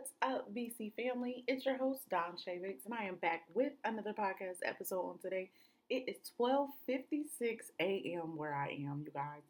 What's 0.00 0.14
up, 0.22 0.54
BC 0.54 0.94
family? 0.94 1.44
It's 1.46 1.66
your 1.66 1.76
host, 1.76 2.08
Don 2.08 2.32
Shavix, 2.32 2.86
and 2.86 2.94
I 2.94 3.04
am 3.04 3.16
back 3.16 3.42
with 3.52 3.74
another 3.84 4.14
podcast 4.14 4.56
episode 4.64 5.02
on 5.02 5.18
today. 5.18 5.50
It 5.90 6.08
is 6.08 6.16
12.56 6.40 7.58
a.m. 7.78 8.34
where 8.34 8.54
I 8.54 8.68
am, 8.68 9.02
you 9.04 9.10
guys. 9.12 9.42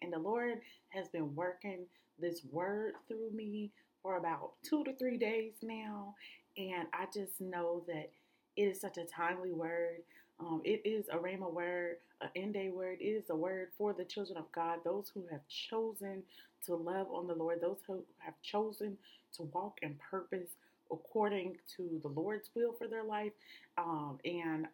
And 0.00 0.10
the 0.10 0.18
Lord 0.18 0.62
has 0.88 1.08
been 1.08 1.34
working 1.34 1.80
this 2.18 2.40
word 2.50 2.94
through 3.06 3.32
me 3.34 3.70
for 4.02 4.16
about 4.16 4.52
two 4.62 4.82
to 4.84 4.96
three 4.96 5.18
days 5.18 5.52
now. 5.60 6.14
And 6.56 6.88
I 6.94 7.04
just 7.12 7.38
know 7.38 7.82
that 7.86 8.10
it 8.56 8.62
is 8.62 8.80
such 8.80 8.96
a 8.96 9.04
timely 9.04 9.52
word. 9.52 9.98
Um, 10.40 10.62
it 10.64 10.80
is 10.86 11.04
a 11.12 11.18
Rhema 11.18 11.52
word, 11.52 11.96
an 12.22 12.30
end 12.34 12.54
day 12.54 12.70
word. 12.70 12.96
It 13.02 13.04
is 13.04 13.28
a 13.28 13.36
word 13.36 13.68
for 13.76 13.92
the 13.92 14.06
children 14.06 14.38
of 14.38 14.50
God, 14.52 14.78
those 14.84 15.10
who 15.12 15.24
have 15.30 15.46
chosen 15.48 16.22
to 16.66 16.74
love 16.74 17.08
on 17.12 17.26
the 17.26 17.34
Lord, 17.34 17.60
those 17.60 17.78
who 17.86 18.02
have 18.18 18.34
chosen 18.42 18.96
to 19.36 19.42
walk 19.42 19.78
in 19.82 19.96
purpose 20.10 20.48
according 20.90 21.56
to 21.76 22.00
the 22.02 22.08
Lord's 22.08 22.50
will 22.54 22.72
for 22.72 22.88
their 22.88 23.04
life. 23.04 23.32
Um, 23.76 24.18
and 24.24 24.66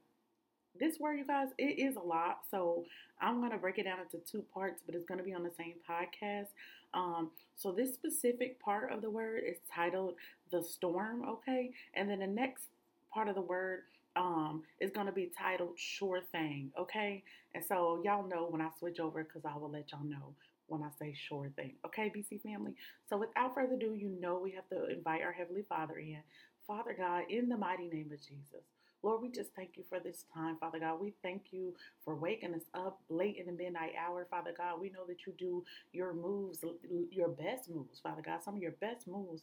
this 0.78 0.98
word, 0.98 1.18
you 1.18 1.26
guys, 1.26 1.48
it 1.58 1.78
is 1.78 1.96
a 1.96 2.00
lot. 2.00 2.40
So 2.50 2.84
I'm 3.20 3.38
going 3.38 3.52
to 3.52 3.58
break 3.58 3.78
it 3.78 3.84
down 3.84 3.98
into 4.00 4.24
two 4.24 4.44
parts, 4.52 4.82
but 4.84 4.94
it's 4.94 5.06
going 5.06 5.18
to 5.18 5.24
be 5.24 5.34
on 5.34 5.42
the 5.42 5.52
same 5.56 5.74
podcast. 5.88 6.48
Um, 6.92 7.30
so 7.56 7.72
this 7.72 7.94
specific 7.94 8.60
part 8.60 8.92
of 8.92 9.02
the 9.02 9.10
word 9.10 9.42
is 9.46 9.56
titled 9.72 10.14
the 10.50 10.62
storm, 10.62 11.24
okay? 11.28 11.70
And 11.94 12.08
then 12.08 12.20
the 12.20 12.26
next 12.26 12.66
part 13.12 13.28
of 13.28 13.34
the 13.34 13.40
word 13.40 13.82
um, 14.16 14.62
is 14.80 14.90
going 14.90 15.06
to 15.06 15.12
be 15.12 15.30
titled 15.36 15.76
Sure 15.76 16.20
Thing, 16.32 16.70
okay? 16.78 17.22
And 17.54 17.64
so 17.64 18.00
y'all 18.04 18.26
know 18.26 18.46
when 18.48 18.60
I 18.60 18.68
switch 18.78 19.00
over 19.00 19.24
because 19.24 19.44
I 19.44 19.56
will 19.56 19.70
let 19.70 19.90
y'all 19.92 20.04
know 20.04 20.34
when 20.68 20.82
I 20.82 20.88
say 20.98 21.14
sure 21.28 21.50
thing. 21.56 21.74
Okay, 21.86 22.12
BC 22.14 22.42
family? 22.42 22.74
So 23.08 23.16
without 23.18 23.54
further 23.54 23.74
ado, 23.74 23.94
you 23.94 24.10
know 24.20 24.38
we 24.42 24.52
have 24.52 24.68
to 24.68 24.86
invite 24.86 25.22
our 25.22 25.32
Heavenly 25.32 25.64
Father 25.68 25.98
in. 25.98 26.20
Father 26.66 26.94
God, 26.96 27.24
in 27.28 27.48
the 27.48 27.56
mighty 27.56 27.88
name 27.88 28.10
of 28.12 28.20
Jesus. 28.20 28.64
Lord, 29.02 29.20
we 29.20 29.28
just 29.30 29.50
thank 29.54 29.76
you 29.76 29.84
for 29.86 30.00
this 30.00 30.24
time, 30.32 30.56
Father 30.58 30.78
God. 30.78 30.98
We 30.98 31.12
thank 31.22 31.42
you 31.50 31.74
for 32.06 32.14
waking 32.14 32.54
us 32.54 32.62
up 32.72 33.00
late 33.10 33.36
in 33.36 33.44
the 33.44 33.52
midnight 33.52 33.92
hour, 34.02 34.26
Father 34.30 34.54
God. 34.56 34.80
We 34.80 34.88
know 34.88 35.04
that 35.06 35.26
you 35.26 35.34
do 35.38 35.62
your 35.92 36.14
moves, 36.14 36.64
your 37.10 37.28
best 37.28 37.68
moves, 37.68 38.00
Father 38.00 38.22
God, 38.24 38.42
some 38.42 38.56
of 38.56 38.62
your 38.62 38.72
best 38.80 39.06
moves 39.06 39.42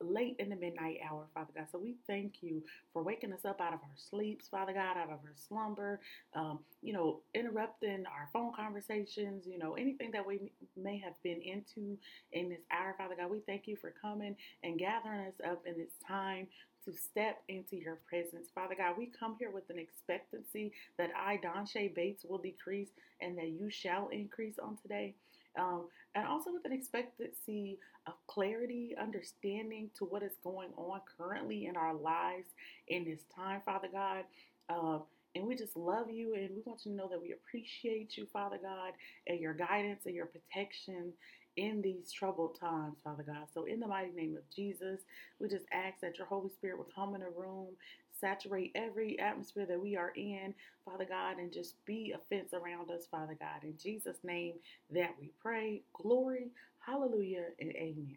late 0.00 0.36
in 0.38 0.48
the 0.48 0.56
midnight 0.56 0.98
hour, 1.08 1.26
Father 1.34 1.52
God. 1.54 1.66
So 1.70 1.78
we 1.78 1.96
thank 2.06 2.42
you 2.42 2.62
for 2.92 3.02
waking 3.02 3.32
us 3.32 3.44
up 3.44 3.60
out 3.60 3.72
of 3.72 3.80
our 3.80 3.96
sleeps, 3.96 4.48
Father 4.48 4.72
God, 4.72 4.96
out 4.96 5.10
of 5.10 5.10
our 5.10 5.34
slumber, 5.34 6.00
um, 6.34 6.60
you 6.82 6.92
know, 6.92 7.20
interrupting 7.34 8.04
our 8.06 8.28
phone 8.32 8.52
conversations, 8.54 9.46
you 9.46 9.58
know, 9.58 9.74
anything 9.74 10.10
that 10.12 10.26
we 10.26 10.52
may 10.76 10.98
have 10.98 11.14
been 11.22 11.40
into 11.40 11.98
in 12.32 12.48
this 12.48 12.62
hour, 12.70 12.94
Father 12.98 13.14
God. 13.16 13.30
We 13.30 13.40
thank 13.40 13.66
you 13.66 13.76
for 13.76 13.92
coming 14.00 14.36
and 14.62 14.78
gathering 14.78 15.26
us 15.26 15.40
up 15.44 15.62
in 15.66 15.76
this 15.76 15.92
time 16.06 16.48
to 16.86 16.92
step 16.92 17.42
into 17.48 17.76
your 17.76 17.98
presence. 18.08 18.48
Father 18.54 18.76
God, 18.76 18.96
we 18.96 19.06
come 19.06 19.36
here 19.38 19.50
with 19.50 19.68
an 19.70 19.78
expectancy 19.78 20.72
that 20.98 21.10
I, 21.16 21.38
Don 21.42 21.66
Shay 21.66 21.88
Bates, 21.88 22.24
will 22.24 22.38
decrease 22.38 22.90
and 23.20 23.36
that 23.38 23.48
you 23.48 23.70
shall 23.70 24.08
increase 24.08 24.58
on 24.58 24.76
today. 24.80 25.14
Um, 25.58 25.88
and 26.14 26.26
also 26.26 26.52
with 26.52 26.64
an 26.64 26.72
expectancy 26.72 27.78
of 28.06 28.14
clarity, 28.26 28.94
understanding 29.00 29.90
to 29.98 30.04
what 30.04 30.22
is 30.22 30.32
going 30.42 30.70
on 30.76 31.00
currently 31.18 31.66
in 31.66 31.76
our 31.76 31.94
lives 31.94 32.48
in 32.88 33.04
this 33.04 33.20
time, 33.34 33.60
Father 33.64 33.88
God. 33.92 34.24
Uh, 34.68 34.98
and 35.34 35.46
we 35.46 35.54
just 35.54 35.76
love 35.76 36.10
you 36.10 36.34
and 36.34 36.50
we 36.50 36.62
want 36.64 36.80
you 36.84 36.92
to 36.92 36.96
know 36.96 37.08
that 37.08 37.20
we 37.20 37.32
appreciate 37.32 38.16
you, 38.16 38.26
Father 38.32 38.58
God, 38.62 38.92
and 39.26 39.38
your 39.38 39.52
guidance 39.52 40.06
and 40.06 40.14
your 40.14 40.26
protection 40.26 41.12
in 41.56 41.82
these 41.82 42.12
troubled 42.12 42.58
times, 42.58 42.98
Father 43.02 43.22
God. 43.22 43.46
So, 43.52 43.64
in 43.64 43.80
the 43.80 43.86
mighty 43.86 44.12
name 44.12 44.36
of 44.36 44.48
Jesus, 44.54 45.00
we 45.40 45.48
just 45.48 45.64
ask 45.72 46.00
that 46.00 46.18
your 46.18 46.26
Holy 46.26 46.50
Spirit 46.50 46.78
will 46.78 46.88
come 46.94 47.14
in 47.14 47.22
a 47.22 47.30
room, 47.30 47.68
saturate 48.20 48.72
every 48.74 49.18
atmosphere 49.18 49.66
that 49.66 49.80
we 49.80 49.96
are 49.96 50.12
in, 50.16 50.54
Father 50.84 51.06
God, 51.08 51.38
and 51.38 51.52
just 51.52 51.74
be 51.84 52.14
a 52.14 52.18
fence 52.28 52.52
around 52.52 52.90
us, 52.90 53.06
Father 53.10 53.36
God. 53.38 53.62
In 53.62 53.74
Jesus' 53.76 54.18
name 54.22 54.54
that 54.90 55.14
we 55.20 55.32
pray. 55.40 55.82
Glory, 55.92 56.48
hallelujah, 56.78 57.46
and 57.60 57.70
amen. 57.70 58.16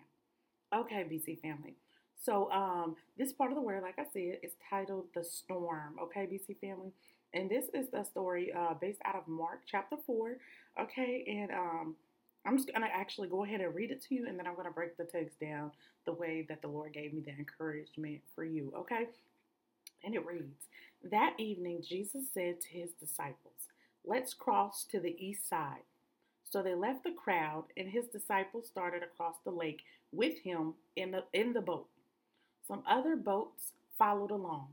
Okay, 0.73 1.03
BC 1.03 1.41
family. 1.41 1.75
So, 2.21 2.51
um, 2.51 2.95
this 3.17 3.31
part 3.33 3.51
of 3.51 3.55
the 3.55 3.61
word, 3.61 3.81
like 3.81 3.97
I 3.97 4.05
said, 4.11 4.39
is 4.43 4.51
titled 4.69 5.05
The 5.15 5.23
Storm. 5.23 5.95
Okay, 6.01 6.27
BC 6.27 6.59
family. 6.59 6.91
And 7.33 7.49
this 7.49 7.65
is 7.73 7.89
the 7.91 8.03
story 8.03 8.51
uh, 8.53 8.73
based 8.73 8.99
out 9.05 9.15
of 9.15 9.27
Mark 9.27 9.61
chapter 9.65 9.95
4. 10.05 10.37
Okay, 10.81 11.23
and 11.27 11.51
um, 11.51 11.95
I'm 12.45 12.57
just 12.57 12.67
to 12.87 12.95
actually 12.95 13.27
go 13.27 13.43
ahead 13.43 13.61
and 13.61 13.73
read 13.73 13.91
it 13.91 14.03
to 14.07 14.15
you, 14.15 14.27
and 14.27 14.37
then 14.37 14.47
I'm 14.47 14.55
to 14.65 14.71
break 14.71 14.97
the 14.97 15.03
text 15.03 15.39
down 15.39 15.71
the 16.05 16.13
way 16.13 16.45
that 16.49 16.61
the 16.61 16.67
Lord 16.67 16.93
gave 16.93 17.13
me 17.13 17.21
the 17.21 17.31
encouragement 17.31 18.21
for 18.33 18.43
you, 18.43 18.73
okay? 18.75 19.07
And 20.03 20.15
it 20.15 20.25
reads 20.25 20.67
That 21.03 21.33
evening, 21.37 21.83
Jesus 21.87 22.25
said 22.33 22.61
to 22.61 22.67
his 22.69 22.91
disciples, 22.91 23.67
Let's 24.05 24.33
cross 24.33 24.85
to 24.91 24.99
the 24.99 25.15
east 25.17 25.47
side. 25.47 25.83
So 26.43 26.63
they 26.63 26.73
left 26.73 27.03
the 27.03 27.11
crowd, 27.11 27.65
and 27.77 27.89
his 27.89 28.07
disciples 28.07 28.67
started 28.67 29.03
across 29.03 29.35
the 29.43 29.51
lake 29.51 29.83
with 30.11 30.39
him 30.39 30.73
in 30.95 31.11
the, 31.11 31.23
in 31.33 31.53
the 31.53 31.61
boat. 31.61 31.87
Some 32.67 32.83
other 32.87 33.15
boats 33.15 33.73
followed 33.97 34.31
along. 34.31 34.69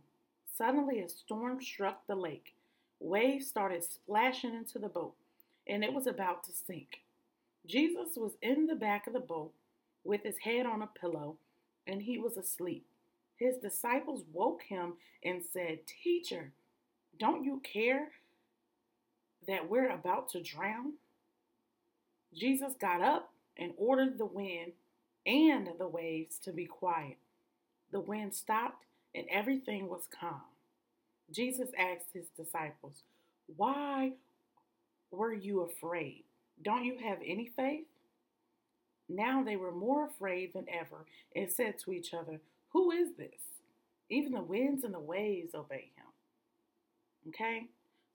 Suddenly, 0.57 1.01
a 1.01 1.09
storm 1.09 1.61
struck 1.61 2.07
the 2.07 2.15
lake. 2.15 2.55
Waves 2.99 3.47
started 3.47 3.85
splashing 3.85 4.55
into 4.55 4.79
the 4.79 4.89
boat, 4.89 5.15
and 5.67 5.85
it 5.85 5.93
was 5.93 6.07
about 6.07 6.45
to 6.45 6.53
sink. 6.53 7.03
Jesus 7.67 8.17
was 8.17 8.33
in 8.41 8.67
the 8.67 8.75
back 8.75 9.07
of 9.07 9.13
the 9.13 9.21
boat 9.21 9.53
with 10.05 10.23
his 10.23 10.39
head 10.39 10.65
on 10.65 10.81
a 10.81 10.87
pillow, 10.87 11.37
and 11.87 12.01
he 12.03 12.17
was 12.17 12.37
asleep. 12.37 12.87
His 13.37 13.57
disciples 13.59 14.25
woke 14.33 14.63
him 14.63 14.95
and 15.23 15.43
said, 15.43 15.81
Teacher, 15.87 16.53
don't 17.19 17.45
you 17.45 17.61
care 17.63 18.09
that 19.47 19.69
we're 19.69 19.91
about 19.91 20.31
to 20.31 20.43
drown? 20.43 20.95
Jesus 22.35 22.75
got 22.81 23.01
up 23.01 23.33
and 23.57 23.73
ordered 23.77 24.19
the 24.19 24.27
wind 24.27 24.73
and 25.25 25.69
the 25.79 25.89
waves 25.89 26.39
to 26.45 26.53
be 26.53 26.67
quiet. 26.67 27.17
The 27.93 28.01
wind 28.01 28.35
stopped 28.35 28.85
and 29.15 29.27
everything 29.31 29.89
was 29.89 30.09
calm. 30.21 30.43
Jesus 31.31 31.69
asked 31.79 32.13
his 32.13 32.27
disciples, 32.37 33.03
Why 33.57 34.13
were 35.11 35.33
you 35.33 35.61
afraid? 35.63 36.25
Don't 36.63 36.85
you 36.85 36.99
have 36.99 37.19
any 37.25 37.47
faith? 37.47 37.87
Now 39.09 39.43
they 39.43 39.57
were 39.57 39.73
more 39.73 40.07
afraid 40.07 40.53
than 40.53 40.67
ever 40.69 41.07
and 41.35 41.51
said 41.51 41.79
to 41.81 41.93
each 41.93 42.13
other, 42.13 42.41
Who 42.77 42.91
is 42.91 43.09
this? 43.17 43.41
Even 44.11 44.33
the 44.33 44.43
winds 44.43 44.85
and 44.85 44.93
the 44.93 45.01
waves 45.01 45.55
obey 45.55 45.93
him. 45.97 47.31
Okay? 47.31 47.63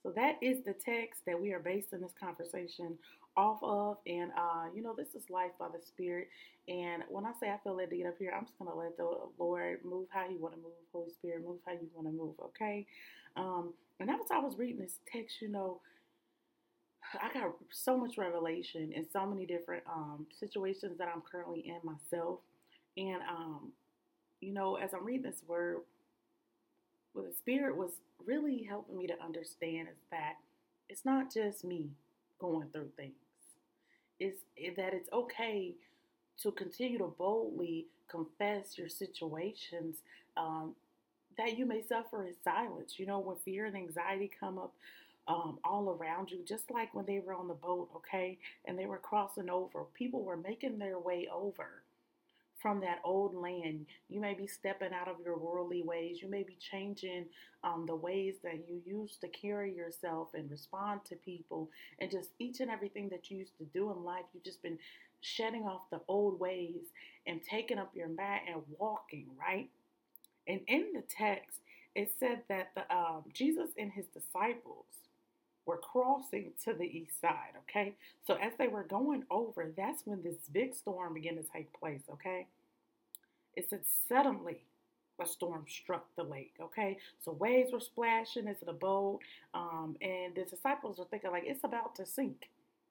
So 0.04 0.12
that 0.12 0.36
is 0.40 0.64
the 0.64 0.74
text 0.74 1.22
that 1.26 1.42
we 1.42 1.52
are 1.52 1.60
basing 1.60 2.00
this 2.00 2.14
conversation 2.22 2.96
off 3.36 3.58
of. 3.64 3.98
And, 4.06 4.30
uh, 4.38 4.66
you 4.76 4.84
know, 4.84 4.94
this 4.96 5.16
is 5.16 5.32
life 5.32 5.50
by 5.58 5.66
the 5.70 5.84
Spirit. 5.84 6.28
And 6.68 7.02
when 7.10 7.26
I 7.26 7.32
say 7.40 7.50
I 7.50 7.58
feel 7.64 7.76
led 7.76 7.90
to 7.90 7.98
get 7.98 8.06
up 8.06 8.20
here, 8.20 8.36
I'm 8.38 8.46
just 8.46 8.60
going 8.60 8.70
to 8.70 8.78
let 8.78 8.98
the 8.98 9.10
Lord 9.40 9.80
move 9.84 10.06
how 10.12 10.30
you 10.30 10.38
want 10.38 10.54
to 10.54 10.62
move. 10.62 10.74
Holy 10.94 11.10
Spirit, 11.10 11.44
move 11.44 11.58
how 11.66 11.72
you 11.72 11.90
want 11.96 12.08
to 12.08 12.14
move. 12.14 12.36
Okay? 12.46 12.86
Um, 13.38 13.74
and 14.00 14.10
was 14.10 14.28
I 14.30 14.38
was 14.38 14.60
reading 14.60 14.80
this 14.80 15.00
text, 15.12 15.42
you 15.42 15.48
know, 15.48 15.82
I 17.20 17.34
got 17.34 17.56
so 17.72 17.98
much 17.98 18.20
revelation 18.20 18.92
in 18.94 19.08
so 19.12 19.26
many 19.26 19.48
different 19.48 19.82
um, 19.92 20.28
situations 20.40 21.00
that 21.00 21.08
I'm 21.08 21.24
currently 21.24 21.62
in 21.62 21.80
myself. 21.84 22.42
And, 22.96 23.24
um, 23.28 23.72
you 24.41 24.53
know, 24.53 24.75
as 24.75 24.94
I'm 24.94 25.06
reading 25.06 25.24
this 25.24 25.44
word, 25.47 25.78
what 27.13 27.28
the 27.28 27.34
Spirit 27.34 27.78
was 27.78 27.91
really 28.25 28.63
helping 28.63 28.97
me 28.97 29.07
to 29.07 29.24
understand 29.24 29.88
is 29.88 29.97
that 30.09 30.34
it's 30.90 31.06
not 31.06 31.34
just 31.34 31.63
me 31.63 31.90
going 32.40 32.68
through 32.74 32.90
things, 32.97 33.13
it's 34.19 34.40
that 34.78 34.94
it's 34.94 35.09
okay 35.13 35.74
to 36.41 36.51
continue 36.51 36.97
to 36.97 37.13
boldly 37.18 37.85
confess 38.09 38.78
your 38.78 38.90
situations 38.90 39.98
um, 40.36 40.75
that 41.38 41.57
you 41.57 41.66
may 41.66 41.81
suffer 41.81 42.25
in 42.25 42.33
silence. 42.44 42.95
You 42.98 43.06
know, 43.06 43.19
when 43.19 43.38
fear 43.38 43.66
and 43.66 43.75
anxiety 43.75 44.30
come 44.39 44.57
up, 44.57 44.74
um, 45.27 45.60
all 45.63 45.89
around 45.89 46.31
you, 46.31 46.39
just 46.45 46.71
like 46.71 46.94
when 46.94 47.06
they 47.06 47.19
were 47.19 47.33
on 47.33 47.48
the 47.48 47.54
boat, 47.54 47.89
okay, 47.95 48.38
and 48.66 48.77
they 48.77 48.88
were 48.88 48.98
crossing 48.98 49.50
over. 49.50 49.83
People 49.94 50.24
were 50.24 50.36
making 50.36 50.80
their 50.80 50.98
way 51.00 51.27
over 51.31 51.83
from 52.62 52.80
that 52.81 53.00
old 53.04 53.34
land. 53.36 53.86
You 54.10 54.19
may 54.19 54.34
be 54.34 54.48
stepping 54.48 54.94
out 54.94 55.08
of 55.08 55.18
your 55.24 55.38
worldly 55.38 55.84
ways. 55.84 56.22
You 56.22 56.30
may 56.30 56.44
be 56.44 56.58
changing 56.60 57.25
um, 57.63 57.86
the 57.88 57.96
ways 57.96 58.36
that 58.44 58.66
you 58.68 58.81
used 58.86 59.22
to 59.22 59.28
carry 59.28 59.74
yourself 59.74 60.30
and 60.34 60.50
respond 60.50 61.02
to 61.06 61.16
people, 61.16 61.69
and 62.00 62.12
just 62.12 62.30
each 62.40 62.60
and 62.60 62.72
everything 62.72 63.10
that 63.10 63.30
you 63.30 63.38
used 63.38 63.58
to 63.58 63.66
do 63.66 63.92
in 63.92 64.04
life. 64.04 64.25
You've 64.34 64.44
just 64.44 64.63
been 64.63 64.78
shedding 65.22 65.63
off 65.63 65.90
the 65.92 66.02
old 66.08 66.40
ways 66.40 66.81
and 67.28 67.42
taking 67.44 67.78
up 67.78 67.92
your 67.96 68.10
mat 68.10 68.42
and 68.52 68.62
walking, 68.80 69.28
right? 69.40 69.69
And 70.48 70.62
in 70.68 70.94
the 70.94 71.04
text, 71.04 71.60
it 71.96 72.12
said 72.19 72.42
that 72.50 72.72
the 72.75 72.96
um, 72.96 73.24
Jesus 73.34 73.69
and 73.78 73.92
his 73.92 74.06
disciples 74.07 74.86
were 75.66 75.78
crossing 75.78 76.52
to 76.66 76.74
the 76.74 76.86
east 76.86 77.19
side, 77.22 77.54
okay? 77.69 77.94
So 78.25 78.36
as 78.36 78.54
they 78.58 78.68
were 78.68 78.84
going 78.84 79.24
over, 79.30 79.72
that's 79.75 80.06
when 80.06 80.24
this 80.24 80.38
big 80.52 80.74
storm 80.74 81.13
began 81.13 81.36
to 81.36 81.44
take 81.44 81.72
place, 81.74 82.02
okay? 82.12 82.48
It 83.56 83.69
said 83.69 83.81
suddenly 84.08 84.63
a 85.22 85.28
storm 85.28 85.66
struck 85.69 86.06
the 86.16 86.24
lake. 86.24 86.54
Okay, 86.60 86.98
so 87.24 87.31
waves 87.34 87.72
were 87.72 87.80
splashing 87.80 88.48
into 88.48 88.66
the 88.66 88.74
boat, 88.74 89.19
um, 89.54 89.96
and 90.02 90.34
the 90.36 90.44
disciples 90.44 90.98
were 90.98 91.06
thinking 91.06 91.31
like 91.31 91.44
it's 91.46 91.64
about 91.64 91.96
to 91.96 92.06
sink. 92.06 92.50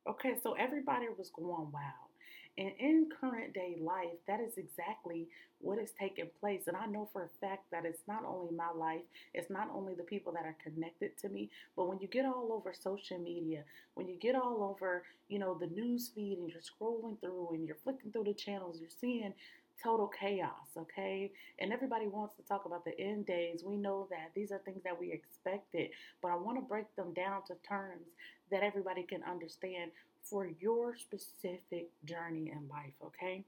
Okay, 0.09 0.35
so 0.43 0.53
everybody 0.53 1.07
was 1.19 1.31
going 1.31 1.71
wild. 1.73 2.10
And 2.59 2.73
in 2.79 3.09
current 3.21 3.55
day 3.55 3.79
life, 3.81 4.19
that 4.27 4.41
is 4.41 4.59
exactly 4.59 5.29
what 5.61 5.79
is 5.79 5.93
taking 5.99 6.29
place. 6.41 6.63
And 6.67 6.77
I 6.77 6.87
know 6.87 7.09
for 7.13 7.23
a 7.25 7.47
fact 7.47 7.71
that 7.71 7.85
it's 7.85 8.03
not 8.09 8.25
only 8.25 8.53
my 8.55 8.71
life, 8.75 9.03
it's 9.35 9.51
not 9.51 9.71
only 9.75 9.95
the 9.95 10.03
people 10.03 10.33
that 10.33 10.45
are 10.45 10.57
connected 10.63 11.17
to 11.19 11.29
me, 11.29 11.51
but 11.77 11.89
when 11.89 11.99
you 12.01 12.09
get 12.09 12.27
all 12.27 12.51
over 12.53 12.75
social 12.79 13.19
media, 13.19 13.65
when 13.95 14.09
you 14.09 14.17
get 14.17 14.35
all 14.35 14.63
over, 14.63 15.05
you 15.29 15.39
know, 15.39 15.55
the 15.55 15.67
news 15.69 16.11
feed 16.15 16.39
and 16.39 16.51
you're 16.51 16.61
scrolling 16.61 17.21
through 17.21 17.51
and 17.53 17.67
you're 17.67 17.77
flicking 17.83 18.11
through 18.11 18.25
the 18.25 18.35
channels, 18.35 18.79
you're 18.81 18.91
seeing 18.91 19.33
total 19.83 20.09
chaos, 20.09 20.69
okay? 20.77 21.31
And 21.59 21.73
everybody 21.73 22.07
wants 22.07 22.35
to 22.37 22.43
talk 22.43 22.65
about 22.67 22.85
the 22.85 22.99
end 22.99 23.27
days. 23.27 23.63
We 23.65 23.77
know 23.77 24.07
that 24.11 24.31
these 24.35 24.53
are 24.53 24.59
things 24.59 24.83
that 24.85 24.99
we 24.99 25.13
expected, 25.13 25.91
but 26.23 26.31
I 26.31 26.37
want 26.37 26.59
to 26.59 26.63
break 26.63 26.95
them 26.97 27.13
down 27.15 27.43
to 27.49 27.55
terms 27.67 28.07
that 28.51 28.63
everybody 28.63 29.03
can 29.03 29.23
understand 29.23 29.91
for 30.23 30.47
your 30.61 30.97
specific 30.97 31.91
journey 32.05 32.53
in 32.53 32.69
life, 32.69 32.95
okay? 33.05 33.45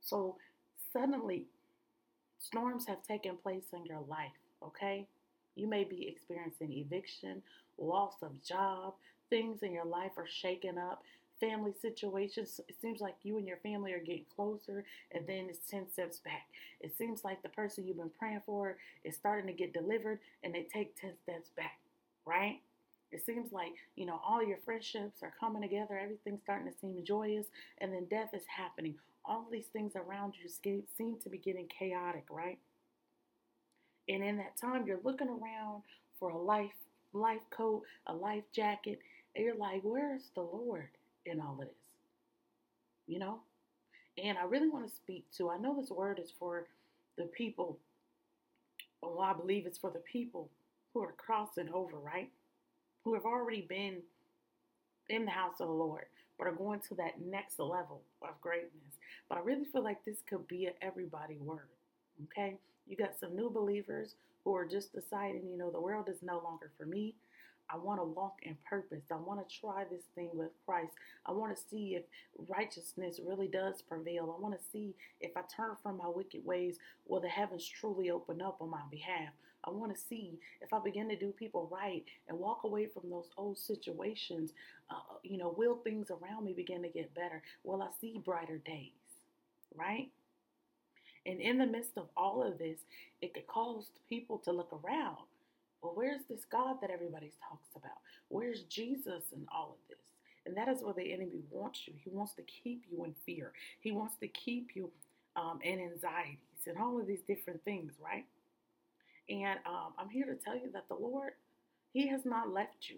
So, 0.00 0.36
suddenly, 0.92 1.46
storms 2.38 2.86
have 2.86 3.02
taken 3.02 3.36
place 3.36 3.64
in 3.72 3.84
your 3.84 4.02
life, 4.08 4.38
okay? 4.62 5.06
You 5.56 5.68
may 5.68 5.84
be 5.84 6.06
experiencing 6.08 6.72
eviction, 6.72 7.42
loss 7.78 8.14
of 8.22 8.42
job, 8.42 8.94
things 9.30 9.62
in 9.62 9.72
your 9.72 9.84
life 9.84 10.12
are 10.16 10.26
shaken 10.26 10.78
up, 10.78 11.02
family 11.40 11.72
situations. 11.80 12.60
It 12.68 12.76
seems 12.80 13.00
like 13.00 13.14
you 13.22 13.38
and 13.38 13.46
your 13.46 13.58
family 13.58 13.92
are 13.92 13.98
getting 13.98 14.26
closer, 14.34 14.84
and 15.12 15.26
then 15.26 15.46
it's 15.48 15.70
10 15.70 15.90
steps 15.92 16.18
back. 16.18 16.46
It 16.80 16.96
seems 16.96 17.24
like 17.24 17.42
the 17.42 17.48
person 17.48 17.86
you've 17.86 17.96
been 17.96 18.10
praying 18.18 18.42
for 18.46 18.76
is 19.04 19.16
starting 19.16 19.46
to 19.46 19.52
get 19.52 19.72
delivered, 19.72 20.20
and 20.42 20.54
they 20.54 20.66
take 20.72 21.00
10 21.00 21.12
steps 21.22 21.50
back, 21.56 21.78
right? 22.26 22.60
It 23.10 23.24
seems 23.24 23.52
like, 23.52 23.72
you 23.96 24.04
know, 24.06 24.20
all 24.26 24.42
your 24.42 24.58
friendships 24.64 25.22
are 25.22 25.32
coming 25.40 25.62
together, 25.62 25.98
everything's 25.98 26.42
starting 26.42 26.70
to 26.70 26.78
seem 26.78 27.02
joyous, 27.04 27.46
and 27.78 27.92
then 27.92 28.04
death 28.10 28.34
is 28.34 28.44
happening. 28.54 28.96
All 29.24 29.46
these 29.50 29.66
things 29.66 29.92
around 29.96 30.34
you 30.42 30.48
seem 30.96 31.16
to 31.22 31.28
be 31.28 31.38
getting 31.38 31.66
chaotic, 31.66 32.24
right? 32.30 32.58
And 34.08 34.22
in 34.22 34.36
that 34.38 34.56
time, 34.56 34.86
you're 34.86 35.00
looking 35.04 35.28
around 35.28 35.82
for 36.18 36.30
a 36.30 36.38
life 36.38 36.72
life 37.14 37.40
coat, 37.50 37.82
a 38.06 38.14
life 38.14 38.44
jacket, 38.52 38.98
and 39.34 39.44
you're 39.44 39.56
like, 39.56 39.80
where's 39.82 40.30
the 40.34 40.42
Lord 40.42 40.88
in 41.28 41.40
all 41.40 41.54
of 41.60 41.66
this? 41.66 41.76
You 43.06 43.18
know? 43.18 43.38
And 44.22 44.36
I 44.36 44.44
really 44.44 44.68
want 44.68 44.88
to 44.88 44.94
speak 44.94 45.26
to, 45.36 45.50
I 45.50 45.58
know 45.58 45.80
this 45.80 45.90
word 45.90 46.18
is 46.18 46.32
for 46.38 46.66
the 47.16 47.24
people, 47.24 47.78
well, 49.02 49.20
I 49.20 49.32
believe 49.32 49.66
it's 49.66 49.78
for 49.78 49.90
the 49.90 50.00
people 50.00 50.50
who 50.92 51.02
are 51.02 51.12
crossing 51.12 51.68
over, 51.72 51.96
right? 51.96 52.30
who 53.08 53.14
have 53.14 53.24
already 53.24 53.62
been 53.62 54.02
in 55.08 55.24
the 55.24 55.30
house 55.30 55.60
of 55.60 55.68
the 55.68 55.72
Lord, 55.72 56.04
but 56.36 56.46
are 56.46 56.52
going 56.52 56.80
to 56.88 56.94
that 56.96 57.20
next 57.24 57.58
level 57.58 58.02
of 58.22 58.38
greatness. 58.42 58.98
But 59.30 59.38
I 59.38 59.40
really 59.40 59.64
feel 59.64 59.82
like 59.82 60.04
this 60.04 60.18
could 60.28 60.46
be 60.46 60.66
an 60.66 60.74
everybody 60.82 61.36
word. 61.40 61.68
Okay? 62.24 62.56
You 62.86 62.96
got 62.96 63.18
some 63.18 63.34
new 63.34 63.48
believers 63.48 64.14
who 64.44 64.54
are 64.54 64.66
just 64.66 64.92
deciding, 64.92 65.48
you 65.50 65.56
know, 65.56 65.70
the 65.70 65.80
world 65.80 66.08
is 66.10 66.18
no 66.22 66.40
longer 66.44 66.70
for 66.76 66.84
me. 66.84 67.14
I 67.70 67.76
want 67.76 68.00
to 68.00 68.04
walk 68.04 68.38
in 68.42 68.56
purpose. 68.68 69.02
I 69.10 69.16
want 69.16 69.46
to 69.46 69.60
try 69.60 69.84
this 69.84 70.04
thing 70.14 70.30
with 70.32 70.50
Christ. 70.66 70.92
I 71.26 71.32
want 71.32 71.54
to 71.56 71.62
see 71.70 71.96
if 71.96 72.04
righteousness 72.48 73.20
really 73.24 73.48
does 73.48 73.82
prevail. 73.82 74.34
I 74.36 74.40
want 74.40 74.54
to 74.58 74.64
see 74.72 74.94
if 75.20 75.36
I 75.36 75.42
turn 75.54 75.76
from 75.82 75.98
my 75.98 76.08
wicked 76.08 76.44
ways, 76.44 76.78
will 77.06 77.20
the 77.20 77.28
heavens 77.28 77.66
truly 77.66 78.10
open 78.10 78.40
up 78.40 78.58
on 78.60 78.70
my 78.70 78.82
behalf? 78.90 79.30
I 79.64 79.70
want 79.70 79.94
to 79.94 80.00
see 80.00 80.38
if 80.62 80.72
I 80.72 80.78
begin 80.78 81.08
to 81.08 81.16
do 81.16 81.32
people 81.32 81.68
right 81.70 82.04
and 82.28 82.38
walk 82.38 82.64
away 82.64 82.86
from 82.86 83.10
those 83.10 83.28
old 83.36 83.58
situations. 83.58 84.52
Uh, 84.90 85.16
you 85.22 85.36
know, 85.36 85.54
will 85.56 85.76
things 85.76 86.08
around 86.10 86.44
me 86.44 86.52
begin 86.54 86.82
to 86.82 86.88
get 86.88 87.14
better? 87.14 87.42
Will 87.64 87.82
I 87.82 87.88
see 88.00 88.20
brighter 88.24 88.58
days? 88.58 88.92
Right? 89.74 90.08
And 91.26 91.40
in 91.40 91.58
the 91.58 91.66
midst 91.66 91.98
of 91.98 92.06
all 92.16 92.42
of 92.42 92.58
this, 92.58 92.78
it 93.20 93.34
could 93.34 93.46
cause 93.46 93.90
people 94.08 94.38
to 94.38 94.52
look 94.52 94.72
around. 94.72 95.18
Well, 95.82 95.92
where's 95.94 96.22
this 96.28 96.44
God 96.50 96.76
that 96.80 96.90
everybody 96.90 97.32
talks 97.48 97.68
about? 97.76 97.98
Where's 98.28 98.62
Jesus 98.62 99.24
in 99.32 99.46
all 99.54 99.76
of 99.80 99.88
this? 99.88 99.98
And 100.46 100.56
that 100.56 100.68
is 100.68 100.82
where 100.82 100.94
the 100.94 101.12
enemy 101.12 101.42
wants 101.50 101.86
you. 101.86 101.94
He 102.02 102.10
wants 102.10 102.32
to 102.34 102.42
keep 102.42 102.82
you 102.90 103.04
in 103.04 103.14
fear. 103.26 103.52
He 103.80 103.92
wants 103.92 104.14
to 104.20 104.28
keep 104.28 104.70
you 104.74 104.90
um, 105.36 105.60
in 105.62 105.78
anxieties 105.78 106.38
and 106.66 106.78
all 106.78 106.98
of 106.98 107.06
these 107.06 107.20
different 107.26 107.62
things, 107.64 107.92
right? 108.02 108.24
And 109.28 109.58
um, 109.66 109.92
I'm 109.98 110.08
here 110.08 110.24
to 110.26 110.34
tell 110.34 110.54
you 110.56 110.70
that 110.72 110.88
the 110.88 110.94
Lord, 110.94 111.32
He 111.92 112.08
has 112.08 112.24
not 112.24 112.52
left 112.52 112.88
you. 112.88 112.96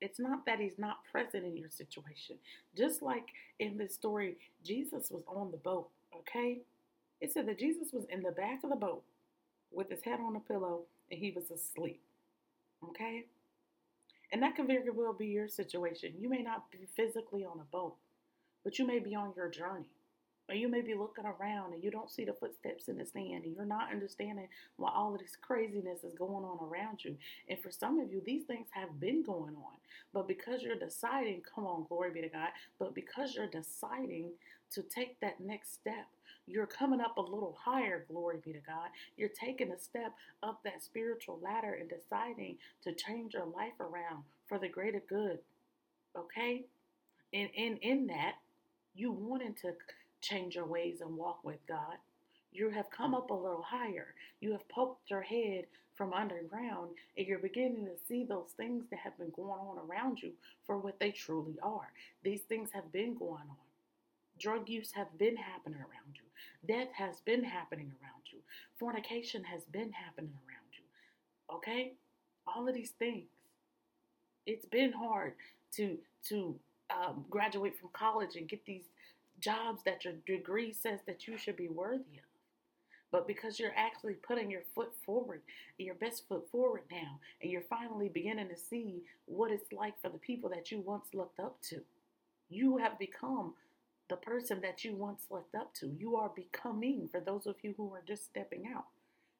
It's 0.00 0.18
not 0.18 0.46
that 0.46 0.60
He's 0.60 0.78
not 0.78 0.98
present 1.12 1.44
in 1.44 1.56
your 1.56 1.70
situation. 1.70 2.36
Just 2.76 3.02
like 3.02 3.26
in 3.58 3.76
this 3.76 3.94
story, 3.94 4.36
Jesus 4.64 5.10
was 5.10 5.22
on 5.28 5.50
the 5.50 5.58
boat, 5.58 5.88
okay? 6.16 6.58
It 7.20 7.32
said 7.32 7.46
that 7.48 7.58
Jesus 7.58 7.92
was 7.92 8.04
in 8.10 8.22
the 8.22 8.30
back 8.32 8.64
of 8.64 8.70
the 8.70 8.76
boat 8.76 9.02
with 9.70 9.90
his 9.90 10.02
head 10.02 10.20
on 10.20 10.36
a 10.36 10.40
pillow 10.40 10.80
and 11.10 11.20
he 11.20 11.32
was 11.32 11.50
asleep, 11.50 12.00
okay? 12.88 13.24
And 14.32 14.42
that 14.42 14.54
can 14.54 14.66
very 14.66 14.90
well 14.90 15.12
be 15.12 15.26
your 15.26 15.48
situation. 15.48 16.14
You 16.18 16.28
may 16.28 16.42
not 16.42 16.70
be 16.70 16.86
physically 16.96 17.44
on 17.44 17.60
a 17.60 17.64
boat, 17.72 17.96
but 18.62 18.78
you 18.78 18.86
may 18.86 18.98
be 19.00 19.14
on 19.14 19.32
your 19.36 19.48
journey. 19.48 19.86
Or 20.50 20.54
you 20.54 20.68
may 20.68 20.80
be 20.80 20.94
looking 20.94 21.26
around 21.26 21.74
and 21.74 21.84
you 21.84 21.92
don't 21.92 22.10
see 22.10 22.24
the 22.24 22.32
footsteps 22.32 22.88
in 22.88 22.98
the 22.98 23.06
sand 23.06 23.44
and 23.44 23.54
you're 23.54 23.64
not 23.64 23.92
understanding 23.92 24.48
why 24.76 24.90
all 24.92 25.14
of 25.14 25.20
this 25.20 25.36
craziness 25.40 26.02
is 26.02 26.12
going 26.12 26.44
on 26.44 26.58
around 26.60 27.04
you. 27.04 27.16
And 27.48 27.56
for 27.60 27.70
some 27.70 28.00
of 28.00 28.12
you, 28.12 28.20
these 28.26 28.42
things 28.42 28.66
have 28.72 28.98
been 28.98 29.22
going 29.22 29.54
on. 29.54 29.76
But 30.12 30.26
because 30.26 30.62
you're 30.62 30.74
deciding, 30.74 31.42
come 31.54 31.66
on, 31.66 31.86
glory 31.88 32.10
be 32.10 32.22
to 32.22 32.28
God, 32.28 32.48
but 32.80 32.96
because 32.96 33.36
you're 33.36 33.46
deciding 33.46 34.30
to 34.72 34.82
take 34.82 35.20
that 35.20 35.38
next 35.38 35.72
step, 35.72 36.08
you're 36.48 36.66
coming 36.66 37.00
up 37.00 37.16
a 37.16 37.22
little 37.22 37.56
higher, 37.62 38.04
glory 38.08 38.38
be 38.44 38.52
to 38.52 38.58
God. 38.58 38.88
You're 39.16 39.28
taking 39.28 39.70
a 39.70 39.78
step 39.78 40.12
up 40.42 40.60
that 40.64 40.82
spiritual 40.82 41.38
ladder 41.40 41.78
and 41.78 41.88
deciding 41.88 42.56
to 42.82 42.92
change 42.92 43.34
your 43.34 43.46
life 43.46 43.78
around 43.78 44.24
for 44.48 44.58
the 44.58 44.68
greater 44.68 45.02
good. 45.08 45.38
Okay? 46.18 46.64
And 47.32 47.50
in, 47.54 47.76
in 47.76 48.08
that, 48.08 48.34
you 48.96 49.12
wanting 49.12 49.54
to 49.62 49.72
change 50.20 50.54
your 50.54 50.66
ways 50.66 51.00
and 51.00 51.16
walk 51.16 51.44
with 51.44 51.64
God. 51.66 51.96
You 52.52 52.70
have 52.70 52.90
come 52.90 53.14
up 53.14 53.30
a 53.30 53.34
little 53.34 53.62
higher. 53.62 54.14
You 54.40 54.52
have 54.52 54.68
poked 54.68 55.10
your 55.10 55.22
head 55.22 55.66
from 55.94 56.12
underground 56.12 56.90
and 57.16 57.26
you're 57.26 57.38
beginning 57.38 57.84
to 57.84 57.92
see 58.08 58.24
those 58.24 58.52
things 58.56 58.84
that 58.90 59.00
have 59.00 59.18
been 59.18 59.30
going 59.36 59.50
on 59.50 59.78
around 59.78 60.22
you 60.22 60.32
for 60.66 60.78
what 60.78 60.98
they 60.98 61.10
truly 61.10 61.58
are. 61.62 61.92
These 62.24 62.40
things 62.42 62.70
have 62.72 62.90
been 62.92 63.14
going 63.16 63.42
on. 63.48 63.56
Drug 64.38 64.68
use 64.68 64.90
have 64.92 65.16
been 65.18 65.36
happening 65.36 65.78
around 65.78 66.14
you. 66.14 66.22
Death 66.66 66.88
has 66.94 67.20
been 67.20 67.44
happening 67.44 67.92
around 68.02 68.22
you. 68.32 68.38
Fornication 68.78 69.44
has 69.44 69.62
been 69.64 69.92
happening 69.92 70.32
around 70.32 70.70
you. 70.72 71.56
Okay? 71.56 71.92
All 72.46 72.66
of 72.66 72.74
these 72.74 72.92
things. 72.98 73.28
It's 74.46 74.66
been 74.66 74.92
hard 74.92 75.34
to 75.76 75.98
to 76.28 76.58
um, 76.90 77.24
graduate 77.30 77.78
from 77.78 77.90
college 77.92 78.36
and 78.36 78.48
get 78.48 78.64
these 78.64 78.84
jobs 79.40 79.82
that 79.84 80.04
your 80.04 80.14
degree 80.26 80.72
says 80.72 81.00
that 81.06 81.26
you 81.26 81.36
should 81.36 81.56
be 81.56 81.68
worthy 81.68 82.18
of. 82.18 82.30
But 83.12 83.26
because 83.26 83.58
you're 83.58 83.74
actually 83.76 84.14
putting 84.14 84.50
your 84.50 84.62
foot 84.74 84.92
forward, 85.04 85.42
your 85.78 85.96
best 85.96 86.28
foot 86.28 86.48
forward 86.50 86.82
now, 86.90 87.18
and 87.42 87.50
you're 87.50 87.62
finally 87.62 88.08
beginning 88.08 88.48
to 88.48 88.56
see 88.56 89.02
what 89.26 89.50
it's 89.50 89.72
like 89.72 90.00
for 90.00 90.10
the 90.10 90.18
people 90.18 90.50
that 90.50 90.70
you 90.70 90.78
once 90.80 91.06
looked 91.12 91.40
up 91.40 91.60
to, 91.70 91.80
you 92.48 92.76
have 92.78 92.98
become 92.98 93.54
the 94.08 94.16
person 94.16 94.60
that 94.60 94.84
you 94.84 94.94
once 94.94 95.26
looked 95.30 95.54
up 95.54 95.74
to. 95.74 95.88
You 95.98 96.16
are 96.16 96.30
becoming, 96.34 97.08
for 97.10 97.20
those 97.20 97.46
of 97.46 97.56
you 97.62 97.74
who 97.76 97.92
are 97.94 98.02
just 98.06 98.26
stepping 98.26 98.70
out, 98.72 98.86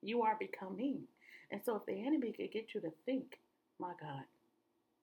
you 0.02 0.22
are 0.22 0.36
becoming. 0.38 1.02
And 1.50 1.60
so 1.64 1.76
if 1.76 1.86
the 1.86 2.04
enemy 2.06 2.32
could 2.32 2.52
get 2.52 2.74
you 2.74 2.80
to 2.80 2.92
think, 3.04 3.38
my 3.78 3.92
God, 4.00 4.22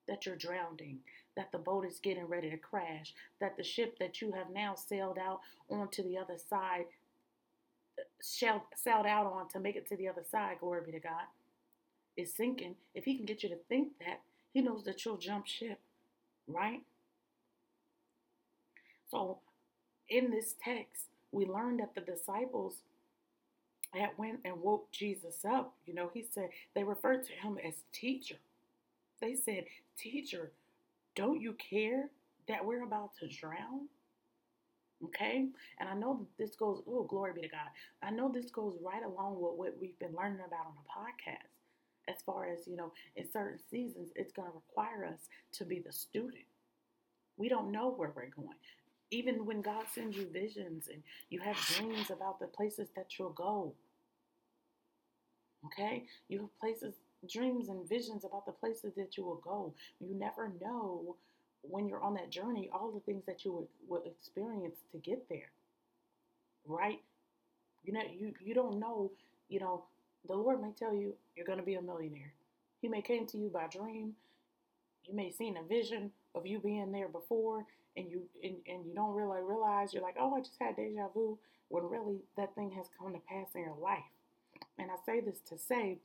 that 0.08 0.26
you're 0.26 0.36
drowning, 0.36 0.98
that 1.36 1.52
the 1.52 1.58
boat 1.58 1.84
is 1.86 2.00
getting 2.00 2.26
ready 2.26 2.50
to 2.50 2.56
crash, 2.56 3.14
that 3.40 3.56
the 3.56 3.62
ship 3.62 3.98
that 3.98 4.20
you 4.20 4.32
have 4.32 4.50
now 4.52 4.74
sailed 4.74 5.18
out 5.18 5.40
onto 5.70 6.02
the 6.02 6.18
other 6.18 6.36
side, 6.48 6.84
sailed, 8.20 8.62
out 9.06 9.26
on 9.26 9.48
to 9.48 9.60
make 9.60 9.76
it 9.76 9.88
to 9.88 9.96
the 9.96 10.08
other 10.08 10.24
side, 10.30 10.56
glory 10.60 10.80
be 10.84 10.92
to 10.92 11.00
God, 11.00 11.26
is 12.16 12.34
sinking. 12.34 12.74
If 12.94 13.04
he 13.04 13.16
can 13.16 13.26
get 13.26 13.42
you 13.42 13.48
to 13.50 13.58
think 13.68 13.98
that, 14.00 14.20
he 14.52 14.60
knows 14.60 14.84
that 14.84 15.04
you'll 15.04 15.18
jump 15.18 15.46
ship, 15.46 15.78
right? 16.46 16.80
So, 19.10 19.38
in 20.08 20.30
this 20.30 20.54
text, 20.62 21.04
we 21.32 21.46
learned 21.46 21.80
that 21.80 21.94
the 21.94 22.00
disciples 22.00 22.82
that 23.94 24.18
went 24.18 24.40
and 24.44 24.60
woke 24.60 24.90
Jesus 24.90 25.44
up. 25.48 25.74
You 25.86 25.94
know, 25.94 26.10
he 26.12 26.24
said 26.30 26.50
they 26.74 26.84
referred 26.84 27.24
to 27.26 27.32
him 27.32 27.58
as 27.66 27.74
teacher. 27.92 28.36
They 29.20 29.34
said, 29.34 29.64
Teacher, 29.96 30.52
don't 31.14 31.40
you 31.40 31.54
care 31.54 32.10
that 32.48 32.64
we're 32.64 32.84
about 32.84 33.10
to 33.20 33.28
drown? 33.28 33.88
Okay? 35.04 35.46
And 35.78 35.88
I 35.88 35.94
know 35.94 36.26
this 36.38 36.56
goes, 36.56 36.82
oh, 36.88 37.04
glory 37.04 37.32
be 37.34 37.42
to 37.42 37.48
God. 37.48 37.68
I 38.02 38.10
know 38.10 38.30
this 38.32 38.50
goes 38.50 38.76
right 38.82 39.04
along 39.04 39.34
with 39.34 39.52
what 39.56 39.80
we've 39.80 39.98
been 39.98 40.14
learning 40.16 40.40
about 40.46 40.66
on 40.66 40.72
the 40.74 40.90
podcast. 40.90 41.48
As 42.08 42.22
far 42.24 42.48
as, 42.50 42.66
you 42.66 42.76
know, 42.76 42.92
in 43.16 43.30
certain 43.30 43.58
seasons, 43.70 44.10
it's 44.16 44.32
going 44.32 44.48
to 44.48 44.54
require 44.54 45.04
us 45.04 45.28
to 45.52 45.64
be 45.64 45.78
the 45.78 45.92
student. 45.92 46.44
We 47.36 47.48
don't 47.48 47.70
know 47.70 47.90
where 47.90 48.12
we're 48.14 48.30
going. 48.34 48.56
Even 49.10 49.46
when 49.46 49.60
God 49.62 49.84
sends 49.94 50.16
you 50.16 50.26
visions 50.32 50.88
and 50.92 51.02
you 51.30 51.40
have 51.40 51.56
dreams 51.56 52.10
about 52.10 52.40
the 52.40 52.46
places 52.46 52.88
that 52.96 53.18
you'll 53.18 53.30
go, 53.30 53.74
okay? 55.66 56.04
You 56.28 56.40
have 56.40 56.60
places, 56.60 56.94
dreams 57.26 57.68
and 57.68 57.88
visions 57.88 58.24
about 58.24 58.46
the 58.46 58.52
places 58.52 58.92
that 58.96 59.16
you 59.16 59.24
will 59.24 59.40
go. 59.42 59.72
You 60.00 60.14
never 60.14 60.52
know 60.60 61.16
when 61.62 61.88
you're 61.88 62.02
on 62.02 62.14
that 62.14 62.30
journey, 62.30 62.70
all 62.72 62.90
the 62.92 63.00
things 63.00 63.24
that 63.26 63.44
you 63.44 63.52
would, 63.52 63.66
would 63.88 64.06
experience 64.06 64.76
to 64.92 64.98
get 64.98 65.28
there. 65.28 65.50
Right? 66.66 67.00
You 67.84 67.92
know, 67.92 68.02
you, 68.16 68.34
you 68.44 68.54
don't 68.54 68.78
know, 68.78 69.10
you 69.48 69.60
know, 69.60 69.84
the 70.26 70.34
Lord 70.34 70.60
may 70.60 70.72
tell 70.78 70.94
you 70.94 71.14
you're 71.36 71.46
going 71.46 71.58
to 71.58 71.64
be 71.64 71.74
a 71.74 71.82
millionaire. 71.82 72.32
He 72.80 72.88
may 72.88 73.02
came 73.02 73.26
to 73.28 73.38
you 73.38 73.48
by 73.48 73.66
dream. 73.66 74.14
You 75.04 75.14
may 75.14 75.32
seen 75.32 75.56
a 75.56 75.62
vision 75.62 76.10
of 76.34 76.46
you 76.46 76.58
being 76.58 76.92
there 76.92 77.08
before 77.08 77.64
and 77.96 78.10
you 78.10 78.22
and, 78.42 78.56
and 78.68 78.86
you 78.86 78.94
don't 78.94 79.14
really 79.14 79.42
realize 79.42 79.92
you're 79.92 80.02
like, 80.02 80.16
oh, 80.20 80.34
I 80.34 80.40
just 80.40 80.56
had 80.60 80.76
deja 80.76 81.08
vu 81.12 81.38
when 81.68 81.84
really 81.88 82.18
that 82.36 82.54
thing 82.54 82.70
has 82.72 82.86
come 82.98 83.12
to 83.12 83.20
pass 83.28 83.48
in 83.54 83.62
your 83.62 83.76
life. 83.82 83.98
And 84.78 84.90
I 84.90 84.94
say 85.04 85.20
this 85.20 85.40
to 85.48 85.58
say, 85.58 85.98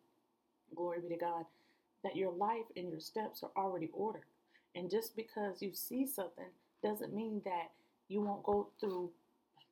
glory 0.75 1.00
be 1.01 1.10
to 1.10 1.20
God, 1.20 1.46
that 2.03 2.15
your 2.15 2.32
life 2.32 2.65
and 2.75 2.89
your 2.89 3.00
steps 3.00 3.44
are 3.44 3.51
already 3.56 3.89
ordered. 3.94 4.25
And 4.75 4.89
just 4.89 5.15
because 5.15 5.62
you 5.62 5.74
see 5.74 6.06
something 6.06 6.50
doesn't 6.84 7.13
mean 7.13 7.42
that 7.46 7.72
you 8.08 8.22
won't 8.22 8.44
go 8.44 8.70
through 8.80 9.12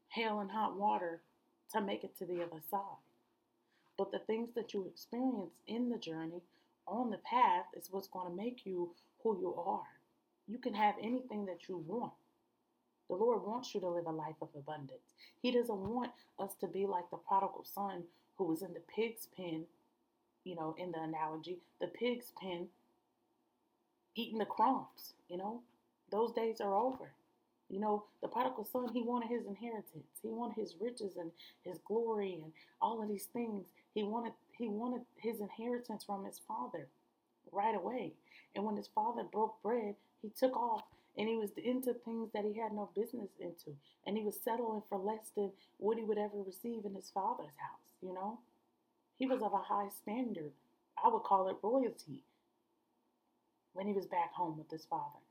hell 0.10 0.40
and 0.40 0.52
hot 0.52 0.78
water 0.78 1.22
to 1.74 1.82
make 1.82 2.04
it 2.04 2.18
to 2.18 2.26
the 2.26 2.42
other 2.42 2.62
side. 2.70 3.02
But 3.98 4.12
the 4.12 4.20
things 4.20 4.50
that 4.56 4.74
you 4.74 4.86
experience 4.88 5.54
in 5.68 5.90
the 5.90 5.98
journey, 5.98 6.42
on 6.88 7.10
the 7.10 7.18
path, 7.18 7.66
is 7.76 7.90
what's 7.92 8.08
going 8.08 8.30
to 8.30 8.36
make 8.36 8.66
you 8.66 8.92
who 9.24 9.40
you 9.40 9.54
are. 9.56 9.84
You 10.48 10.58
can 10.58 10.74
have 10.74 10.96
anything 11.02 11.46
that 11.46 11.70
you 11.70 11.84
want. 11.86 12.14
The 13.10 13.16
Lord 13.16 13.44
wants 13.46 13.74
you 13.74 13.82
to 13.82 13.90
live 13.90 14.06
a 14.08 14.12
life 14.12 14.36
of 14.42 14.50
abundance. 14.56 15.14
He 15.42 15.52
doesn't 15.52 15.78
want 15.78 16.12
us 16.40 16.54
to 16.62 16.68
be 16.68 16.86
like 16.86 17.10
the 17.12 17.18
prodigal 17.18 17.66
son 17.66 18.04
who 18.38 18.46
was 18.46 18.62
in 18.62 18.74
the 18.74 18.82
pig's 18.96 19.28
pen, 19.36 19.66
you 20.44 20.56
know, 20.56 20.76
in 20.78 20.92
the 20.92 21.00
analogy, 21.02 21.60
the 21.80 21.88
pig's 21.88 22.32
pen 22.42 22.68
eating 24.16 24.40
the 24.40 24.46
crumbs, 24.46 25.14
you 25.30 25.38
know. 25.38 25.62
Those 26.12 26.34
days 26.34 26.60
are 26.62 26.76
over. 26.76 27.12
You 27.70 27.80
know, 27.80 28.04
the 28.22 28.28
prodigal 28.28 28.66
son, 28.66 28.90
he 28.94 29.02
wanted 29.02 29.30
his 29.30 29.46
inheritance. 29.46 30.20
He 30.22 30.30
wanted 30.30 30.56
his 30.56 30.76
riches 30.82 31.16
and 31.18 31.32
his 31.64 31.78
glory 31.88 32.40
and 32.44 32.52
all 32.82 33.02
of 33.02 33.08
these 33.08 33.28
things. 33.32 33.68
He 33.94 34.04
wanted 34.04 34.34
he 34.58 34.68
wanted 34.68 35.02
his 35.16 35.40
inheritance 35.40 36.04
from 36.04 36.26
his 36.26 36.40
father 36.48 36.88
right 37.52 37.76
away. 37.76 38.14
And 38.56 38.66
when 38.66 38.76
his 38.76 38.90
father 38.94 39.24
broke 39.24 39.62
bread, 39.64 39.96
he 40.22 40.30
took 40.30 40.56
off 40.56 40.84
and 41.18 41.28
he 41.28 41.36
was 41.36 41.52
into 41.58 41.94
things 41.94 42.30
that 42.34 42.46
he 42.46 42.60
had 42.60 42.74
no 42.74 42.90
business 42.96 43.30
into. 43.40 43.76
And 44.06 44.18
he 44.18 44.24
was 44.24 44.40
settling 44.44 44.84
for 44.90 44.98
less 44.98 45.32
than 45.36 45.52
what 45.78 45.98
he 45.98 46.04
would 46.04 46.18
ever 46.18 46.42
receive 46.46 46.86
in 46.86 46.94
his 46.96 47.10
father's 47.10 47.56
house, 47.58 47.88
you 48.02 48.14
know? 48.14 48.40
He 49.22 49.28
was 49.28 49.44
of 49.44 49.54
a 49.54 49.58
high 49.58 49.90
standard. 50.02 50.52
I 50.98 51.08
would 51.08 51.22
call 51.22 51.48
it 51.50 51.58
royalty 51.62 52.24
when 53.74 53.86
he 53.86 53.94
was 53.94 54.08
back 54.08 54.34
home 54.34 54.58
with 54.58 54.72
his 54.72 54.86
father. 54.86 55.22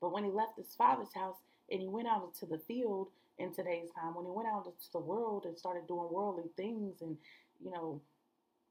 But 0.00 0.12
when 0.12 0.22
he 0.22 0.30
left 0.30 0.56
his 0.56 0.72
father's 0.76 1.12
house 1.12 1.34
and 1.68 1.80
he 1.80 1.88
went 1.88 2.06
out 2.06 2.30
into 2.32 2.46
the 2.46 2.62
field 2.62 3.08
in 3.38 3.52
today's 3.52 3.88
time, 3.90 4.14
when 4.14 4.24
he 4.24 4.30
went 4.30 4.46
out 4.46 4.66
into 4.66 4.92
the 4.92 5.00
world 5.00 5.46
and 5.46 5.58
started 5.58 5.88
doing 5.88 6.06
worldly 6.12 6.48
things 6.56 7.02
and, 7.02 7.16
you 7.60 7.72
know, 7.72 8.00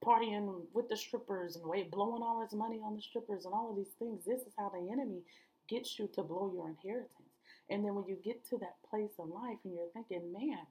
partying 0.02 0.62
with 0.74 0.88
the 0.88 0.96
strippers 0.96 1.58
and 1.58 1.66
way 1.66 1.84
blowing 1.84 2.24
all 2.24 2.42
his 2.42 2.54
money 2.54 2.80
on 2.82 2.96
the 2.96 3.02
strippers 3.02 3.44
and 3.44 3.54
all 3.54 3.72
of 3.72 3.76
these 3.76 3.96
things, 4.00 4.24
this 4.24 4.44
is 4.44 4.54
how 4.58 4.70
the 4.70 4.90
enemy 4.90 5.24
gets 5.68 6.00
you 6.00 6.08
to 6.16 6.24
blow 6.24 6.50
your 6.56 6.70
inheritance. 6.70 7.36
And 7.70 7.84
then 7.84 7.96
when 7.96 8.08
you 8.08 8.16
get 8.24 8.46
to 8.46 8.58
that 8.60 8.78
place 8.90 9.12
in 9.20 9.30
life 9.30 9.58
and 9.66 9.74
you're 9.74 9.92
thinking, 9.94 10.32
man, 10.32 10.66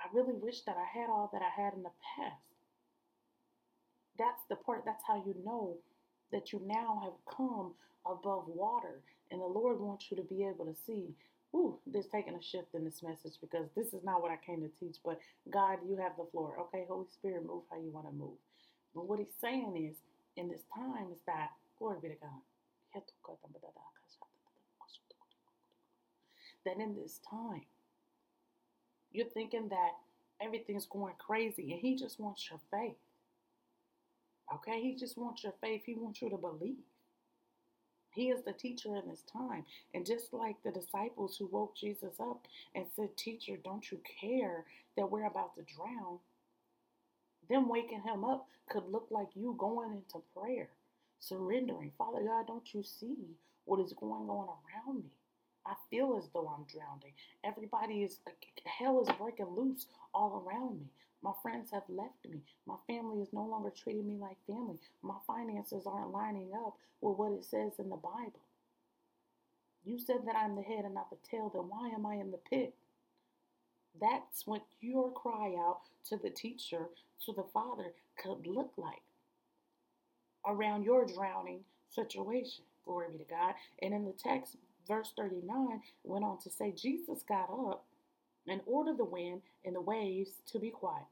I 0.00 0.06
really 0.14 0.32
wish 0.32 0.62
that 0.62 0.78
I 0.78 0.98
had 0.98 1.10
all 1.10 1.28
that 1.34 1.42
I 1.42 1.60
had 1.60 1.74
in 1.74 1.82
the 1.82 1.92
past. 2.16 2.53
That's 4.18 4.42
the 4.48 4.56
part, 4.56 4.84
that's 4.84 5.02
how 5.06 5.16
you 5.26 5.34
know 5.44 5.76
that 6.32 6.52
you 6.52 6.60
now 6.64 7.00
have 7.04 7.36
come 7.36 7.72
above 8.06 8.44
water. 8.48 9.00
And 9.30 9.40
the 9.40 9.46
Lord 9.46 9.80
wants 9.80 10.06
you 10.10 10.16
to 10.16 10.22
be 10.22 10.44
able 10.44 10.66
to 10.66 10.74
see, 10.86 11.14
ooh, 11.54 11.78
there's 11.86 12.06
taking 12.06 12.34
a 12.34 12.42
shift 12.42 12.74
in 12.74 12.84
this 12.84 13.02
message 13.02 13.34
because 13.40 13.66
this 13.76 13.88
is 13.88 14.04
not 14.04 14.22
what 14.22 14.30
I 14.30 14.38
came 14.44 14.60
to 14.62 14.70
teach. 14.78 14.96
But 15.04 15.18
God, 15.50 15.78
you 15.88 15.96
have 15.96 16.12
the 16.16 16.26
floor. 16.30 16.56
Okay, 16.60 16.84
Holy 16.88 17.06
Spirit, 17.12 17.46
move 17.46 17.62
how 17.70 17.78
you 17.78 17.90
want 17.90 18.06
to 18.06 18.12
move. 18.12 18.38
But 18.94 19.08
what 19.08 19.18
he's 19.18 19.34
saying 19.40 19.76
is, 19.76 19.96
in 20.36 20.48
this 20.48 20.62
time, 20.74 21.06
is 21.12 21.20
that, 21.26 21.50
glory 21.78 21.98
be 22.02 22.08
to 22.08 22.14
God. 22.20 22.40
That 26.64 26.78
in 26.78 26.96
this 26.96 27.20
time, 27.28 27.62
you're 29.12 29.26
thinking 29.26 29.68
that 29.68 29.92
everything's 30.40 30.86
going 30.86 31.14
crazy 31.18 31.72
and 31.72 31.80
he 31.80 31.96
just 31.96 32.18
wants 32.20 32.48
your 32.50 32.60
faith. 32.70 32.96
Okay? 34.52 34.80
He 34.80 34.94
just 34.94 35.16
wants 35.16 35.42
your 35.42 35.54
faith. 35.60 35.82
He 35.86 35.94
wants 35.94 36.20
you 36.22 36.30
to 36.30 36.36
believe. 36.36 36.76
He 38.14 38.30
is 38.30 38.44
the 38.44 38.52
teacher 38.52 38.96
in 38.96 39.08
this 39.08 39.22
time. 39.32 39.64
And 39.92 40.06
just 40.06 40.32
like 40.32 40.56
the 40.62 40.70
disciples 40.70 41.36
who 41.36 41.46
woke 41.46 41.76
Jesus 41.76 42.14
up 42.20 42.46
and 42.74 42.86
said, 42.94 43.16
Teacher, 43.16 43.56
don't 43.64 43.90
you 43.90 44.00
care 44.20 44.64
that 44.96 45.10
we're 45.10 45.26
about 45.26 45.54
to 45.56 45.62
drown? 45.62 46.18
Them 47.48 47.68
waking 47.68 48.02
him 48.02 48.24
up 48.24 48.46
could 48.68 48.84
look 48.90 49.08
like 49.10 49.28
you 49.34 49.56
going 49.58 49.92
into 49.92 50.22
prayer, 50.36 50.68
surrendering. 51.20 51.92
Father 51.98 52.22
God, 52.24 52.46
don't 52.46 52.72
you 52.72 52.82
see 52.82 53.16
what 53.64 53.80
is 53.80 53.92
going 53.94 54.28
on 54.30 54.48
around 54.48 55.04
me? 55.04 55.10
I 55.66 55.74
feel 55.90 56.16
as 56.18 56.28
though 56.32 56.48
I'm 56.48 56.64
drowning. 56.64 57.12
Everybody 57.42 58.02
is, 58.02 58.18
hell 58.66 59.02
is 59.02 59.08
breaking 59.18 59.54
loose 59.56 59.86
all 60.14 60.44
around 60.46 60.80
me. 60.80 60.86
My 61.24 61.32
friends 61.42 61.70
have 61.72 61.84
left 61.88 62.28
me. 62.28 62.42
My 62.66 62.76
family 62.86 63.22
is 63.22 63.32
no 63.32 63.46
longer 63.46 63.70
treating 63.70 64.06
me 64.06 64.18
like 64.20 64.36
family. 64.46 64.78
My 65.02 65.16
finances 65.26 65.84
aren't 65.86 66.12
lining 66.12 66.50
up 66.54 66.74
with 67.00 67.16
what 67.16 67.32
it 67.32 67.46
says 67.46 67.72
in 67.78 67.88
the 67.88 67.96
Bible. 67.96 68.42
You 69.86 69.98
said 69.98 70.26
that 70.26 70.36
I'm 70.36 70.54
the 70.54 70.60
head 70.62 70.84
and 70.84 70.92
not 70.92 71.08
the 71.08 71.16
tail, 71.26 71.50
then 71.54 71.62
why 71.62 71.88
am 71.88 72.04
I 72.04 72.16
in 72.16 72.30
the 72.30 72.36
pit? 72.50 72.74
That's 73.98 74.46
what 74.46 74.66
your 74.82 75.12
cry 75.12 75.54
out 75.58 75.80
to 76.10 76.18
the 76.18 76.28
teacher, 76.28 76.88
to 77.24 77.32
the 77.32 77.44
Father, 77.54 77.94
could 78.22 78.46
look 78.46 78.72
like 78.76 79.02
around 80.46 80.84
your 80.84 81.06
drowning 81.06 81.60
situation. 81.88 82.64
Glory 82.84 83.06
be 83.12 83.18
to 83.18 83.24
God. 83.24 83.54
And 83.80 83.94
in 83.94 84.04
the 84.04 84.12
text, 84.12 84.56
verse 84.86 85.14
39 85.16 85.80
went 86.02 86.24
on 86.24 86.38
to 86.40 86.50
say, 86.50 86.70
Jesus 86.72 87.22
got 87.26 87.48
up 87.50 87.86
and 88.46 88.60
ordered 88.66 88.98
the 88.98 89.04
wind 89.04 89.40
and 89.64 89.74
the 89.74 89.80
waves 89.80 90.32
to 90.52 90.58
be 90.58 90.68
quiet. 90.68 91.04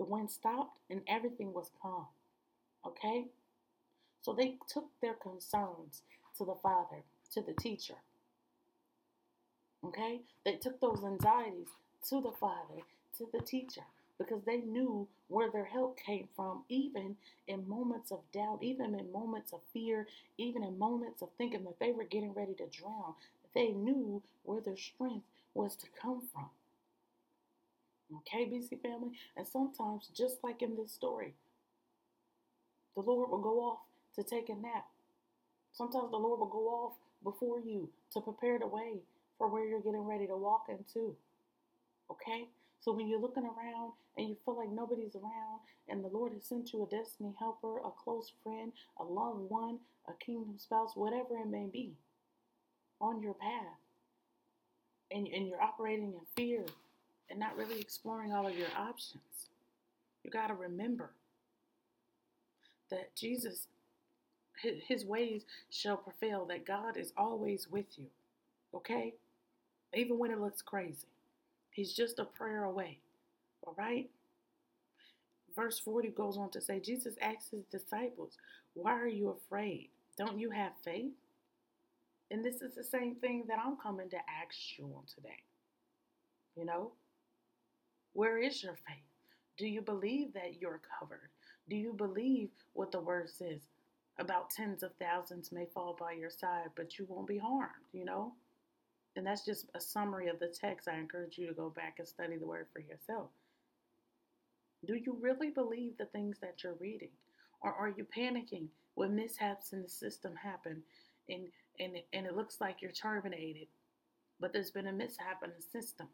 The 0.00 0.06
wind 0.06 0.30
stopped 0.30 0.78
and 0.88 1.02
everything 1.06 1.52
was 1.52 1.70
calm. 1.82 2.06
Okay? 2.86 3.26
So 4.22 4.32
they 4.32 4.56
took 4.66 4.86
their 5.02 5.12
concerns 5.12 6.00
to 6.38 6.46
the 6.46 6.54
father, 6.54 7.02
to 7.34 7.42
the 7.42 7.52
teacher. 7.52 7.96
Okay? 9.84 10.22
They 10.42 10.56
took 10.56 10.80
those 10.80 11.04
anxieties 11.04 11.68
to 12.08 12.22
the 12.22 12.32
father, 12.32 12.80
to 13.18 13.28
the 13.30 13.42
teacher, 13.42 13.82
because 14.16 14.42
they 14.46 14.62
knew 14.62 15.06
where 15.28 15.50
their 15.50 15.66
help 15.66 15.98
came 15.98 16.28
from, 16.34 16.64
even 16.70 17.16
in 17.46 17.68
moments 17.68 18.10
of 18.10 18.20
doubt, 18.32 18.60
even 18.62 18.94
in 18.94 19.12
moments 19.12 19.52
of 19.52 19.60
fear, 19.70 20.06
even 20.38 20.64
in 20.64 20.78
moments 20.78 21.20
of 21.20 21.28
thinking 21.36 21.64
that 21.64 21.78
they 21.78 21.92
were 21.92 22.04
getting 22.04 22.32
ready 22.32 22.54
to 22.54 22.66
drown. 22.68 23.12
They 23.54 23.68
knew 23.72 24.22
where 24.44 24.62
their 24.62 24.78
strength 24.78 25.26
was 25.52 25.76
to 25.76 25.86
come 26.00 26.22
from. 26.32 26.48
Okay, 28.18 28.46
BC 28.46 28.82
family? 28.82 29.12
And 29.36 29.46
sometimes, 29.46 30.08
just 30.16 30.42
like 30.42 30.62
in 30.62 30.76
this 30.76 30.92
story, 30.92 31.34
the 32.94 33.02
Lord 33.02 33.30
will 33.30 33.38
go 33.38 33.60
off 33.60 33.78
to 34.16 34.22
take 34.22 34.48
a 34.48 34.54
nap. 34.54 34.86
Sometimes 35.72 36.10
the 36.10 36.16
Lord 36.16 36.40
will 36.40 36.46
go 36.46 36.68
off 36.68 36.92
before 37.22 37.60
you 37.60 37.88
to 38.12 38.20
prepare 38.20 38.58
the 38.58 38.66
way 38.66 38.98
for 39.38 39.48
where 39.48 39.64
you're 39.64 39.80
getting 39.80 40.06
ready 40.06 40.26
to 40.26 40.36
walk 40.36 40.66
into. 40.68 41.14
Okay? 42.10 42.48
So 42.80 42.92
when 42.92 43.08
you're 43.08 43.20
looking 43.20 43.44
around 43.44 43.92
and 44.16 44.28
you 44.28 44.36
feel 44.44 44.56
like 44.56 44.70
nobody's 44.70 45.14
around, 45.14 45.60
and 45.88 46.02
the 46.02 46.08
Lord 46.08 46.32
has 46.32 46.44
sent 46.44 46.72
you 46.72 46.82
a 46.82 46.86
destiny 46.86 47.34
helper, 47.38 47.78
a 47.78 47.90
close 48.02 48.32
friend, 48.42 48.72
a 48.98 49.04
loved 49.04 49.48
one, 49.48 49.78
a 50.08 50.12
kingdom 50.24 50.54
spouse, 50.58 50.96
whatever 50.96 51.38
it 51.38 51.48
may 51.48 51.66
be, 51.72 51.92
on 53.00 53.22
your 53.22 53.34
path, 53.34 53.78
and, 55.10 55.28
and 55.28 55.46
you're 55.46 55.62
operating 55.62 56.12
in 56.12 56.20
fear 56.36 56.64
and 57.30 57.38
not 57.38 57.56
really 57.56 57.80
exploring 57.80 58.32
all 58.32 58.46
of 58.46 58.56
your 58.56 58.68
options. 58.76 59.22
You 60.24 60.30
got 60.30 60.48
to 60.48 60.54
remember 60.54 61.10
that 62.90 63.14
Jesus, 63.16 63.68
his 64.88 65.04
ways 65.04 65.44
shall 65.70 65.96
prevail, 65.96 66.44
that 66.46 66.66
God 66.66 66.96
is 66.96 67.12
always 67.16 67.68
with 67.70 67.86
you. 67.96 68.06
Okay? 68.74 69.14
even 69.94 70.18
when 70.18 70.30
it 70.30 70.40
looks 70.40 70.62
crazy. 70.62 71.08
He's 71.70 71.92
just 71.94 72.18
a 72.18 72.24
prayer 72.24 72.64
away. 72.64 72.98
All 73.62 73.74
right? 73.76 74.08
Verse 75.54 75.78
40 75.80 76.08
goes 76.08 76.36
on 76.36 76.50
to 76.50 76.60
say 76.60 76.80
Jesus 76.80 77.14
asked 77.20 77.50
his 77.50 77.64
disciples, 77.70 78.36
Why 78.74 78.92
are 78.92 79.08
you 79.08 79.30
afraid? 79.30 79.90
Don't 80.16 80.38
you 80.38 80.50
have 80.50 80.72
faith? 80.84 81.12
And 82.30 82.44
this 82.44 82.62
is 82.62 82.74
the 82.76 82.84
same 82.84 83.16
thing 83.16 83.44
that 83.48 83.58
I'm 83.64 83.76
coming 83.76 84.08
to 84.10 84.16
ask 84.16 84.78
you 84.78 84.84
on 84.84 85.02
today. 85.12 85.42
You 86.56 86.64
know, 86.64 86.92
where 88.12 88.38
is 88.38 88.62
your 88.62 88.74
faith? 88.74 89.04
Do 89.56 89.66
you 89.66 89.82
believe 89.82 90.32
that 90.34 90.60
you're 90.60 90.80
covered? 90.98 91.30
Do 91.68 91.76
you 91.76 91.92
believe 91.92 92.50
what 92.72 92.90
the 92.92 93.00
word 93.00 93.30
says? 93.30 93.60
About 94.18 94.50
tens 94.50 94.82
of 94.82 94.92
thousands 95.00 95.52
may 95.52 95.66
fall 95.72 95.96
by 95.98 96.12
your 96.12 96.30
side, 96.30 96.70
but 96.76 96.98
you 96.98 97.06
won't 97.08 97.28
be 97.28 97.38
harmed, 97.38 97.86
you 97.92 98.04
know? 98.04 98.32
And 99.16 99.26
that's 99.26 99.44
just 99.44 99.66
a 99.74 99.80
summary 99.80 100.28
of 100.28 100.38
the 100.38 100.48
text. 100.48 100.88
I 100.88 100.98
encourage 100.98 101.38
you 101.38 101.46
to 101.46 101.54
go 101.54 101.70
back 101.70 101.96
and 101.98 102.06
study 102.06 102.36
the 102.36 102.46
word 102.46 102.66
for 102.72 102.80
yourself. 102.80 103.30
Do 104.86 104.94
you 104.94 105.16
really 105.20 105.50
believe 105.50 105.96
the 105.98 106.06
things 106.06 106.38
that 106.40 106.62
you're 106.62 106.76
reading? 106.80 107.10
Or 107.62 107.72
are 107.72 107.88
you 107.88 108.06
panicking 108.16 108.68
when 108.94 109.14
mishaps 109.14 109.72
in 109.72 109.82
the 109.82 109.88
system 109.88 110.34
happen 110.34 110.82
and, 111.28 111.48
and, 111.78 111.96
and 112.12 112.26
it 112.26 112.36
looks 112.36 112.60
like 112.60 112.80
you're 112.80 112.90
terminated, 112.92 113.68
but 114.40 114.52
there's 114.52 114.70
been 114.70 114.86
a 114.86 114.92
mishap 114.92 115.42
in 115.44 115.50
the 115.56 115.62
system? 115.62 116.08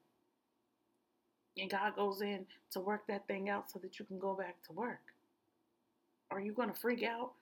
And 1.59 1.71
God 1.71 1.97
goes 1.97 2.21
in 2.21 2.47
to 2.73 2.81
work 2.81 3.07
that 3.09 3.27
thing 3.27 3.49
out 3.49 3.71
so 3.71 3.79
that 3.79 3.99
you 3.99 4.05
can 4.05 4.19
go 4.19 4.35
back 4.35 4.57
to 4.67 4.73
work. 4.73 5.01
Are 6.31 6.41
you 6.41 6.53
going 6.53 6.69
to 6.73 6.79
freak 6.79 7.03
out? 7.03 7.33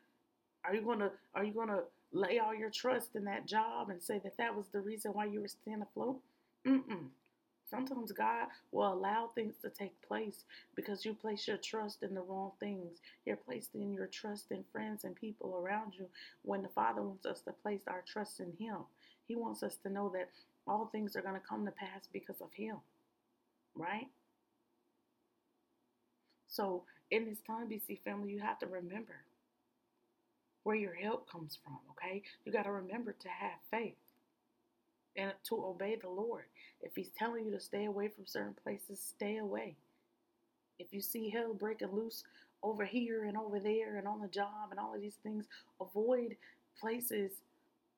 Are 0.64 0.74
you 0.74 0.82
going 0.82 1.00
to 1.00 1.10
are 1.34 1.44
you 1.44 1.52
going 1.52 1.68
to 1.68 1.82
lay 2.12 2.38
all 2.38 2.54
your 2.54 2.70
trust 2.70 3.16
in 3.16 3.24
that 3.24 3.46
job 3.46 3.90
and 3.90 4.02
say 4.02 4.20
that 4.22 4.36
that 4.38 4.54
was 4.54 4.66
the 4.72 4.80
reason 4.80 5.12
why 5.12 5.26
you 5.26 5.40
were 5.40 5.48
staying 5.48 5.82
afloat? 5.82 6.20
Mm-mm. 6.66 7.08
Sometimes 7.68 8.12
God 8.12 8.46
will 8.72 8.92
allow 8.92 9.30
things 9.34 9.54
to 9.62 9.70
take 9.70 10.00
place 10.06 10.44
because 10.76 11.04
you 11.04 11.14
place 11.14 11.48
your 11.48 11.56
trust 11.56 12.02
in 12.02 12.14
the 12.14 12.20
wrong 12.20 12.52
things. 12.60 12.98
You're 13.26 13.36
placing 13.36 13.92
your 13.92 14.06
trust 14.06 14.52
in 14.52 14.64
friends 14.70 15.04
and 15.04 15.16
people 15.16 15.56
around 15.56 15.94
you 15.98 16.06
when 16.42 16.62
the 16.62 16.68
Father 16.68 17.02
wants 17.02 17.26
us 17.26 17.40
to 17.40 17.52
place 17.52 17.82
our 17.88 18.04
trust 18.06 18.38
in 18.38 18.52
Him. 18.58 18.76
He 19.26 19.34
wants 19.34 19.62
us 19.62 19.76
to 19.82 19.90
know 19.90 20.10
that 20.14 20.28
all 20.66 20.86
things 20.86 21.16
are 21.16 21.22
going 21.22 21.34
to 21.34 21.46
come 21.46 21.64
to 21.64 21.72
pass 21.72 22.06
because 22.12 22.40
of 22.40 22.52
Him 22.52 22.76
right? 23.76 24.08
So 26.48 26.84
in 27.10 27.26
this 27.26 27.40
time, 27.46 27.68
BC 27.68 28.02
family, 28.04 28.32
you 28.32 28.40
have 28.40 28.58
to 28.60 28.66
remember 28.66 29.24
where 30.62 30.76
your 30.76 30.94
help 30.94 31.30
comes 31.30 31.58
from, 31.62 31.78
okay? 31.92 32.22
You 32.44 32.52
got 32.52 32.62
to 32.64 32.72
remember 32.72 33.12
to 33.12 33.28
have 33.28 33.58
faith 33.70 33.96
and 35.16 35.32
to 35.48 35.64
obey 35.64 35.96
the 36.00 36.08
Lord. 36.08 36.44
If 36.80 36.92
He's 36.94 37.10
telling 37.16 37.46
you 37.46 37.52
to 37.52 37.60
stay 37.60 37.84
away 37.84 38.08
from 38.08 38.26
certain 38.26 38.54
places, 38.62 39.00
stay 39.00 39.38
away. 39.38 39.76
If 40.78 40.88
you 40.92 41.00
see 41.00 41.30
hell 41.30 41.54
breaking 41.54 41.92
loose 41.92 42.24
over 42.62 42.84
here 42.84 43.24
and 43.24 43.36
over 43.36 43.60
there 43.60 43.96
and 43.96 44.08
on 44.08 44.20
the 44.20 44.28
job 44.28 44.70
and 44.70 44.80
all 44.80 44.94
of 44.94 45.00
these 45.00 45.18
things, 45.22 45.46
avoid 45.80 46.36
places 46.80 47.32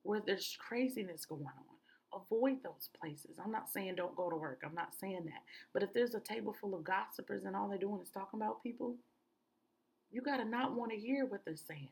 where 0.03 0.23
there's 0.25 0.57
craziness 0.61 1.25
going 1.25 1.47
on 1.47 1.76
avoid 2.17 2.63
those 2.63 2.91
places. 3.01 3.39
I'm 3.43 3.53
not 3.53 3.71
saying 3.71 3.95
don't 3.97 4.17
go 4.17 4.31
to 4.31 4.37
work. 4.37 4.63
I'm 4.65 4.75
not 4.75 4.95
saying 4.99 5.25
that. 5.27 5.43
But 5.73 5.83
if 5.83 5.93
there's 5.93 6.15
a 6.15 6.21
table 6.21 6.55
full 6.61 6.75
of 6.75 6.85
gossipers 6.85 7.45
and 7.45 7.57
all 7.57 7.69
they're 7.69 7.79
doing 7.79 8.01
is 8.03 8.11
talking 8.11 8.41
about 8.41 8.63
people, 8.63 8.97
you 10.11 10.23
got 10.23 10.39
to 10.39 10.45
not 10.45 10.75
want 10.75 10.93
to 10.93 10.99
hear 10.99 11.27
what 11.27 11.45
they're 11.45 11.57
saying. 11.57 11.91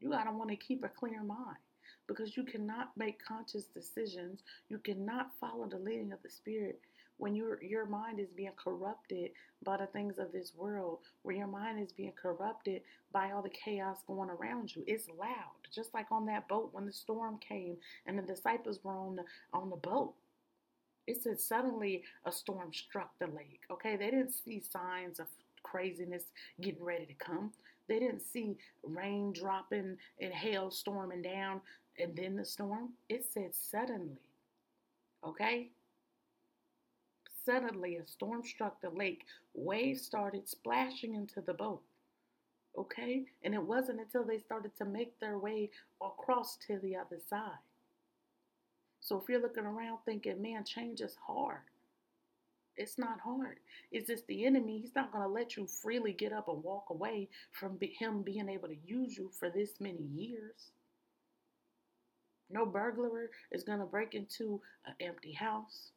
You 0.00 0.10
got 0.10 0.24
to 0.24 0.32
want 0.32 0.50
to 0.50 0.56
keep 0.56 0.84
a 0.84 0.88
clear 0.88 1.22
mind 1.22 1.56
because 2.06 2.36
you 2.36 2.44
cannot 2.44 2.90
make 2.96 3.24
conscious 3.24 3.64
decisions. 3.64 4.42
You 4.68 4.78
cannot 4.78 5.30
follow 5.40 5.66
the 5.66 5.78
leading 5.78 6.12
of 6.12 6.22
the 6.22 6.30
Spirit 6.30 6.80
when 7.18 7.34
your 7.34 7.62
your 7.62 7.86
mind 7.86 8.18
is 8.20 8.30
being 8.30 8.52
corrupted 8.56 9.30
by 9.64 9.76
the 9.76 9.86
things 9.86 10.18
of 10.18 10.32
this 10.32 10.52
world, 10.56 10.98
where 11.22 11.36
your 11.36 11.46
mind 11.46 11.80
is 11.80 11.92
being 11.92 12.12
corrupted 12.20 12.82
by 13.12 13.30
all 13.30 13.42
the 13.42 13.50
chaos 13.50 13.98
going 14.06 14.30
around 14.30 14.74
you. 14.74 14.84
It's 14.86 15.08
loud, 15.18 15.54
just 15.72 15.94
like 15.94 16.06
on 16.10 16.26
that 16.26 16.48
boat 16.48 16.70
when 16.72 16.86
the 16.86 16.92
storm 16.92 17.38
came 17.38 17.76
and 18.06 18.18
the 18.18 18.22
disciples 18.22 18.80
were 18.82 18.96
on 18.96 19.16
the 19.16 19.24
on 19.52 19.70
the 19.70 19.76
boat. 19.76 20.14
It 21.06 21.22
said 21.22 21.40
suddenly 21.40 22.02
a 22.24 22.32
storm 22.32 22.72
struck 22.72 23.10
the 23.18 23.26
lake. 23.26 23.60
Okay, 23.70 23.96
they 23.96 24.10
didn't 24.10 24.32
see 24.32 24.60
signs 24.60 25.20
of 25.20 25.26
craziness 25.62 26.24
getting 26.60 26.82
ready 26.82 27.06
to 27.06 27.14
come. 27.14 27.52
They 27.88 27.98
didn't 27.98 28.22
see 28.22 28.56
rain 28.82 29.32
dropping 29.32 29.96
and 30.20 30.32
hail 30.32 30.70
storming 30.70 31.22
down 31.22 31.60
and 31.98 32.16
then 32.16 32.36
the 32.36 32.44
storm. 32.44 32.90
It 33.08 33.24
said 33.32 33.54
suddenly. 33.54 34.20
Okay? 35.22 35.70
Suddenly, 37.44 37.96
a 37.96 38.06
storm 38.06 38.42
struck 38.42 38.80
the 38.80 38.90
lake. 38.90 39.24
Waves 39.54 40.02
started 40.02 40.48
splashing 40.48 41.14
into 41.14 41.40
the 41.40 41.52
boat. 41.52 41.82
Okay? 42.76 43.26
And 43.42 43.54
it 43.54 43.62
wasn't 43.62 44.00
until 44.00 44.24
they 44.24 44.38
started 44.38 44.76
to 44.78 44.84
make 44.84 45.18
their 45.20 45.38
way 45.38 45.70
across 46.02 46.56
to 46.66 46.78
the 46.78 46.96
other 46.96 47.18
side. 47.28 47.58
So 49.00 49.20
if 49.20 49.28
you're 49.28 49.42
looking 49.42 49.66
around 49.66 49.98
thinking, 50.04 50.40
man, 50.40 50.64
change 50.64 51.02
is 51.02 51.16
hard, 51.26 51.60
it's 52.76 52.98
not 52.98 53.20
hard. 53.20 53.58
It's 53.92 54.08
just 54.08 54.26
the 54.26 54.46
enemy. 54.46 54.78
He's 54.80 54.94
not 54.96 55.12
going 55.12 55.22
to 55.22 55.28
let 55.28 55.56
you 55.56 55.66
freely 55.66 56.12
get 56.12 56.32
up 56.32 56.48
and 56.48 56.62
walk 56.62 56.86
away 56.90 57.28
from 57.52 57.78
him 57.80 58.22
being 58.22 58.48
able 58.48 58.68
to 58.68 58.76
use 58.86 59.16
you 59.16 59.30
for 59.38 59.50
this 59.50 59.80
many 59.80 60.02
years. 60.14 60.72
No 62.50 62.66
burglar 62.66 63.30
is 63.52 63.62
going 63.62 63.78
to 63.78 63.84
break 63.84 64.14
into 64.14 64.60
an 64.86 64.94
empty 65.00 65.32
house. 65.32 65.90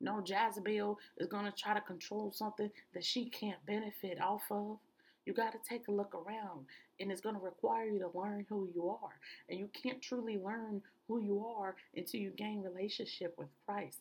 No, 0.00 0.22
Jezebel 0.24 0.98
is 1.18 1.26
going 1.26 1.44
to 1.44 1.52
try 1.52 1.74
to 1.74 1.80
control 1.80 2.30
something 2.30 2.70
that 2.94 3.04
she 3.04 3.26
can't 3.26 3.64
benefit 3.66 4.20
off 4.20 4.42
of. 4.50 4.78
You 5.26 5.32
got 5.32 5.52
to 5.52 5.58
take 5.68 5.88
a 5.88 5.92
look 5.92 6.14
around, 6.14 6.66
and 7.00 7.10
it's 7.10 7.20
going 7.20 7.34
to 7.34 7.40
require 7.40 7.84
you 7.84 7.98
to 7.98 8.18
learn 8.18 8.46
who 8.48 8.68
you 8.74 8.88
are. 8.88 9.18
And 9.50 9.58
you 9.58 9.68
can't 9.74 10.00
truly 10.00 10.38
learn 10.38 10.82
who 11.06 11.20
you 11.20 11.44
are 11.44 11.74
until 11.96 12.20
you 12.20 12.30
gain 12.30 12.62
relationship 12.62 13.34
with 13.36 13.48
Christ. 13.66 13.98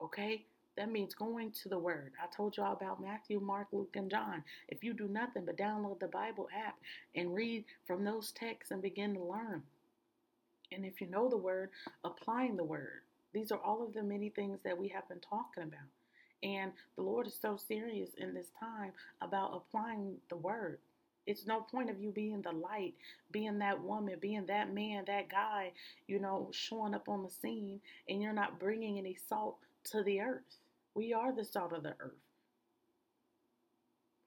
Okay? 0.00 0.44
That 0.76 0.90
means 0.90 1.14
going 1.14 1.52
to 1.62 1.68
the 1.68 1.78
Word. 1.78 2.12
I 2.22 2.26
told 2.34 2.56
y'all 2.56 2.72
about 2.72 3.00
Matthew, 3.00 3.40
Mark, 3.40 3.68
Luke, 3.72 3.94
and 3.94 4.10
John. 4.10 4.42
If 4.68 4.82
you 4.82 4.92
do 4.92 5.08
nothing 5.08 5.44
but 5.46 5.56
download 5.56 6.00
the 6.00 6.08
Bible 6.08 6.48
app 6.54 6.76
and 7.14 7.34
read 7.34 7.64
from 7.86 8.04
those 8.04 8.32
texts 8.32 8.72
and 8.72 8.82
begin 8.82 9.14
to 9.14 9.22
learn. 9.22 9.62
And 10.72 10.84
if 10.84 11.00
you 11.00 11.06
know 11.08 11.28
the 11.28 11.36
Word, 11.36 11.70
applying 12.02 12.56
the 12.56 12.64
Word. 12.64 13.02
These 13.34 13.50
are 13.52 13.58
all 13.58 13.84
of 13.84 13.92
the 13.92 14.02
many 14.02 14.30
things 14.30 14.60
that 14.64 14.78
we 14.78 14.88
have 14.88 15.08
been 15.08 15.20
talking 15.20 15.64
about. 15.64 15.90
And 16.42 16.72
the 16.96 17.02
Lord 17.02 17.26
is 17.26 17.36
so 17.40 17.56
serious 17.56 18.10
in 18.16 18.32
this 18.32 18.46
time 18.60 18.92
about 19.20 19.54
applying 19.54 20.16
the 20.30 20.36
word. 20.36 20.78
It's 21.26 21.46
no 21.46 21.60
point 21.60 21.90
of 21.90 22.00
you 22.00 22.10
being 22.10 22.42
the 22.42 22.52
light, 22.52 22.94
being 23.32 23.58
that 23.58 23.82
woman, 23.82 24.16
being 24.20 24.44
that 24.46 24.72
man, 24.72 25.04
that 25.06 25.30
guy, 25.30 25.72
you 26.06 26.18
know, 26.18 26.50
showing 26.52 26.94
up 26.94 27.08
on 27.08 27.22
the 27.22 27.30
scene, 27.30 27.80
and 28.08 28.22
you're 28.22 28.34
not 28.34 28.60
bringing 28.60 28.98
any 28.98 29.16
salt 29.28 29.56
to 29.84 30.02
the 30.02 30.20
earth. 30.20 30.58
We 30.94 31.14
are 31.14 31.34
the 31.34 31.44
salt 31.44 31.72
of 31.72 31.82
the 31.82 31.94
earth. 31.98 32.12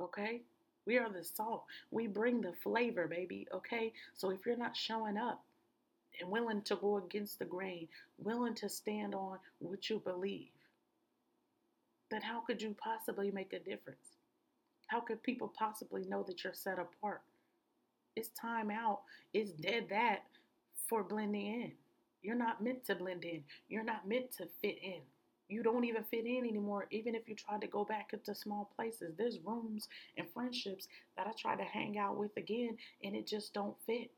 Okay? 0.01 0.41
We 0.85 0.97
are 0.97 1.11
the 1.11 1.23
salt. 1.23 1.65
We 1.91 2.07
bring 2.07 2.41
the 2.41 2.53
flavor, 2.63 3.07
baby. 3.07 3.47
Okay? 3.53 3.93
So 4.15 4.31
if 4.31 4.45
you're 4.45 4.57
not 4.57 4.75
showing 4.75 5.17
up, 5.17 5.43
and 6.19 6.29
willing 6.29 6.61
to 6.63 6.75
go 6.75 6.97
against 6.97 7.39
the 7.39 7.45
grain, 7.45 7.87
willing 8.17 8.55
to 8.55 8.69
stand 8.69 9.13
on 9.15 9.37
what 9.59 9.89
you 9.89 9.99
believe, 9.99 10.49
then 12.09 12.21
how 12.21 12.41
could 12.41 12.61
you 12.61 12.75
possibly 12.81 13.31
make 13.31 13.53
a 13.53 13.59
difference? 13.59 14.15
How 14.87 15.01
could 15.01 15.21
people 15.21 15.51
possibly 15.57 16.05
know 16.05 16.23
that 16.23 16.43
you're 16.43 16.53
set 16.53 16.79
apart? 16.79 17.21
It's 18.15 18.29
time 18.29 18.71
out. 18.71 19.01
It's 19.33 19.51
dead 19.51 19.87
that 19.89 20.23
for 20.87 21.03
blending 21.03 21.45
in. 21.45 21.71
You're 22.21 22.35
not 22.35 22.63
meant 22.63 22.85
to 22.85 22.95
blend 22.95 23.25
in. 23.25 23.43
You're 23.69 23.83
not 23.83 24.07
meant 24.07 24.31
to 24.37 24.47
fit 24.61 24.77
in. 24.81 25.01
You 25.49 25.63
don't 25.63 25.85
even 25.85 26.03
fit 26.03 26.25
in 26.25 26.45
anymore, 26.45 26.87
even 26.91 27.15
if 27.15 27.29
you 27.29 27.35
try 27.35 27.57
to 27.57 27.67
go 27.67 27.85
back 27.85 28.09
into 28.11 28.35
small 28.35 28.69
places. 28.75 29.13
There's 29.17 29.39
rooms 29.45 29.87
and 30.17 30.27
friendships 30.33 30.87
that 31.15 31.27
I 31.27 31.31
try 31.37 31.55
to 31.55 31.63
hang 31.63 31.97
out 31.97 32.17
with 32.17 32.35
again, 32.35 32.77
and 33.03 33.15
it 33.15 33.27
just 33.27 33.53
don't 33.53 33.75
fit. 33.85 34.11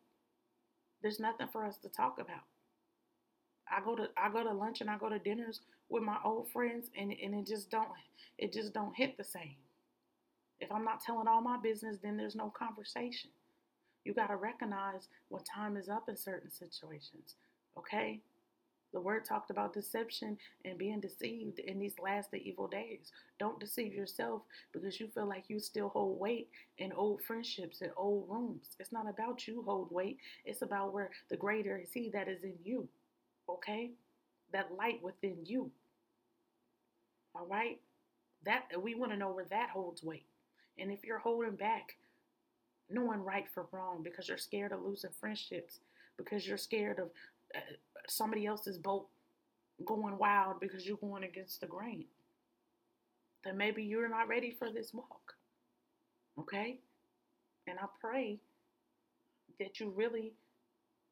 There's 1.02 1.20
nothing 1.20 1.48
for 1.52 1.66
us 1.66 1.78
to 1.78 1.90
talk 1.90 2.20
about. 2.20 2.44
I 3.72 3.84
go 3.84 3.96
to 3.96 4.10
I 4.18 4.30
go 4.30 4.44
to 4.44 4.52
lunch 4.52 4.82
and 4.82 4.90
I 4.90 4.98
go 4.98 5.10
to 5.10 5.20
dinners 5.20 5.62
with 5.90 6.04
my 6.04 6.18
old 6.26 6.52
friends 6.52 6.90
and, 6.98 7.14
and 7.24 7.36
it 7.36 7.48
just 7.48 7.70
don't 7.70 7.90
it 8.38 8.52
just 8.52 8.74
don't 8.74 8.96
hit 8.96 9.18
the 9.18 9.24
same. 9.24 9.56
If 10.60 10.72
I'm 10.72 10.84
not 10.84 11.02
telling 11.02 11.28
all 11.28 11.42
my 11.42 11.58
business, 11.58 11.98
then 12.02 12.18
there's 12.18 12.36
no 12.36 12.50
conversation. 12.50 13.30
You 14.04 14.14
got 14.14 14.28
to 14.28 14.36
recognize 14.36 15.08
when 15.30 15.44
time 15.44 15.78
is 15.78 15.88
up 15.88 16.10
in 16.10 16.18
certain 16.18 16.52
situations. 16.52 17.36
Okay? 17.78 18.20
The 18.94 19.02
word 19.02 19.26
talked 19.26 19.52
about 19.52 19.74
deception 19.74 20.38
and 20.66 20.78
being 20.78 21.00
deceived 21.00 21.60
in 21.60 21.78
these 21.78 21.96
last 22.04 22.34
evil 22.34 22.68
days. 22.68 23.12
Don't 23.40 23.60
deceive 23.60 23.94
yourself 23.94 24.42
because 24.74 25.00
you 25.00 25.08
feel 25.08 25.28
like 25.28 25.46
you 25.48 25.60
still 25.60 25.90
hold 25.90 26.20
weight 26.20 26.50
in 26.80 26.92
old 26.94 27.22
friendships 27.22 27.82
and 27.82 27.92
old 27.96 28.26
rooms. 28.28 28.76
It's 28.80 28.92
not 28.92 29.08
about 29.08 29.48
you 29.48 29.64
hold 29.66 29.92
weight. 29.92 30.18
It's 30.44 30.64
about 30.64 30.94
where 30.94 31.12
the 31.30 31.38
greater 31.38 31.78
is 31.78 31.94
he 31.94 32.10
that 32.14 32.28
is 32.28 32.44
in 32.44 32.56
you. 32.64 32.88
Okay? 33.48 33.92
that 34.52 34.72
light 34.78 35.02
within 35.04 35.38
you. 35.46 35.72
All 37.36 37.48
right? 37.48 37.80
That 38.46 38.64
we 38.82 38.96
want 38.96 39.12
to 39.12 39.18
know 39.18 39.32
where 39.32 39.48
that 39.50 39.70
holds 39.70 40.04
weight. 40.04 40.26
And 40.78 40.92
if 40.92 41.04
you're 41.04 41.20
holding 41.20 41.56
back, 41.56 41.96
knowing 42.90 43.24
right 43.24 43.46
from 43.54 43.68
wrong 43.72 44.02
because 44.04 44.28
you're 44.28 44.38
scared 44.38 44.72
of 44.72 44.82
losing 44.82 45.12
friendships, 45.20 45.80
because 46.18 46.48
you're 46.48 46.58
scared 46.58 47.00
of 47.00 47.10
uh, 47.56 47.60
somebody 48.10 48.46
else's 48.46 48.78
boat 48.78 49.08
going 49.86 50.18
wild 50.18 50.60
because 50.60 50.86
you're 50.86 50.98
going 50.98 51.24
against 51.24 51.62
the 51.62 51.68
grain, 51.68 52.06
then 53.44 53.58
maybe 53.58 53.84
you're 53.84 54.10
not 54.10 54.28
ready 54.28 54.56
for 54.58 54.72
this 54.72 54.94
walk. 54.94 55.36
Okay? 56.38 56.80
And 57.68 57.78
I 57.80 57.86
pray 58.02 58.40
that 59.60 59.80
you 59.80 59.94
really 59.96 60.34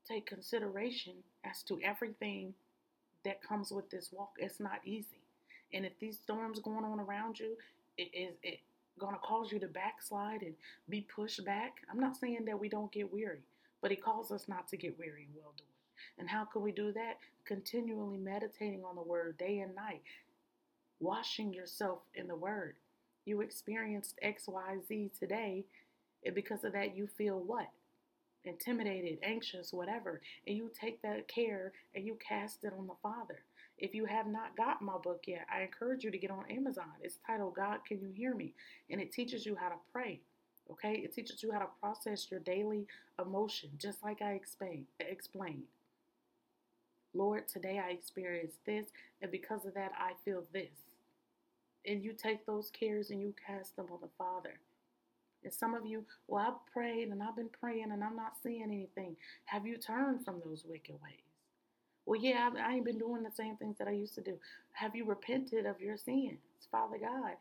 take 0.07 0.25
consideration 0.25 1.13
as 1.45 1.63
to 1.63 1.79
everything 1.83 2.53
that 3.25 3.43
comes 3.43 3.71
with 3.71 3.89
this 3.89 4.09
walk. 4.11 4.31
It's 4.37 4.59
not 4.59 4.79
easy. 4.85 5.21
And 5.73 5.85
if 5.85 5.91
these 5.99 6.17
storms 6.17 6.59
going 6.59 6.85
on 6.85 6.99
around 6.99 7.39
you, 7.39 7.55
it 7.97 8.09
is 8.13 8.35
it 8.43 8.59
gonna 8.99 9.17
cause 9.21 9.51
you 9.51 9.59
to 9.59 9.67
backslide 9.67 10.41
and 10.41 10.53
be 10.89 11.01
pushed 11.01 11.43
back. 11.45 11.81
I'm 11.91 11.99
not 11.99 12.15
saying 12.15 12.45
that 12.45 12.59
we 12.59 12.69
don't 12.69 12.91
get 12.91 13.11
weary, 13.11 13.43
but 13.81 13.91
it 13.91 14.03
calls 14.03 14.31
us 14.31 14.47
not 14.47 14.67
to 14.69 14.77
get 14.77 14.97
weary 14.97 15.25
and 15.25 15.35
well 15.35 15.53
doing. 15.57 15.76
And 16.17 16.29
how 16.29 16.45
can 16.45 16.61
we 16.61 16.71
do 16.71 16.91
that? 16.93 17.17
Continually 17.45 18.17
meditating 18.17 18.83
on 18.83 18.95
the 18.95 19.01
word 19.01 19.37
day 19.37 19.59
and 19.59 19.75
night, 19.75 20.01
washing 20.99 21.53
yourself 21.53 21.99
in 22.15 22.27
the 22.27 22.35
word. 22.35 22.75
You 23.25 23.41
experienced 23.41 24.19
XYZ 24.23 25.17
today, 25.17 25.65
and 26.25 26.33
because 26.33 26.63
of 26.63 26.73
that, 26.73 26.95
you 26.95 27.07
feel 27.07 27.39
what? 27.39 27.67
Intimidated, 28.43 29.19
anxious, 29.23 29.73
whatever. 29.73 30.21
And 30.45 30.55
you 30.55 30.71
take 30.79 31.01
that 31.01 31.27
care 31.27 31.73
and 31.93 32.05
you 32.05 32.17
cast 32.25 32.63
it 32.63 32.73
on 32.77 32.87
the 32.87 32.93
Father. 33.03 33.39
If 33.77 33.93
you 33.93 34.05
have 34.05 34.27
not 34.27 34.55
got 34.57 34.81
my 34.81 34.97
book 34.97 35.23
yet, 35.27 35.45
I 35.53 35.61
encourage 35.61 36.03
you 36.03 36.11
to 36.11 36.17
get 36.17 36.31
on 36.31 36.49
Amazon. 36.49 36.85
It's 37.01 37.19
titled 37.27 37.55
God 37.55 37.79
Can 37.87 37.99
You 37.99 38.09
Hear 38.15 38.33
Me? 38.33 38.53
And 38.89 38.99
it 38.99 39.11
teaches 39.11 39.45
you 39.45 39.55
how 39.55 39.69
to 39.69 39.75
pray. 39.91 40.19
Okay? 40.71 40.93
It 40.93 41.13
teaches 41.13 41.43
you 41.43 41.51
how 41.51 41.59
to 41.59 41.67
process 41.81 42.31
your 42.31 42.39
daily 42.39 42.87
emotion, 43.19 43.69
just 43.77 44.03
like 44.03 44.21
I 44.21 44.31
explained. 44.31 44.85
Lord, 47.17 47.47
today 47.47 47.81
I 47.83 47.91
experienced 47.91 48.59
this, 48.65 48.89
and 49.21 49.31
because 49.31 49.65
of 49.65 49.73
that, 49.73 49.91
I 49.99 50.13
feel 50.23 50.43
this. 50.53 50.69
And 51.85 52.03
you 52.03 52.13
take 52.13 52.45
those 52.45 52.69
cares 52.69 53.09
and 53.09 53.21
you 53.21 53.33
cast 53.45 53.75
them 53.75 53.87
on 53.91 53.99
the 54.01 54.09
Father. 54.17 54.59
And 55.43 55.53
some 55.53 55.73
of 55.73 55.85
you, 55.85 56.05
well, 56.27 56.45
I've 56.47 56.73
prayed 56.73 57.09
and 57.09 57.23
I've 57.23 57.35
been 57.35 57.49
praying 57.59 57.91
and 57.91 58.03
I'm 58.03 58.15
not 58.15 58.33
seeing 58.43 58.63
anything. 58.63 59.15
Have 59.45 59.65
you 59.65 59.77
turned 59.77 60.25
from 60.25 60.41
those 60.45 60.65
wicked 60.67 60.95
ways? 61.01 61.21
Well, 62.05 62.19
yeah, 62.19 62.49
I, 62.55 62.71
I 62.71 62.73
ain't 62.75 62.85
been 62.85 62.97
doing 62.99 63.23
the 63.23 63.31
same 63.31 63.55
things 63.57 63.77
that 63.79 63.87
I 63.87 63.91
used 63.91 64.15
to 64.15 64.21
do. 64.21 64.37
Have 64.73 64.95
you 64.95 65.05
repented 65.05 65.65
of 65.65 65.81
your 65.81 65.97
sins? 65.97 66.39
Father 66.71 66.97
God, 66.99 67.33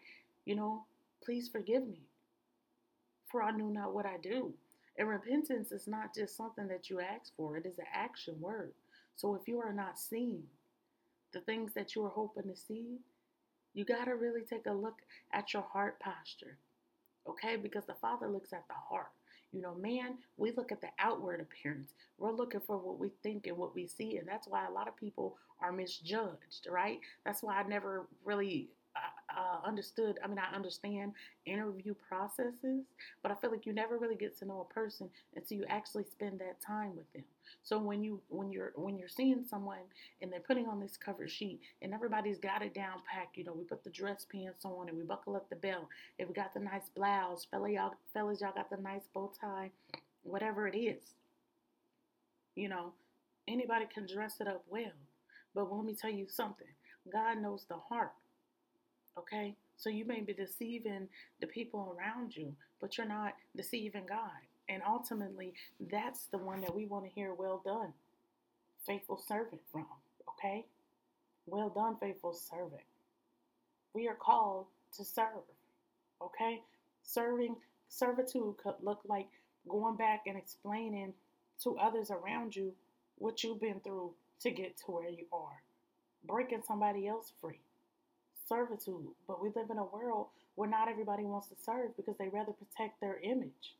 you 0.45 0.55
know, 0.55 0.85
please 1.25 1.49
forgive 1.49 1.87
me, 1.87 2.03
for 3.31 3.43
I 3.43 3.51
knew 3.51 3.71
not 3.71 3.95
what 3.95 4.07
I 4.07 4.19
do. 4.23 4.55
And 4.99 5.09
repentance 5.09 5.73
is 5.73 5.89
not 5.89 6.15
just 6.15 6.37
something 6.37 6.69
that 6.69 6.91
you 6.91 7.01
ask 7.01 7.33
for, 7.37 7.57
it 7.57 7.67
is 7.67 7.79
an 7.79 7.87
action 7.95 8.37
word. 8.41 8.73
So 9.17 9.35
if 9.35 9.49
you 9.49 9.61
are 9.61 9.73
not 9.73 9.99
seeing 9.99 10.43
the 11.33 11.41
things 11.41 11.73
that 11.75 11.95
you 11.95 12.05
are 12.05 12.11
hoping 12.11 12.45
to 12.45 12.57
see, 12.57 12.99
you 13.75 13.85
got 13.85 14.05
to 14.05 14.15
really 14.15 14.43
take 14.43 14.67
a 14.67 14.73
look 14.73 15.03
at 15.33 15.53
your 15.53 15.63
heart 15.63 15.99
posture. 16.01 16.57
Okay? 17.29 17.57
Because 17.57 17.85
the 17.85 17.95
Father 17.95 18.29
looks 18.29 18.53
at 18.53 18.67
the 18.69 18.75
heart. 18.75 19.11
You 19.53 19.63
know, 19.63 19.75
man, 19.75 20.15
we 20.37 20.53
look 20.53 20.71
at 20.71 20.81
the 20.81 20.89
outward 20.99 21.41
appearance. 21.41 21.93
We're 22.19 22.33
looking 22.33 22.61
for 22.61 22.77
what 22.77 22.99
we 22.99 23.11
think 23.23 23.47
and 23.47 23.57
what 23.57 23.75
we 23.75 23.87
see. 23.87 24.19
And 24.19 24.29
that's 24.29 24.49
why 24.49 24.67
a 24.67 24.73
lot 24.73 24.89
of 24.89 24.97
people 24.97 25.37
are 25.61 25.73
misjudged, 25.73 26.67
right? 26.71 27.01
That's 27.25 27.43
why 27.43 27.59
I 27.59 27.63
never 27.67 28.07
really 28.25 28.69
uh, 29.37 29.66
understood. 29.66 30.18
I 30.25 30.29
mean, 30.29 30.38
I 30.38 30.55
understand 30.55 31.12
interview 31.44 31.94
processes, 32.09 32.85
but 33.22 33.31
I 33.31 33.35
feel 33.35 33.51
like 33.51 33.66
you 33.66 33.72
never 33.72 33.99
really 33.99 34.16
get 34.16 34.38
to 34.38 34.46
know 34.46 34.66
a 34.68 34.75
person 34.75 35.11
until 35.35 35.59
you 35.59 35.64
actually 35.68 36.05
spend 36.05 36.40
that 36.40 36.61
time 36.61 36.96
with 36.96 37.12
them. 37.12 37.25
So 37.62 37.79
when 37.79 38.03
you 38.03 38.20
when 38.29 38.51
you're 38.51 38.72
when 38.75 38.99
you're 38.99 39.09
seeing 39.09 39.44
someone 39.49 39.85
and 40.20 40.33
they're 40.33 40.40
putting 40.40 40.66
on 40.66 40.81
this 40.81 40.96
cover 40.96 41.29
sheet 41.29 41.61
and 41.83 41.92
everybody's 41.92 42.38
got 42.38 42.62
it 42.62 42.75
down 42.75 43.03
packed, 43.11 43.37
you 43.37 43.44
know, 43.44 43.53
we 43.53 43.64
put 43.64 43.85
the 43.85 43.90
dress 43.90 44.27
pants 44.31 44.64
on 44.64 44.88
and 44.88 44.96
we 44.96 45.05
buckle 45.05 45.37
up 45.37 45.49
the 45.51 45.57
belt. 45.57 45.87
If 46.18 46.29
we 46.29 46.35
got 46.35 46.55
the 46.55 46.61
nice 46.61 46.88
blouse, 46.94 47.46
fella 47.51 47.70
y'all 47.70 47.94
fellas 48.12 48.40
y'all 48.40 48.53
got 48.55 48.70
the 48.70 48.79
nice 48.79 49.09
bow 49.12 49.33
tie, 49.38 49.70
whatever 50.22 50.66
it 50.66 50.77
is. 50.77 51.03
You 52.55 52.68
know, 52.70 52.92
anybody 53.46 53.85
can 53.92 54.07
dress 54.07 54.40
it 54.40 54.49
up 54.49 54.64
well. 54.68 54.92
But 55.55 55.72
let 55.72 55.85
me 55.85 55.94
tell 55.94 56.11
you 56.11 56.27
something. 56.29 56.66
God 57.12 57.38
knows 57.38 57.64
the 57.68 57.77
heart. 57.77 58.12
Okay? 59.19 59.55
So 59.77 59.91
you 59.91 60.05
may 60.05 60.21
be 60.21 60.33
deceiving 60.33 61.09
the 61.41 61.47
people 61.47 61.97
around 61.97 62.37
you, 62.37 62.55
but 62.81 62.97
you're 62.97 63.07
not 63.07 63.35
deceiving 63.57 64.07
God. 64.09 64.31
And 64.69 64.83
ultimately, 64.87 65.55
that's 65.91 66.27
the 66.27 66.39
one 66.39 66.61
that 66.63 66.75
we 66.75 66.87
want 66.87 67.05
to 67.05 67.11
hear, 67.11 67.35
well 67.35 67.63
done, 67.65 67.93
faithful 68.87 69.23
servant 69.29 69.61
from. 69.71 69.87
Okay? 70.31 70.67
Well 71.47 71.69
done, 71.69 71.97
faithful 72.01 72.35
servant. 72.35 72.83
We 73.95 74.09
are 74.09 74.15
called 74.15 74.67
to 74.97 75.05
serve. 75.05 75.45
Okay? 76.21 76.63
Serving, 77.03 77.57
servitude 77.89 78.57
could 78.63 78.75
look 78.83 79.01
like 79.07 79.29
going 79.69 79.97
back 79.97 80.23
and 80.27 80.37
explaining 80.37 81.13
to 81.63 81.77
others 81.79 82.11
around 82.11 82.57
you 82.57 82.73
what 83.19 83.43
you've 83.43 83.61
been 83.61 83.81
through 83.81 84.13
to 84.41 84.51
get 84.51 84.77
to 84.77 84.93
where 84.93 85.09
you 85.09 85.25
are, 85.33 85.63
breaking 86.27 86.63
somebody 86.67 87.09
else 87.09 87.33
free 87.41 87.61
servitude. 88.49 89.09
But 89.27 89.43
we 89.43 89.51
live 89.55 89.71
in 89.71 89.79
a 89.79 89.85
world 89.85 90.29
where 90.55 90.69
not 90.69 90.89
everybody 90.89 91.25
wants 91.25 91.49
to 91.49 91.55
serve 91.57 91.97
because 91.97 92.17
they 92.19 92.29
rather 92.29 92.53
protect 92.53 93.01
their 93.01 93.19
image. 93.23 93.75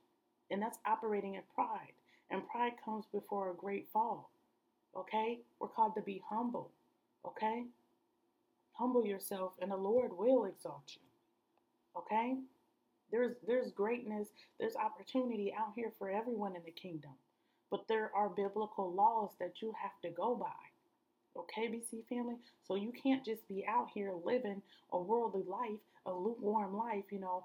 And 0.51 0.63
that's 0.63 0.79
operating 0.87 1.35
in 1.35 1.43
pride. 1.55 1.93
And 2.31 2.49
pride 2.49 2.73
comes 2.85 3.07
before 3.13 3.51
a 3.51 3.55
great 3.55 3.89
fall. 3.93 4.31
Okay? 4.97 5.41
We're 5.61 5.69
called 5.69 5.95
to 5.97 6.03
be 6.03 6.23
humble. 6.29 6.71
Okay? 7.27 7.65
Humble 8.73 9.07
yourself 9.07 9.53
and 9.61 9.71
the 9.71 9.77
Lord 9.77 10.11
will 10.17 10.45
exalt 10.45 10.85
you. 10.95 12.01
Okay? 12.01 12.37
There's 13.11 13.37
there's 13.47 13.71
greatness, 13.71 14.29
there's 14.59 14.77
opportunity 14.77 15.55
out 15.57 15.73
here 15.75 15.93
for 15.99 16.11
everyone 16.11 16.57
in 16.57 16.63
the 16.65 16.73
kingdom. 16.73 17.13
But 17.71 17.87
there 17.89 18.11
are 18.15 18.29
biblical 18.29 18.93
laws 18.93 19.31
that 19.41 19.63
you 19.63 19.73
have 19.81 20.01
to 20.03 20.11
go 20.11 20.35
by. 20.35 20.47
Okay, 21.37 21.69
BC 21.69 22.07
family? 22.09 22.37
So 22.67 22.77
you 22.77 22.93
can't 22.93 23.25
just 23.25 23.47
be 23.49 23.65
out 23.69 23.89
here 23.93 24.13
living 24.25 24.63
a 24.93 24.99
worldly 24.99 25.43
life, 25.47 25.81
a 26.07 26.13
lukewarm 26.13 26.77
life, 26.77 27.05
you 27.11 27.21
know, 27.21 27.45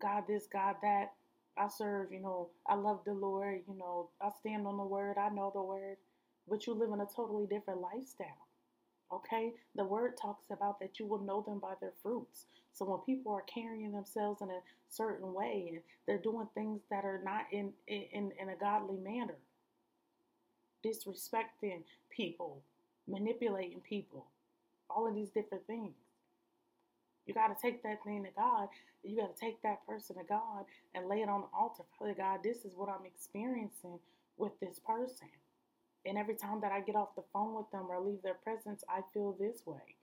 God 0.00 0.24
this, 0.26 0.46
God 0.52 0.76
that. 0.82 1.12
I 1.56 1.68
serve, 1.68 2.12
you 2.12 2.20
know, 2.20 2.50
I 2.66 2.76
love 2.76 3.00
the 3.04 3.12
Lord, 3.12 3.62
you 3.66 3.76
know, 3.76 4.10
I 4.20 4.30
stand 4.38 4.66
on 4.66 4.76
the 4.76 4.84
word, 4.84 5.16
I 5.18 5.28
know 5.28 5.50
the 5.52 5.62
word, 5.62 5.96
but 6.48 6.66
you 6.66 6.74
live 6.74 6.92
in 6.92 7.00
a 7.00 7.06
totally 7.14 7.46
different 7.46 7.80
lifestyle. 7.80 8.46
Okay? 9.12 9.52
The 9.74 9.84
word 9.84 10.16
talks 10.16 10.46
about 10.52 10.78
that 10.80 11.00
you 11.00 11.06
will 11.06 11.18
know 11.18 11.42
them 11.42 11.58
by 11.58 11.74
their 11.80 11.94
fruits. 12.02 12.46
So 12.72 12.84
when 12.84 13.00
people 13.00 13.32
are 13.32 13.42
carrying 13.52 13.90
themselves 13.90 14.40
in 14.40 14.50
a 14.50 14.60
certain 14.88 15.32
way 15.34 15.70
and 15.72 15.82
they're 16.06 16.22
doing 16.22 16.46
things 16.54 16.80
that 16.90 17.04
are 17.04 17.20
not 17.24 17.46
in 17.50 17.72
in, 17.88 18.32
in 18.40 18.48
a 18.50 18.56
godly 18.56 18.98
manner, 18.98 19.36
disrespecting 20.84 21.82
people, 22.10 22.62
manipulating 23.08 23.80
people, 23.80 24.26
all 24.90 25.08
of 25.08 25.14
these 25.14 25.30
different 25.30 25.66
things. 25.66 25.94
You 27.26 27.34
got 27.34 27.48
to 27.48 27.56
take 27.60 27.82
that 27.82 28.04
thing 28.04 28.24
to 28.24 28.30
God. 28.36 28.68
You 29.04 29.16
got 29.16 29.36
to 29.36 29.40
take 29.40 29.62
that 29.62 29.86
person 29.86 30.16
to 30.16 30.24
God 30.24 30.64
and 30.94 31.08
lay 31.08 31.22
it 31.22 31.28
on 31.28 31.42
the 31.42 31.48
altar. 31.56 31.84
Father 31.98 32.14
God, 32.16 32.40
this 32.42 32.58
is 32.58 32.72
what 32.76 32.88
I'm 32.88 33.06
experiencing 33.06 33.98
with 34.38 34.52
this 34.60 34.80
person. 34.86 35.28
And 36.06 36.18
every 36.18 36.36
time 36.36 36.60
that 36.62 36.72
I 36.72 36.80
get 36.80 36.96
off 36.96 37.16
the 37.16 37.24
phone 37.32 37.54
with 37.54 37.70
them 37.70 37.86
or 37.90 38.00
leave 38.00 38.22
their 38.22 38.34
presence, 38.34 38.82
I 38.88 39.00
feel 39.12 39.36
this 39.38 39.62
way. 39.66 39.96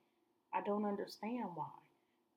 I 0.54 0.60
don't 0.62 0.84
understand 0.86 1.50
why. 1.54 1.66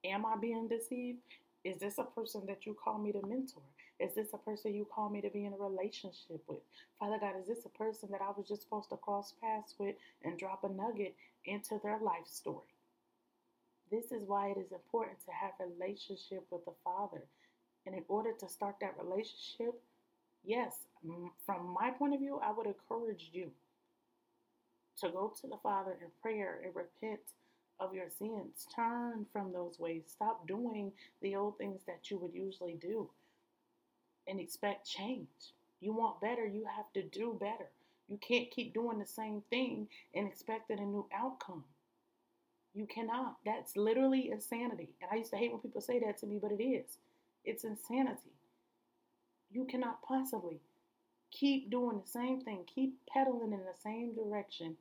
Am 0.06 0.26
I 0.26 0.36
being 0.42 0.68
deceived? 0.68 1.20
Is 1.64 1.78
this 1.80 1.98
a 2.00 2.04
person 2.04 2.44
that 2.48 2.66
you 2.66 2.76
call 2.84 2.98
me 2.98 3.12
to 3.12 3.22
mentor? 3.28 3.64
Is 4.00 4.16
this 4.16 4.34
a 4.34 4.38
person 4.38 4.74
you 4.74 4.86
call 4.86 5.10
me 5.10 5.22
to 5.22 5.30
be 5.30 5.46
in 5.46 5.54
a 5.54 5.58
relationship 5.58 6.42
with? 6.48 6.60
Father 7.00 7.18
God, 7.20 7.34
is 7.40 7.48
this 7.48 7.66
a 7.66 7.78
person 7.78 8.10
that 8.12 8.22
I 8.22 8.32
was 8.36 8.48
just 8.48 8.64
supposed 8.64 8.90
to 8.90 8.98
cross 8.98 9.34
paths 9.42 9.76
with 9.78 9.96
and 10.24 10.38
drop 10.38 10.64
a 10.64 10.70
nugget 10.70 11.16
into 11.46 11.80
their 11.84 12.00
life 12.00 12.26
story? 12.26 12.74
This 13.92 14.12
is 14.12 14.24
why 14.26 14.50
it 14.50 14.58
is 14.58 14.72
important 14.72 15.18
to 15.26 15.32
have 15.32 15.52
a 15.60 15.68
relationship 15.68 16.46
with 16.50 16.64
the 16.64 16.74
Father. 16.84 17.24
And 17.86 17.96
in 17.96 18.04
order 18.08 18.32
to 18.40 18.48
start 18.48 18.76
that 18.80 18.96
relationship, 19.02 19.82
yes, 20.46 20.76
from 21.46 21.76
my 21.80 21.92
point 21.92 22.14
of 22.14 22.20
view, 22.20 22.40
I 22.42 22.54
would 22.54 22.68
encourage 22.68 23.32
you 23.34 23.52
to 25.02 25.10
go 25.10 25.34
to 25.42 25.48
the 25.48 25.58
Father 25.62 25.98
in 26.02 26.08
prayer 26.22 26.62
and 26.64 26.74
repent 26.76 27.22
of 27.80 27.94
your 27.94 28.10
sins. 28.10 28.68
Turn 28.74 29.26
from 29.34 29.52
those 29.52 29.80
ways. 29.80 30.04
Stop 30.08 30.48
doing 30.48 30.92
the 31.22 31.36
old 31.36 31.58
things 31.58 31.82
that 31.88 32.12
you 32.12 32.18
would 32.20 32.34
usually 32.34 32.78
do 32.80 33.10
and 34.30 34.40
expect 34.40 34.88
change. 34.88 35.28
You 35.82 35.94
want 35.94 36.22
better, 36.22 36.46
you 36.46 36.66
have 36.76 36.92
to 36.94 37.04
do 37.04 37.38
better. 37.40 37.70
You 38.08 38.18
can't 38.18 38.52
keep 38.52 38.74
doing 38.74 39.00
the 39.00 39.06
same 39.06 39.44
thing 39.50 39.88
and 40.16 40.28
expecting 40.28 40.80
a 40.80 40.86
new 40.86 41.06
outcome. 41.14 41.64
You 42.74 42.86
cannot. 42.86 43.38
That's 43.46 43.76
literally 43.76 44.32
insanity. 44.32 44.90
And 45.02 45.10
I 45.12 45.16
used 45.16 45.32
to 45.32 45.38
hate 45.38 45.52
when 45.52 45.62
people 45.62 45.82
say 45.82 46.00
that 46.00 46.18
to 46.20 46.28
me, 46.28 46.40
but 46.42 46.52
it 46.52 46.64
is. 46.64 46.98
It's 47.46 47.64
insanity. 47.64 48.32
You 49.52 49.66
cannot 49.66 50.02
possibly 50.04 50.60
keep 51.32 51.70
doing 51.70 52.00
the 52.00 52.10
same 52.10 52.42
thing, 52.42 52.60
keep 52.74 52.96
pedaling 53.12 53.54
in 53.54 53.60
the 53.60 53.74
same 53.84 54.14
direction, 54.14 54.76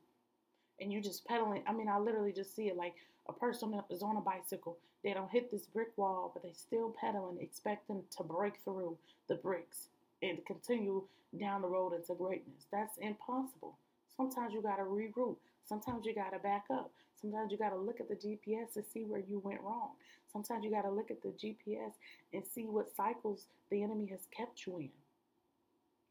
and 0.79 0.91
you 0.91 1.01
just 1.01 1.25
pedaling. 1.25 1.63
I 1.67 1.73
mean, 1.73 1.87
I 1.87 1.97
literally 1.97 2.31
just 2.31 2.55
see 2.55 2.67
it 2.67 2.77
like 2.77 2.93
a 3.29 3.33
person 3.33 3.79
is 3.89 4.01
on 4.01 4.17
a 4.17 4.21
bicycle. 4.21 4.77
They 5.03 5.13
don't 5.13 5.31
hit 5.31 5.51
this 5.51 5.67
brick 5.67 5.89
wall, 5.95 6.31
but 6.33 6.43
they 6.43 6.51
still 6.51 6.93
pedaling, 6.99 7.37
expecting 7.39 8.03
to 8.17 8.23
break 8.23 8.55
through 8.63 8.97
the 9.27 9.35
bricks 9.35 9.87
and 10.21 10.43
continue 10.45 11.03
down 11.39 11.61
the 11.61 11.67
road 11.67 11.93
into 11.93 12.13
greatness. 12.15 12.65
That's 12.71 12.97
impossible. 12.97 13.77
Sometimes 14.17 14.53
you 14.53 14.61
got 14.61 14.77
to 14.77 14.83
regroup. 14.83 15.37
Sometimes 15.65 16.05
you 16.05 16.13
got 16.13 16.31
to 16.31 16.39
back 16.39 16.65
up. 16.71 16.91
Sometimes 17.21 17.51
you 17.51 17.57
got 17.57 17.69
to 17.69 17.77
look 17.77 17.99
at 17.99 18.09
the 18.09 18.15
GPS 18.15 18.75
and 18.75 18.85
see 18.91 19.03
where 19.03 19.21
you 19.21 19.39
went 19.39 19.61
wrong. 19.61 19.91
Sometimes 20.31 20.63
you 20.63 20.71
got 20.71 20.83
to 20.83 20.91
look 20.91 21.11
at 21.11 21.21
the 21.21 21.29
GPS 21.29 21.93
and 22.33 22.43
see 22.45 22.63
what 22.63 22.95
cycles 22.95 23.45
the 23.69 23.83
enemy 23.83 24.07
has 24.07 24.27
kept 24.35 24.65
you 24.65 24.79
in. 24.79 24.89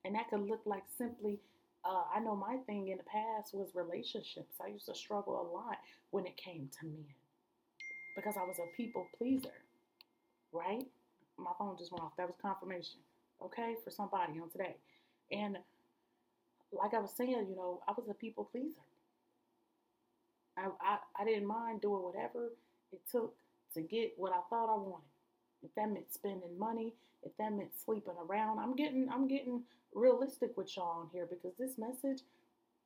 And 0.05 0.15
that 0.15 0.31
could 0.31 0.49
look 0.49 0.61
like 0.65 0.85
simply, 0.97 1.39
uh, 1.85 2.05
I 2.15 2.21
know 2.21 2.37
my 2.37 2.57
thing 2.67 2.89
in 2.89 2.99
the 2.99 3.05
past 3.05 3.55
was 3.55 3.69
relationships. 3.75 4.57
I 4.63 4.69
used 4.69 4.87
to 4.87 4.95
struggle 4.95 5.35
a 5.41 5.47
lot 5.55 5.79
when 6.11 6.27
it 6.27 6.37
came 6.37 6.69
to 6.81 6.87
men 6.87 7.05
because 8.17 8.35
I 8.37 8.45
was 8.45 8.57
a 8.59 8.77
people 8.77 9.07
pleaser, 9.17 9.55
right? 10.53 10.85
My 11.39 11.53
phone 11.59 11.77
just 11.79 11.93
went 11.93 12.03
off. 12.03 12.17
That 12.17 12.27
was 12.27 12.37
confirmation, 12.43 13.01
okay, 13.43 13.77
for 13.85 13.91
somebody 13.91 14.41
on 14.41 14.51
today. 14.51 14.77
And 15.31 15.59
like 16.73 16.95
I 16.95 16.99
was 16.99 17.13
saying, 17.17 17.47
you 17.49 17.57
know, 17.57 17.81
I 17.89 17.93
was 17.93 18.09
a 18.11 18.15
people 18.15 18.45
pleaser. 18.51 18.81
I, 20.57 20.69
I, 20.81 20.99
I 21.21 21.25
didn't 21.25 21.47
mind 21.47 21.81
doing 21.81 22.03
whatever 22.03 22.51
it 22.93 23.01
took 23.11 23.35
to 23.75 23.83
get 23.83 24.15
what 24.17 24.33
I 24.33 24.41
thought 24.51 24.73
I 24.73 24.77
wanted. 24.77 25.18
If 25.63 25.75
that 25.75 25.91
meant 25.91 26.13
spending 26.13 26.59
money, 26.59 26.95
if 27.23 27.37
that 27.39 27.53
meant 27.53 27.71
sleeping 27.85 28.15
around, 28.29 28.59
I'm 28.59 28.75
getting 28.77 29.09
I'm 29.13 29.27
getting 29.29 29.63
realistic 29.95 30.57
with 30.57 30.77
y'all 30.77 31.01
on 31.01 31.09
here 31.13 31.27
because 31.29 31.57
this 31.59 31.79
message, 31.79 32.23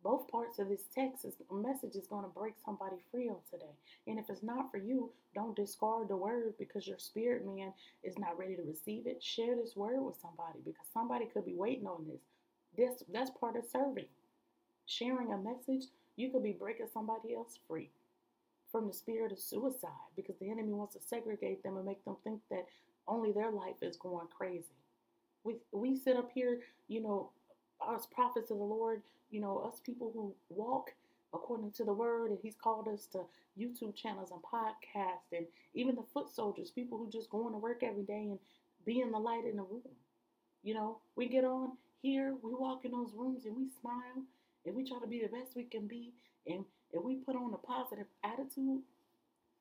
both 0.03 0.29
parts 0.29 0.59
of 0.59 0.69
this 0.69 0.85
text 0.95 1.25
is 1.25 1.35
message 1.51 1.97
is 1.97 2.07
going 2.07 2.25
to 2.25 2.31
break 2.31 2.55
somebody 2.65 2.97
free 3.11 3.29
on 3.29 3.37
today. 3.51 3.75
And 4.07 4.19
if 4.19 4.31
it's 4.31 4.43
not 4.43 4.71
for 4.71 4.79
you, 4.79 5.11
don't 5.35 5.57
discard 5.57 6.09
the 6.09 6.17
word 6.17 6.55
because 6.59 6.87
your 6.87 6.99
spirit 6.99 7.45
man 7.45 7.73
is 8.03 8.19
not 8.19 8.39
ready 8.39 8.57
to 8.57 8.63
receive 8.63 9.07
it. 9.07 9.23
Share 9.23 9.57
this 9.57 9.77
word 9.77 10.03
with 10.03 10.17
somebody 10.21 10.61
because 10.65 10.87
somebody 10.93 11.27
could 11.27 11.45
be 11.45 11.55
waiting 11.55 11.87
on 11.87 12.07
this. 12.07 12.23
This 12.77 13.03
that's 13.13 13.31
part 13.31 13.57
of 13.57 13.65
serving. 13.71 14.07
Sharing 14.87 15.33
a 15.33 15.39
message, 15.39 15.89
you 16.17 16.31
could 16.31 16.43
be 16.43 16.53
breaking 16.53 16.89
somebody 16.93 17.35
else 17.35 17.59
free 17.69 17.91
from 18.73 18.89
the 18.89 18.93
spirit 18.95 19.33
of 19.33 19.39
suicide 19.39 19.91
because 20.17 20.37
the 20.41 20.51
enemy 20.51 20.73
wants 20.73 20.95
to 20.95 21.01
segregate 21.01 21.63
them 21.63 21.77
and 21.77 21.87
make 21.87 22.05
them 22.05 22.17
think 22.25 22.41
that 22.51 22.67
only 23.07 23.33
their 23.33 23.53
life 23.53 23.83
is 23.83 23.97
going 23.97 24.27
crazy. 24.37 24.75
We 25.45 25.57
we 25.73 25.97
sit 25.97 26.17
up 26.17 26.31
here, 26.35 26.61
you 26.89 27.03
know, 27.03 27.31
us 27.87 28.07
prophets 28.07 28.51
of 28.51 28.59
the 28.59 28.65
Lord, 28.65 29.03
you 29.31 29.41
know, 29.41 29.59
us 29.59 29.81
people 29.85 30.11
who 30.15 30.35
walk 30.49 30.93
according 31.35 31.73
to 31.73 31.85
the 31.85 31.93
word, 31.93 32.31
and 32.31 32.39
He's 32.43 32.57
called 32.57 32.89
us 32.89 33.07
to 33.13 33.21
YouTube 33.59 33.95
channels 33.95 34.31
and 34.31 34.41
podcasts, 34.43 35.37
and 35.37 35.47
even 35.75 35.95
the 35.97 36.05
foot 36.15 36.31
soldiers, 36.31 36.71
people 36.71 36.99
who 36.99 37.11
just 37.11 37.31
going 37.31 37.53
to 37.53 37.59
work 37.59 37.83
every 37.83 38.05
day 38.05 38.29
and 38.31 38.39
being 38.85 39.11
the 39.11 39.19
light 39.19 39.45
in 39.45 39.57
the 39.57 39.63
room. 39.63 39.83
You 40.63 40.75
know, 40.75 40.99
we 41.17 41.29
get 41.29 41.45
on 41.45 41.73
here, 42.03 42.35
we 42.43 42.55
walk 42.55 42.85
in 42.85 42.93
those 42.93 43.13
rooms 43.17 43.47
and 43.47 43.57
we 43.57 43.69
smile 43.81 44.23
and 44.65 44.75
we 44.75 44.89
try 44.89 44.99
to 45.01 45.07
be 45.07 45.21
the 45.21 45.29
best 45.29 45.57
we 45.57 45.65
can 45.65 45.87
be 45.87 46.13
and, 46.47 46.65
and 46.93 47.05
we 47.05 47.17
put 47.17 47.37
on 47.37 47.55
a 47.55 47.67
positive 47.67 48.07
attitude. 48.25 48.83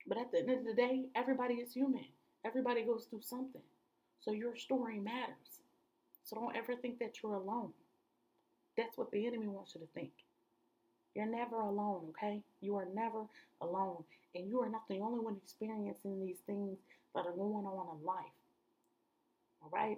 But 0.08 0.17
at 0.17 0.32
the 0.32 0.39
end 0.39 0.50
of 0.52 0.65
the 0.65 0.74
day, 0.74 1.06
everybody 1.15 1.56
is 1.56 1.74
human. 1.74 2.06
Everybody 2.46 2.84
goes 2.84 3.06
through 3.10 3.22
something. 3.22 3.62
So 4.20 4.32
your 4.32 4.56
story 4.56 5.00
matters. 5.00 5.62
So 6.24 6.36
don't 6.36 6.56
ever 6.56 6.76
think 6.76 7.00
that 7.00 7.22
you're 7.22 7.36
alone. 7.36 7.70
That's 8.78 8.98
what 8.98 9.12
the 9.12 9.28
enemy 9.28 9.48
wants 9.48 9.76
you 9.76 9.82
to 9.82 9.88
think. 9.94 10.12
You're 11.15 11.26
never 11.26 11.60
alone, 11.60 12.06
okay? 12.10 12.41
You 12.62 12.78
are 12.78 12.88
never 12.94 13.26
alone. 13.60 14.04
And 14.34 14.48
you 14.48 14.62
are 14.62 14.70
not 14.70 14.88
the 14.89 15.00
only 15.00 15.20
one 15.20 15.36
experiencing 15.44 16.26
these 16.26 16.38
things 16.48 16.78
that 17.13 17.26
are 17.26 17.34
going 17.34 17.65
on 17.65 17.98
in 18.00 18.06
life. 18.06 18.38
All 19.62 19.70
right? 19.74 19.98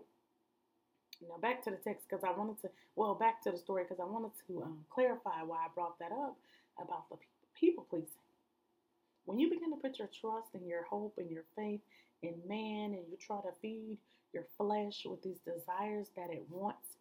Now 1.22 1.38
back 1.41 1.63
to 1.63 1.69
the 1.69 1.78
text 1.78 2.08
because 2.10 2.24
I 2.24 2.32
wanted 2.32 2.60
to, 2.62 2.69
well, 2.96 3.13
back 3.13 3.41
to 3.43 3.52
the 3.52 3.58
story 3.58 3.84
because 3.84 4.00
I 4.02 4.10
wanted 4.10 4.32
to 4.48 4.63
um, 4.63 4.80
clarify 4.89 5.43
why 5.46 5.58
I 5.58 5.67
brought 5.74 6.00
that 6.00 6.12
up 6.12 6.36
about 6.81 7.09
the 7.09 7.17
people 7.59 7.86
pleasing. 7.89 8.07
When 9.25 9.39
you 9.39 9.49
begin 9.49 9.71
to 9.71 9.77
put 9.77 9.99
your 9.99 10.09
trust 10.09 10.53
and 10.53 10.67
your 10.67 10.83
hope 10.83 11.15
and 11.17 11.29
your 11.29 11.43
faith 11.55 11.81
in 12.21 12.33
man 12.47 12.93
and 12.93 13.03
you 13.09 13.17
try 13.19 13.38
to 13.38 13.51
feed 13.62 13.97
your 14.33 14.45
flesh 14.57 15.03
with 15.05 15.21
these 15.23 15.39
desires 15.45 16.07
that 16.17 16.29
it 16.29 16.43
wants, 16.49 16.97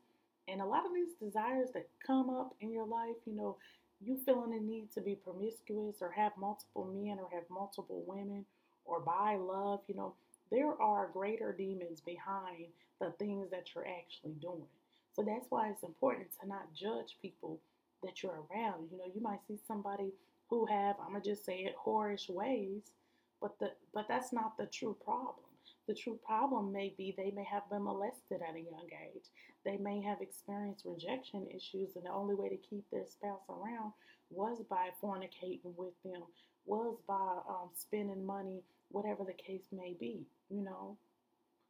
and 0.49 0.61
a 0.61 0.67
lot 0.67 0.87
of 0.87 0.95
these 0.95 1.15
desires 1.21 1.71
that 1.75 1.89
come 2.07 2.31
up 2.31 2.55
in 2.61 2.73
your 2.73 2.87
life, 2.87 3.17
you 3.27 3.35
know, 3.35 3.57
you 4.05 4.19
feeling 4.25 4.51
the 4.51 4.61
need 4.61 4.93
to 4.95 5.01
be 5.01 5.15
promiscuous 5.15 5.97
or 6.01 6.11
have 6.11 6.33
multiple 6.37 6.85
men 6.93 7.19
or 7.19 7.29
have 7.33 7.49
multiple 7.49 8.03
women 8.07 8.45
or 8.85 9.01
buy 9.01 9.37
love, 9.37 9.81
you 9.87 9.95
know, 9.95 10.15
there 10.51 10.81
are 10.81 11.09
greater 11.13 11.53
demons 11.53 12.01
behind 12.01 12.67
the 13.01 13.11
things 13.19 13.51
that 13.51 13.69
you're 13.75 13.87
actually 13.87 14.35
doing. 14.41 14.67
So 15.15 15.23
that's 15.23 15.47
why 15.51 15.69
it's 15.69 15.83
important 15.83 16.29
to 16.41 16.49
not 16.49 16.75
judge 16.75 17.17
people 17.21 17.59
that 18.03 18.23
you're 18.23 18.45
around. 18.51 18.89
You 18.91 18.99
know, 18.99 19.11
you 19.15 19.21
might 19.21 19.47
see 19.47 19.59
somebody 19.67 20.13
who 20.49 20.67
have, 20.67 20.97
I'm 21.01 21.13
gonna 21.13 21.25
just 21.25 21.45
say 21.45 21.61
it, 21.61 21.75
whorish 21.87 22.29
ways, 22.29 22.93
but 23.41 23.59
the 23.59 23.73
but 23.95 24.07
that's 24.09 24.33
not 24.33 24.57
the 24.57 24.67
true 24.67 24.97
problem. 25.05 25.47
The 25.89 25.95
true 25.95 26.19
problem 26.25 26.73
may 26.73 26.95
be 26.97 27.15
they 27.17 27.33
may 27.33 27.45
have 27.45 27.69
been 27.69 27.83
molested 27.85 28.41
at 28.41 28.55
a 28.55 28.61
young 28.61 28.89
age. 29.15 29.25
They 29.65 29.77
may 29.77 30.01
have 30.03 30.21
experienced 30.21 30.85
rejection 30.87 31.47
issues, 31.49 31.97
and 31.97 32.05
the 32.05 32.13
only 32.13 32.35
way 32.35 32.49
to 32.49 32.57
keep 32.57 32.85
their 32.91 33.07
spouse 33.07 33.43
around 33.49 33.93
was 34.31 34.63
by 34.71 34.91
fornicating 35.03 35.75
with 35.77 35.95
them, 36.05 36.23
was 36.67 36.97
by 37.07 37.39
um, 37.49 37.71
spending 37.75 38.25
money, 38.25 38.63
whatever 38.91 39.25
the 39.25 39.33
case 39.33 39.65
may 39.73 39.97
be, 39.99 40.25
you 40.51 40.63
know. 40.63 40.97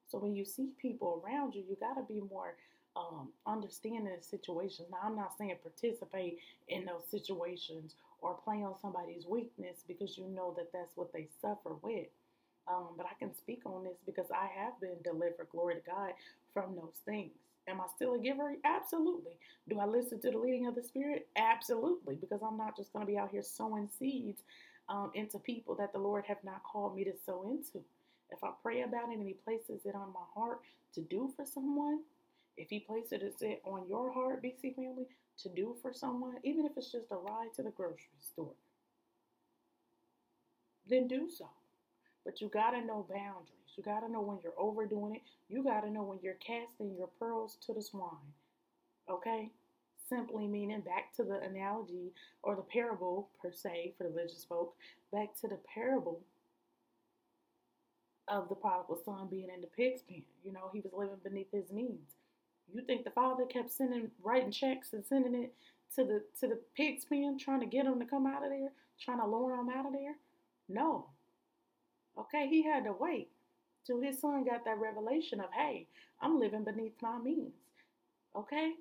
So 0.09 0.18
when 0.18 0.37
you 0.37 0.45
see 0.45 0.71
people 0.81 1.23
around 1.25 1.55
you, 1.55 1.64
you 1.68 1.77
got 1.81 1.95
to 1.95 2.03
be 2.07 2.21
more 2.21 2.57
um, 2.96 3.28
understanding 3.46 4.14
the 4.16 4.22
situations. 4.22 4.88
Now, 4.90 4.98
I'm 5.05 5.16
not 5.16 5.37
saying 5.38 5.57
participate 5.62 6.38
in 6.68 6.85
those 6.85 7.05
situations 7.11 7.94
or 8.20 8.35
play 8.44 8.57
on 8.57 8.74
somebody's 8.81 9.26
weakness 9.26 9.85
because 9.87 10.16
you 10.18 10.26
know 10.28 10.55
that 10.57 10.72
that's 10.72 10.96
what 10.96 11.12
they 11.12 11.28
suffer 11.40 11.74
with. 11.83 12.07
Um, 12.68 12.90
but 12.96 13.07
I 13.07 13.14
can 13.18 13.35
speak 13.35 13.62
on 13.66 13.85
this 13.85 13.98
because 14.07 14.26
I 14.31 14.48
have 14.61 14.81
been 14.81 14.96
delivered, 15.02 15.48
glory 15.50 15.74
to 15.76 15.81
God, 15.81 16.12
from 16.55 16.76
those 16.76 17.00
things. 17.05 17.33
Am 17.68 17.81
I 17.81 17.87
still 17.94 18.14
a 18.14 18.18
giver? 18.18 18.55
Absolutely. 18.64 19.33
Do 19.68 19.78
I 19.81 19.87
listen 19.87 20.20
to 20.20 20.31
the 20.31 20.38
leading 20.38 20.66
of 20.66 20.74
the 20.74 20.83
Spirit? 20.83 21.28
Absolutely, 21.37 22.16
because 22.16 22.40
I'm 22.42 22.57
not 22.57 22.76
just 22.76 22.92
going 22.92 23.07
to 23.07 23.11
be 23.11 23.18
out 23.18 23.31
here 23.31 23.42
sowing 23.42 23.88
seeds 23.98 24.42
um, 24.88 25.11
into 25.14 25.38
people 25.38 25.74
that 25.76 25.92
the 25.92 25.98
Lord 25.98 26.24
have 26.26 26.42
not 26.44 26.62
called 26.64 26.96
me 26.96 27.05
to 27.05 27.12
sow 27.24 27.44
into. 27.44 27.85
If 28.31 28.42
I 28.42 28.50
pray 28.62 28.83
about 28.83 29.11
it 29.11 29.18
and 29.18 29.26
He 29.26 29.35
places 29.35 29.83
it 29.85 29.94
on 29.94 30.12
my 30.12 30.26
heart 30.35 30.61
to 30.94 31.00
do 31.02 31.33
for 31.37 31.44
someone, 31.44 32.00
if 32.56 32.68
He 32.70 32.80
places 32.80 33.34
it 33.40 33.62
on 33.64 33.88
your 33.88 34.12
heart, 34.12 34.42
BC 34.42 34.74
family, 34.74 35.06
to 35.38 35.48
do 35.48 35.74
for 35.80 35.92
someone, 35.92 36.36
even 36.42 36.66
if 36.66 36.72
it's 36.76 36.92
just 36.92 37.10
a 37.10 37.16
ride 37.16 37.52
to 37.56 37.62
the 37.62 37.70
grocery 37.70 38.20
store, 38.20 38.54
then 40.88 41.08
do 41.08 41.28
so. 41.28 41.48
But 42.24 42.40
you 42.40 42.48
got 42.48 42.70
to 42.70 42.84
know 42.84 43.06
boundaries. 43.08 43.48
You 43.76 43.82
got 43.82 44.00
to 44.00 44.12
know 44.12 44.20
when 44.20 44.38
you're 44.42 44.52
overdoing 44.58 45.16
it. 45.16 45.22
You 45.48 45.64
got 45.64 45.80
to 45.80 45.90
know 45.90 46.02
when 46.02 46.18
you're 46.22 46.34
casting 46.34 46.94
your 46.96 47.08
pearls 47.18 47.56
to 47.66 47.72
the 47.72 47.82
swine. 47.82 48.32
Okay? 49.08 49.50
Simply 50.08 50.46
meaning 50.46 50.80
back 50.80 51.14
to 51.16 51.24
the 51.24 51.40
analogy 51.40 52.12
or 52.42 52.54
the 52.54 52.62
parable, 52.62 53.28
per 53.40 53.50
se, 53.50 53.94
for 53.96 54.08
religious 54.08 54.44
folk, 54.44 54.74
back 55.12 55.34
to 55.40 55.48
the 55.48 55.58
parable 55.74 56.20
of 58.28 58.48
the 58.48 58.54
prodigal 58.54 58.98
son 59.04 59.28
being 59.30 59.48
in 59.54 59.60
the 59.60 59.66
pig's 59.66 60.02
pen. 60.02 60.22
You 60.44 60.52
know, 60.52 60.70
he 60.72 60.80
was 60.80 60.92
living 60.92 61.16
beneath 61.24 61.50
his 61.50 61.72
means. 61.72 62.16
You 62.72 62.82
think 62.82 63.04
the 63.04 63.11
father 63.11 63.44
kept 63.44 63.70
sending, 63.70 64.11
writing 64.22 64.50
checks 64.50 64.92
and 64.92 65.04
sending 65.04 65.35
it 65.35 65.54
to 65.96 66.04
the 66.04 66.22
to 66.40 66.48
the 66.48 66.58
pig's 66.76 67.04
pen, 67.04 67.38
trying 67.38 67.61
to 67.61 67.66
get 67.66 67.87
him 67.87 67.98
to 68.00 68.06
come 68.06 68.26
out 68.26 68.44
of 68.44 68.50
there, 68.50 68.72
trying 69.00 69.20
to 69.20 69.26
lure 69.26 69.54
him 69.54 69.68
out 69.68 69.87
of 69.87 69.92
there? 69.92 70.14
No, 70.68 71.06
Okay, 72.18 72.46
he 72.48 72.62
had 72.62 72.85
to 72.85 72.92
wait 72.92 73.30
till 73.87 74.00
his 74.00 74.20
son 74.20 74.44
got 74.44 74.64
that 74.64 74.78
revelation 74.78 75.40
of, 75.40 75.50
hey, 75.52 75.87
I'm 76.20 76.38
living 76.38 76.64
beneath 76.64 76.94
my 77.00 77.18
means. 77.18 77.54
Okay? 78.37 78.72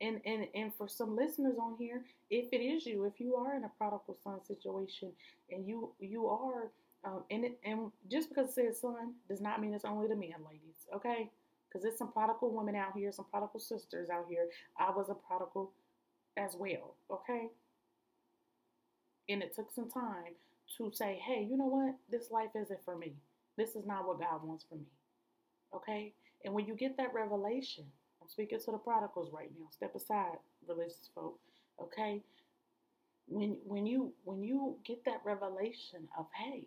And 0.00 0.20
and 0.26 0.46
and 0.54 0.74
for 0.74 0.88
some 0.88 1.16
listeners 1.16 1.56
on 1.60 1.76
here, 1.78 2.04
if 2.28 2.52
it 2.52 2.58
is 2.58 2.84
you, 2.84 3.04
if 3.04 3.18
you 3.18 3.36
are 3.36 3.56
in 3.56 3.64
a 3.64 3.70
prodigal 3.78 4.18
son 4.22 4.44
situation 4.44 5.12
and 5.50 5.66
you 5.66 5.92
you 6.00 6.26
are 6.26 6.70
um, 7.04 7.22
and 7.30 7.44
it, 7.46 7.58
and 7.64 7.90
just 8.10 8.28
because 8.28 8.48
it 8.50 8.54
says 8.54 8.80
son 8.80 9.14
does 9.28 9.40
not 9.40 9.60
mean 9.60 9.72
it's 9.72 9.84
only 9.84 10.08
the 10.08 10.16
men, 10.16 10.34
ladies. 10.46 10.86
Okay? 10.94 11.30
Because 11.68 11.82
there's 11.82 11.98
some 11.98 12.12
prodigal 12.12 12.54
women 12.54 12.76
out 12.76 12.92
here, 12.96 13.12
some 13.12 13.26
prodigal 13.30 13.60
sisters 13.60 14.08
out 14.10 14.26
here. 14.28 14.48
I 14.78 14.90
was 14.90 15.08
a 15.08 15.14
prodigal 15.14 15.72
as 16.36 16.54
well, 16.58 16.96
okay? 17.10 17.48
And 19.28 19.42
it 19.42 19.54
took 19.54 19.72
some 19.72 19.90
time 19.90 20.34
to 20.78 20.90
say, 20.92 21.20
hey, 21.24 21.46
you 21.48 21.56
know 21.56 21.66
what? 21.66 21.94
This 22.10 22.30
life 22.30 22.50
isn't 22.54 22.84
for 22.84 22.96
me. 22.96 23.14
This 23.56 23.74
is 23.74 23.86
not 23.86 24.06
what 24.06 24.20
God 24.20 24.44
wants 24.44 24.64
for 24.68 24.76
me. 24.76 24.86
Okay? 25.74 26.12
And 26.44 26.54
when 26.54 26.66
you 26.66 26.74
get 26.74 26.96
that 26.96 27.14
revelation, 27.14 27.84
I'm 28.22 28.28
speaking 28.28 28.60
to 28.64 28.70
the 28.70 28.78
prodigals 28.78 29.30
right 29.32 29.50
now. 29.58 29.66
Step 29.70 29.94
aside, 29.94 30.38
religious 30.68 31.10
folk. 31.14 31.38
Okay? 31.80 32.22
When 33.28 33.56
when 33.64 33.86
you 33.86 34.12
when 34.24 34.42
you 34.42 34.76
get 34.84 35.04
that 35.04 35.20
revelation 35.24 36.06
of, 36.16 36.26
hey, 36.34 36.62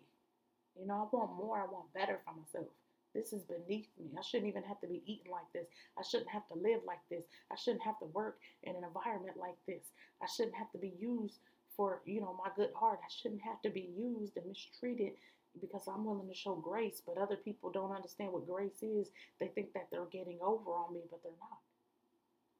you 0.78 0.86
know, 0.86 1.08
I 1.12 1.16
want 1.16 1.36
more, 1.36 1.58
I 1.58 1.64
want 1.64 1.92
better 1.94 2.20
for 2.24 2.34
myself. 2.34 2.72
This 3.14 3.32
is 3.32 3.42
beneath 3.42 3.88
me. 3.98 4.10
I 4.16 4.22
shouldn't 4.22 4.48
even 4.48 4.62
have 4.62 4.80
to 4.80 4.86
be 4.86 5.02
eating 5.04 5.32
like 5.32 5.50
this. 5.52 5.66
I 5.98 6.02
shouldn't 6.02 6.30
have 6.30 6.46
to 6.48 6.54
live 6.54 6.80
like 6.86 7.02
this. 7.10 7.24
I 7.50 7.56
shouldn't 7.56 7.82
have 7.82 7.98
to 7.98 8.06
work 8.06 8.38
in 8.62 8.76
an 8.76 8.84
environment 8.84 9.36
like 9.36 9.56
this. 9.66 9.90
I 10.22 10.26
shouldn't 10.26 10.54
have 10.54 10.70
to 10.72 10.78
be 10.78 10.92
used 10.98 11.38
for, 11.76 12.02
you 12.04 12.20
know, 12.20 12.38
my 12.38 12.50
good 12.54 12.70
heart. 12.74 13.00
I 13.02 13.10
shouldn't 13.10 13.42
have 13.42 13.60
to 13.62 13.70
be 13.70 13.90
used 13.96 14.36
and 14.36 14.46
mistreated 14.46 15.12
because 15.60 15.88
I'm 15.88 16.04
willing 16.04 16.28
to 16.28 16.34
show 16.34 16.54
grace, 16.54 17.02
but 17.04 17.18
other 17.18 17.36
people 17.36 17.70
don't 17.70 17.94
understand 17.94 18.32
what 18.32 18.46
grace 18.46 18.82
is. 18.82 19.08
They 19.40 19.48
think 19.48 19.72
that 19.72 19.88
they're 19.90 20.06
getting 20.06 20.38
over 20.40 20.70
on 20.70 20.94
me, 20.94 21.00
but 21.10 21.22
they're 21.22 21.32
not. 21.40 21.58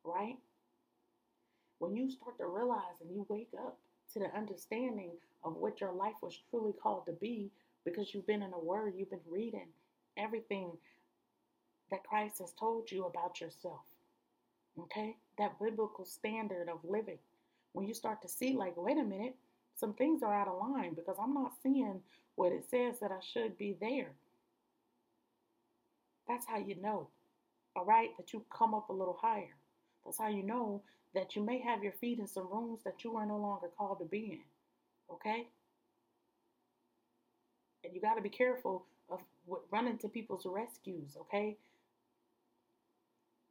Right? 0.03 0.37
When 1.79 1.95
you 1.95 2.11
start 2.11 2.39
to 2.39 2.47
realize 2.47 3.01
and 3.01 3.11
you 3.11 3.25
wake 3.29 3.53
up 3.57 3.79
to 4.13 4.19
the 4.19 4.37
understanding 4.37 5.13
of 5.45 5.57
what 5.57 5.81
your 5.81 5.93
life 5.93 6.17
was 6.23 6.39
truly 6.51 6.73
called 6.83 7.07
to 7.07 7.13
be 7.13 7.51
because 7.85 8.13
you've 8.13 8.27
been 8.27 8.43
in 8.43 8.53
a 8.53 8.59
word, 8.59 8.95
you've 8.97 9.11
been 9.11 9.21
reading, 9.31 9.69
everything 10.17 10.73
that 11.91 12.05
Christ 12.05 12.39
has 12.39 12.53
told 12.53 12.91
you 12.91 13.05
about 13.05 13.41
yourself. 13.41 13.83
Okay? 14.79 15.17
That 15.39 15.59
biblical 15.61 16.05
standard 16.05 16.69
of 16.69 16.79
living. 16.85 17.19
When 17.73 17.87
you 17.87 17.95
start 17.95 18.23
to 18.23 18.29
see, 18.29 18.55
like, 18.55 18.77
wait 18.77 18.99
a 18.99 19.03
minute, 19.03 19.37
some 19.77 19.95
things 19.95 20.23
are 20.23 20.35
out 20.35 20.49
of 20.49 20.59
line 20.59 20.95
because 20.95 21.17
I'm 21.21 21.35
not 21.35 21.53
seeing 21.63 22.01
what 22.35 22.53
it 22.53 22.65
says 22.71 22.99
that 23.01 23.13
I 23.13 23.21
should 23.21 23.57
be 23.59 23.77
there. 23.81 24.11
That's 26.29 26.47
how 26.47 26.59
you 26.59 26.77
know, 26.81 27.09
all 27.75 27.85
right, 27.85 28.11
that 28.17 28.33
you 28.33 28.45
come 28.57 28.75
up 28.75 28.89
a 28.89 28.93
little 28.93 29.19
higher. 29.21 29.57
That's 30.05 30.19
how 30.19 30.29
you 30.29 30.43
know 30.43 30.83
that 31.15 31.35
you 31.35 31.43
may 31.43 31.61
have 31.61 31.83
your 31.83 31.93
feet 31.93 32.19
in 32.19 32.27
some 32.27 32.49
rooms 32.51 32.81
that 32.85 33.03
you 33.05 33.17
are 33.17 33.27
no 33.27 33.37
longer 33.37 33.69
called 33.77 33.99
to 33.99 34.05
be 34.05 34.33
in. 34.33 35.15
Okay? 35.15 35.49
And 37.85 37.95
you 37.95 38.01
got 38.01 38.15
to 38.15 38.23
be 38.23 38.29
careful 38.29 38.85
of 39.11 39.21
running 39.71 39.99
to 39.99 40.09
people's 40.09 40.47
rescues, 40.47 41.17
okay? 41.21 41.57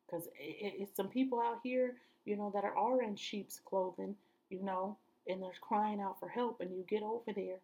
Because 0.05 0.27
it, 0.27 0.73
it's 0.79 0.95
some 0.95 1.09
people 1.09 1.39
out 1.39 1.59
here, 1.63 1.95
you 2.25 2.35
know, 2.37 2.51
that 2.53 2.63
are, 2.63 2.77
are 2.77 3.01
in 3.01 3.15
sheep's 3.15 3.59
clothing, 3.59 4.15
you 4.49 4.63
know, 4.63 4.97
and 5.27 5.41
they're 5.41 5.51
crying 5.61 6.01
out 6.01 6.19
for 6.19 6.29
help, 6.29 6.61
and 6.61 6.71
you 6.71 6.83
get 6.87 7.03
over 7.03 7.31
there 7.35 7.59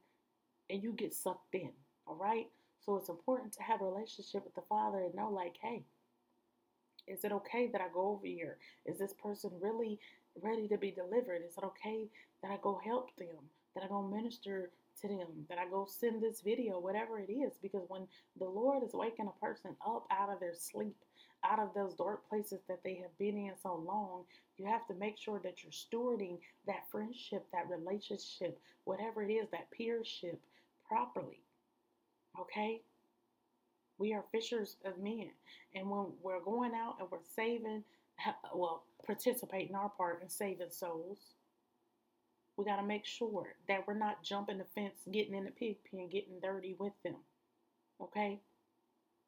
and 0.70 0.84
you 0.84 0.94
get 0.94 1.14
sucked 1.14 1.54
in, 1.54 1.72
all 2.08 2.16
right? 2.16 2.48
So 2.86 2.96
it's 2.98 3.10
important 3.10 3.54
to 3.54 3.64
have 3.64 3.82
a 3.82 3.86
relationship 3.86 4.44
with 4.44 4.56
the 4.56 4.62
Father 4.70 5.00
and 5.00 5.16
know, 5.16 5.30
like, 5.30 5.56
hey, 5.62 5.84
is 7.08 7.24
it 7.24 7.32
okay 7.32 7.70
that 7.72 7.82
I 7.82 7.88
go 7.94 8.10
over 8.10 8.26
here? 8.26 8.58
Is 8.86 8.98
this 8.98 9.14
person 9.14 9.52
really 9.62 10.00
ready 10.42 10.68
to 10.68 10.78
be 10.78 10.92
delivered? 10.92 11.42
Is 11.48 11.58
it 11.58 11.64
okay 11.64 12.08
that 12.42 12.52
I 12.52 12.58
go 12.62 12.80
help 12.84 13.16
them? 13.18 13.50
That 13.76 13.84
I 13.84 13.88
go 13.88 14.02
minister 14.02 14.72
to 15.02 15.08
them, 15.08 15.28
that 15.50 15.58
I 15.58 15.70
go 15.70 15.88
send 15.88 16.22
this 16.22 16.42
video, 16.42 16.80
whatever 16.80 17.20
it 17.20 17.32
is. 17.32 17.54
Because 17.62 17.84
when 17.88 18.08
the 18.40 18.46
Lord 18.46 18.84
is 18.84 18.94
waking 18.94 19.28
a 19.28 19.46
person 19.46 19.76
up 19.86 20.06
out 20.12 20.32
of 20.32 20.40
their 20.40 20.54
sleep, 20.54 20.96
out 21.44 21.60
of 21.60 21.74
those 21.74 21.94
dark 21.96 22.28
places 22.28 22.62
that 22.68 22.84
they 22.84 22.96
have 22.96 23.16
been 23.18 23.38
in 23.38 23.52
so 23.62 23.76
long, 23.76 24.24
you 24.58 24.66
have 24.66 24.88
to 24.88 24.94
make 24.96 25.18
sure 25.18 25.40
that 25.44 25.64
you're 25.64 25.72
stewarding 25.72 26.38
that 26.68 26.90
friendship, 26.92 27.46
that 27.52 27.70
relationship, 27.70 28.60
whatever 28.86 29.24
it 29.24 29.32
is, 29.32 29.48
that 29.52 29.68
peership 29.78 30.38
properly. 30.88 31.42
Okay? 32.40 32.82
We 33.98 34.14
are 34.14 34.24
fishers 34.32 34.78
of 34.86 34.98
men. 34.98 35.30
And 35.74 35.90
when 35.90 36.08
we're 36.22 36.42
going 36.42 36.72
out 36.74 36.96
and 37.00 37.08
we're 37.12 37.20
saving, 37.36 37.84
well, 38.56 38.84
participating 39.06 39.76
our 39.76 39.90
part 39.90 40.22
in 40.22 40.30
saving 40.30 40.72
souls, 40.72 41.20
we 42.58 42.65
got 42.65 42.78
to 42.78 42.84
make 42.84 43.06
sure 43.06 43.56
that 43.68 43.86
we're 43.88 43.98
not 43.98 44.24
jumping 44.24 44.58
the 44.58 44.65
fence, 44.76 44.96
getting 45.12 45.36
in 45.36 45.46
the 45.46 45.52
pig 45.52 45.78
pen, 45.89 46.10
getting 46.10 46.39
dirty 46.41 46.76
with 46.80 46.94
them. 47.04 47.15
Okay? 48.02 48.39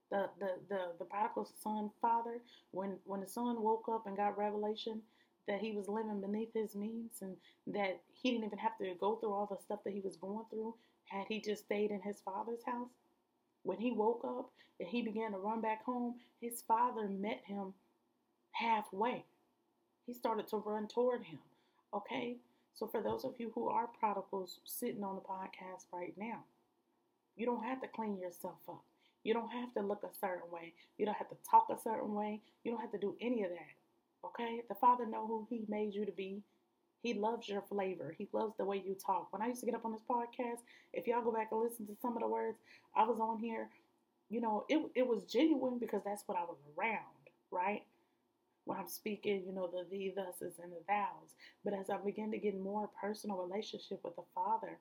The 0.09 0.29
the 0.39 0.51
the 0.69 0.79
the 0.99 1.05
prodigal 1.05 1.49
son 1.61 1.91
father, 2.01 2.39
when 2.71 2.97
when 3.03 3.19
the 3.19 3.27
son 3.27 3.61
woke 3.61 3.89
up 3.91 4.07
and 4.07 4.15
got 4.15 4.37
revelation 4.37 5.01
that 5.47 5.59
he 5.59 5.71
was 5.71 5.87
living 5.87 6.21
beneath 6.21 6.53
his 6.53 6.75
means 6.75 7.21
and 7.21 7.35
that 7.67 8.01
he 8.13 8.31
didn't 8.31 8.45
even 8.45 8.57
have 8.57 8.77
to 8.77 8.93
go 8.99 9.15
through 9.15 9.33
all 9.33 9.47
the 9.49 9.61
stuff 9.63 9.79
that 9.85 9.93
he 9.93 10.01
was 10.01 10.17
going 10.17 10.45
through 10.49 10.75
had 11.05 11.25
he 11.27 11.41
just 11.41 11.63
stayed 11.65 11.91
in 11.91 12.01
his 12.01 12.19
father's 12.23 12.63
house. 12.65 12.89
When 13.63 13.77
he 13.79 13.91
woke 13.91 14.25
up 14.25 14.51
and 14.79 14.87
he 14.87 15.01
began 15.01 15.31
to 15.31 15.37
run 15.37 15.61
back 15.61 15.83
home, 15.85 16.15
his 16.41 16.63
father 16.67 17.07
met 17.07 17.41
him 17.45 17.73
halfway. 18.51 19.23
He 20.05 20.13
started 20.13 20.47
to 20.49 20.57
run 20.57 20.87
toward 20.87 21.23
him. 21.23 21.39
Okay? 21.93 22.37
So, 22.77 22.85
for 22.85 23.01
those 23.01 23.25
of 23.25 23.33
you 23.39 23.51
who 23.55 23.69
are 23.69 23.87
prodigals 23.87 24.59
sitting 24.63 25.03
on 25.03 25.15
the 25.15 25.21
podcast 25.21 25.85
right 25.91 26.13
now, 26.15 26.43
you 27.35 27.47
don't 27.47 27.63
have 27.63 27.81
to 27.81 27.87
clean 27.87 28.19
yourself 28.19 28.59
up. 28.69 28.83
You 29.23 29.33
don't 29.33 29.49
have 29.49 29.73
to 29.73 29.81
look 29.81 30.03
a 30.03 30.15
certain 30.21 30.51
way. 30.51 30.73
You 30.99 31.07
don't 31.07 31.17
have 31.17 31.29
to 31.29 31.37
talk 31.49 31.67
a 31.71 31.81
certain 31.81 32.13
way. 32.13 32.39
You 32.63 32.71
don't 32.71 32.81
have 32.81 32.91
to 32.91 32.99
do 32.99 33.15
any 33.19 33.43
of 33.43 33.49
that. 33.49 34.27
Okay? 34.27 34.61
The 34.69 34.75
Father 34.75 35.07
know 35.07 35.25
who 35.25 35.47
He 35.49 35.65
made 35.67 35.95
you 35.95 36.05
to 36.05 36.11
be. 36.11 36.43
He 37.01 37.15
loves 37.15 37.49
your 37.49 37.63
flavor. 37.67 38.13
He 38.15 38.27
loves 38.31 38.53
the 38.57 38.65
way 38.65 38.83
you 38.85 38.95
talk. 38.95 39.33
When 39.33 39.41
I 39.41 39.47
used 39.47 39.61
to 39.61 39.65
get 39.65 39.75
up 39.75 39.85
on 39.85 39.93
this 39.93 40.01
podcast, 40.07 40.59
if 40.93 41.07
y'all 41.07 41.23
go 41.23 41.31
back 41.31 41.49
and 41.51 41.61
listen 41.61 41.87
to 41.87 41.97
some 41.99 42.15
of 42.15 42.21
the 42.21 42.27
words 42.27 42.59
I 42.95 43.05
was 43.05 43.19
on 43.19 43.39
here, 43.39 43.69
you 44.29 44.39
know, 44.39 44.65
it 44.69 44.79
it 44.93 45.07
was 45.07 45.23
genuine 45.23 45.79
because 45.79 46.01
that's 46.05 46.23
what 46.27 46.37
I 46.37 46.43
was 46.43 46.57
around, 46.77 47.01
right? 47.49 47.81
When 48.67 48.77
I'm 48.77 48.89
speaking, 48.89 49.43
you 49.47 49.53
know, 49.53 49.67
the 49.67 49.85
thee, 49.89 50.13
thuses, 50.15 50.59
and 50.61 50.71
the 50.71 50.83
thous. 50.87 51.35
But 51.63 51.73
as 51.73 51.89
I 51.89 51.97
begin 51.97 52.31
to 52.31 52.37
get 52.37 52.59
more 52.59 52.89
personal 52.99 53.37
relationship 53.37 54.01
with 54.03 54.17
the 54.17 54.23
Father 54.35 54.77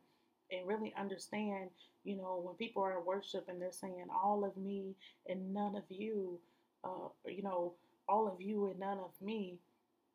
and 0.51 0.67
really 0.67 0.93
understand, 0.99 1.71
you 2.05 2.17
know, 2.17 2.41
when 2.45 2.57
people 2.57 2.83
are 2.83 2.99
in 2.99 3.07
worship 3.07 3.47
and 3.49 3.63
they're 3.63 3.71
saying 3.73 4.07
all 4.13 4.45
of 4.45 4.57
me 4.57 4.97
and 5.29 5.55
none 5.55 5.77
of 5.77 5.85
you, 5.89 6.41
uh, 6.85 7.09
you 7.27 7.43
know, 7.43 7.75
all 8.09 8.27
of 8.27 8.41
you 8.41 8.67
and 8.67 8.81
none 8.81 8.99
of 8.99 9.13
me, 9.25 9.61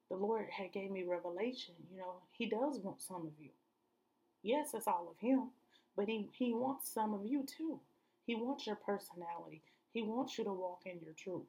the 0.10 0.18
Lord 0.18 0.48
had 0.52 0.74
gave 0.74 0.92
me 0.92 1.04
revelation. 1.04 1.76
You 1.90 2.00
know, 2.00 2.16
He 2.34 2.48
does 2.48 2.78
want 2.80 3.02
some 3.02 3.26
of 3.26 3.34
you. 3.40 3.52
Yes, 4.44 4.72
it's 4.74 4.88
all 4.88 5.08
of 5.10 5.18
Him, 5.26 5.50
but 5.96 6.08
He 6.08 6.28
He 6.34 6.54
wants 6.54 6.92
some 6.94 7.14
of 7.14 7.26
you 7.26 7.46
too. 7.46 7.80
He 8.26 8.36
wants 8.36 8.68
your 8.68 8.76
personality. 8.76 9.62
He 9.94 10.02
wants 10.02 10.38
you 10.38 10.44
to 10.44 10.54
walk 10.54 10.82
in 10.86 11.00
your 11.02 11.14
truth. 11.14 11.48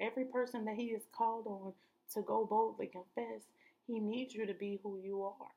Every 0.00 0.24
person 0.24 0.64
that 0.64 0.76
He 0.76 0.92
has 0.92 1.02
called 1.16 1.46
on 1.46 1.72
to 2.14 2.22
go 2.22 2.46
boldly 2.46 2.86
confess, 2.86 3.42
He 3.86 3.98
needs 3.98 4.34
you 4.34 4.46
to 4.46 4.54
be 4.54 4.80
who 4.82 4.98
you 5.02 5.22
are. 5.22 5.52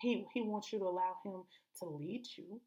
He, 0.00 0.26
he 0.32 0.42
wants 0.42 0.72
you 0.72 0.78
to 0.78 0.86
allow 0.86 1.16
Him 1.24 1.42
to 1.80 1.88
lead 1.88 2.26
you. 2.36 2.60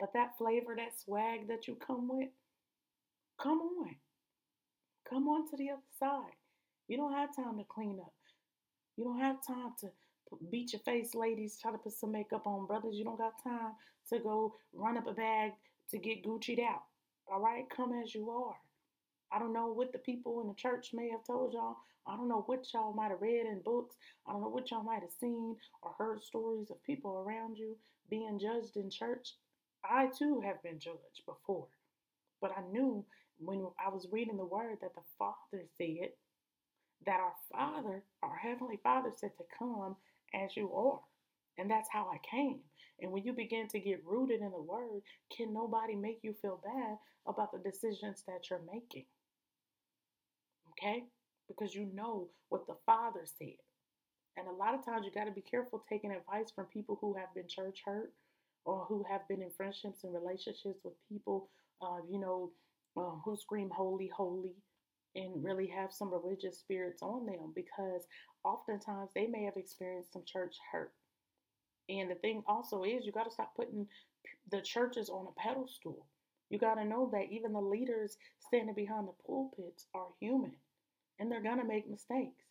But 0.00 0.12
that 0.14 0.36
flavor, 0.38 0.74
that 0.76 0.98
swag 1.04 1.48
that 1.48 1.68
you 1.68 1.76
come 1.76 2.08
with, 2.08 2.30
come 3.40 3.60
on. 3.60 3.96
Come 5.08 5.28
on 5.28 5.48
to 5.50 5.56
the 5.56 5.70
other 5.70 5.82
side. 5.98 6.34
You 6.88 6.96
don't 6.96 7.12
have 7.12 7.34
time 7.36 7.58
to 7.58 7.64
clean 7.64 7.98
up. 8.00 8.12
You 8.96 9.04
don't 9.04 9.20
have 9.20 9.36
time 9.46 9.72
to 9.80 9.90
beat 10.50 10.72
your 10.72 10.80
face, 10.80 11.14
ladies, 11.14 11.58
try 11.60 11.70
to 11.72 11.78
put 11.78 11.92
some 11.92 12.12
makeup 12.12 12.46
on. 12.46 12.66
Brothers, 12.66 12.94
you 12.96 13.04
don't 13.04 13.18
got 13.18 13.42
time 13.42 13.72
to 14.10 14.18
go 14.18 14.54
run 14.72 14.96
up 14.96 15.06
a 15.06 15.12
bag 15.12 15.52
to 15.90 15.98
get 15.98 16.24
Gucci'd 16.24 16.60
out. 16.60 16.82
All 17.32 17.40
right? 17.40 17.64
Come 17.74 17.92
as 18.02 18.14
you 18.14 18.30
are. 18.30 18.56
I 19.34 19.38
don't 19.40 19.52
know 19.52 19.72
what 19.72 19.92
the 19.92 19.98
people 19.98 20.40
in 20.40 20.46
the 20.46 20.54
church 20.54 20.90
may 20.94 21.10
have 21.10 21.24
told 21.24 21.54
y'all. 21.54 21.76
I 22.06 22.16
don't 22.16 22.28
know 22.28 22.44
what 22.46 22.72
y'all 22.72 22.92
might 22.92 23.10
have 23.10 23.20
read 23.20 23.46
in 23.46 23.62
books. 23.64 23.96
I 24.26 24.32
don't 24.32 24.42
know 24.42 24.48
what 24.48 24.70
y'all 24.70 24.82
might 24.84 25.00
have 25.00 25.10
seen 25.20 25.56
or 25.82 25.92
heard 25.98 26.22
stories 26.22 26.70
of 26.70 26.82
people 26.84 27.24
around 27.26 27.58
you 27.58 27.76
being 28.08 28.38
judged 28.38 28.76
in 28.76 28.90
church. 28.90 29.34
I 29.84 30.08
too 30.16 30.40
have 30.44 30.62
been 30.62 30.78
judged 30.78 31.24
before. 31.26 31.66
But 32.40 32.52
I 32.56 32.60
knew 32.70 33.04
when 33.38 33.66
I 33.84 33.88
was 33.88 34.06
reading 34.12 34.36
the 34.36 34.44
word 34.44 34.78
that 34.82 34.94
the 34.94 35.00
Father 35.18 35.64
said 35.78 36.10
that 37.06 37.20
our 37.20 37.34
Father, 37.50 38.02
our 38.22 38.36
Heavenly 38.36 38.78
Father, 38.82 39.10
said 39.16 39.32
to 39.38 39.44
come 39.58 39.96
as 40.32 40.56
you 40.56 40.72
are. 40.72 41.00
And 41.58 41.70
that's 41.70 41.88
how 41.90 42.08
I 42.12 42.18
came. 42.28 42.60
And 43.00 43.10
when 43.10 43.24
you 43.24 43.32
begin 43.32 43.66
to 43.68 43.80
get 43.80 44.04
rooted 44.06 44.40
in 44.40 44.50
the 44.52 44.62
word, 44.62 45.02
can 45.36 45.52
nobody 45.52 45.96
make 45.96 46.20
you 46.22 46.34
feel 46.40 46.60
bad 46.64 46.98
about 47.26 47.50
the 47.52 47.58
decisions 47.58 48.22
that 48.26 48.50
you're 48.50 48.62
making? 48.72 49.06
Okay? 50.78 51.04
Because 51.48 51.74
you 51.74 51.86
know 51.94 52.28
what 52.48 52.66
the 52.66 52.76
Father 52.86 53.26
said. 53.26 53.56
And 54.36 54.48
a 54.48 54.52
lot 54.52 54.74
of 54.74 54.84
times 54.84 55.06
you 55.06 55.12
got 55.12 55.26
to 55.26 55.32
be 55.32 55.42
careful 55.42 55.84
taking 55.88 56.10
advice 56.12 56.50
from 56.54 56.66
people 56.66 56.98
who 57.00 57.14
have 57.14 57.34
been 57.34 57.48
church 57.48 57.80
hurt 57.84 58.12
or 58.64 58.84
who 58.88 59.04
have 59.08 59.28
been 59.28 59.42
in 59.42 59.50
friendships 59.50 60.04
and 60.04 60.14
relationships 60.14 60.80
with 60.84 60.94
people, 61.08 61.50
uh, 61.82 61.98
you 62.10 62.18
know, 62.18 62.50
uh, 62.96 63.16
who 63.24 63.36
scream 63.36 63.70
holy, 63.70 64.08
holy. 64.08 64.56
and 65.16 65.44
really 65.44 65.66
have 65.68 65.92
some 65.92 66.12
religious 66.12 66.58
spirits 66.58 67.02
on 67.02 67.26
them 67.26 67.52
because 67.54 68.06
oftentimes 68.44 69.10
they 69.14 69.26
may 69.26 69.44
have 69.44 69.56
experienced 69.56 70.12
some 70.12 70.24
church 70.26 70.56
hurt. 70.72 70.92
And 71.88 72.10
the 72.10 72.14
thing 72.16 72.42
also 72.46 72.82
is, 72.84 73.04
you 73.06 73.12
got 73.12 73.24
to 73.24 73.30
stop 73.30 73.54
putting 73.56 73.86
the 74.50 74.60
churches 74.62 75.10
on 75.10 75.26
a 75.28 75.40
pedestal. 75.40 76.06
You 76.50 76.58
got 76.58 76.74
to 76.76 76.84
know 76.84 77.08
that 77.12 77.30
even 77.30 77.52
the 77.52 77.60
leaders 77.60 78.16
standing 78.40 78.74
behind 78.74 79.08
the 79.08 79.12
pulpits 79.26 79.86
are 79.94 80.08
human 80.20 80.54
and 81.18 81.30
they're 81.30 81.42
going 81.42 81.58
to 81.58 81.64
make 81.64 81.88
mistakes. 81.88 82.44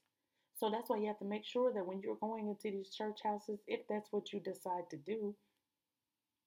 So 0.55 0.69
that's 0.69 0.89
why 0.89 0.97
you 0.97 1.07
have 1.07 1.19
to 1.19 1.25
make 1.25 1.45
sure 1.45 1.73
that 1.73 1.85
when 1.85 2.01
you're 2.01 2.15
going 2.15 2.47
into 2.47 2.71
these 2.75 2.93
church 2.93 3.19
houses, 3.23 3.59
if 3.67 3.81
that's 3.89 4.11
what 4.11 4.31
you 4.31 4.39
decide 4.39 4.89
to 4.91 4.97
do, 4.97 5.35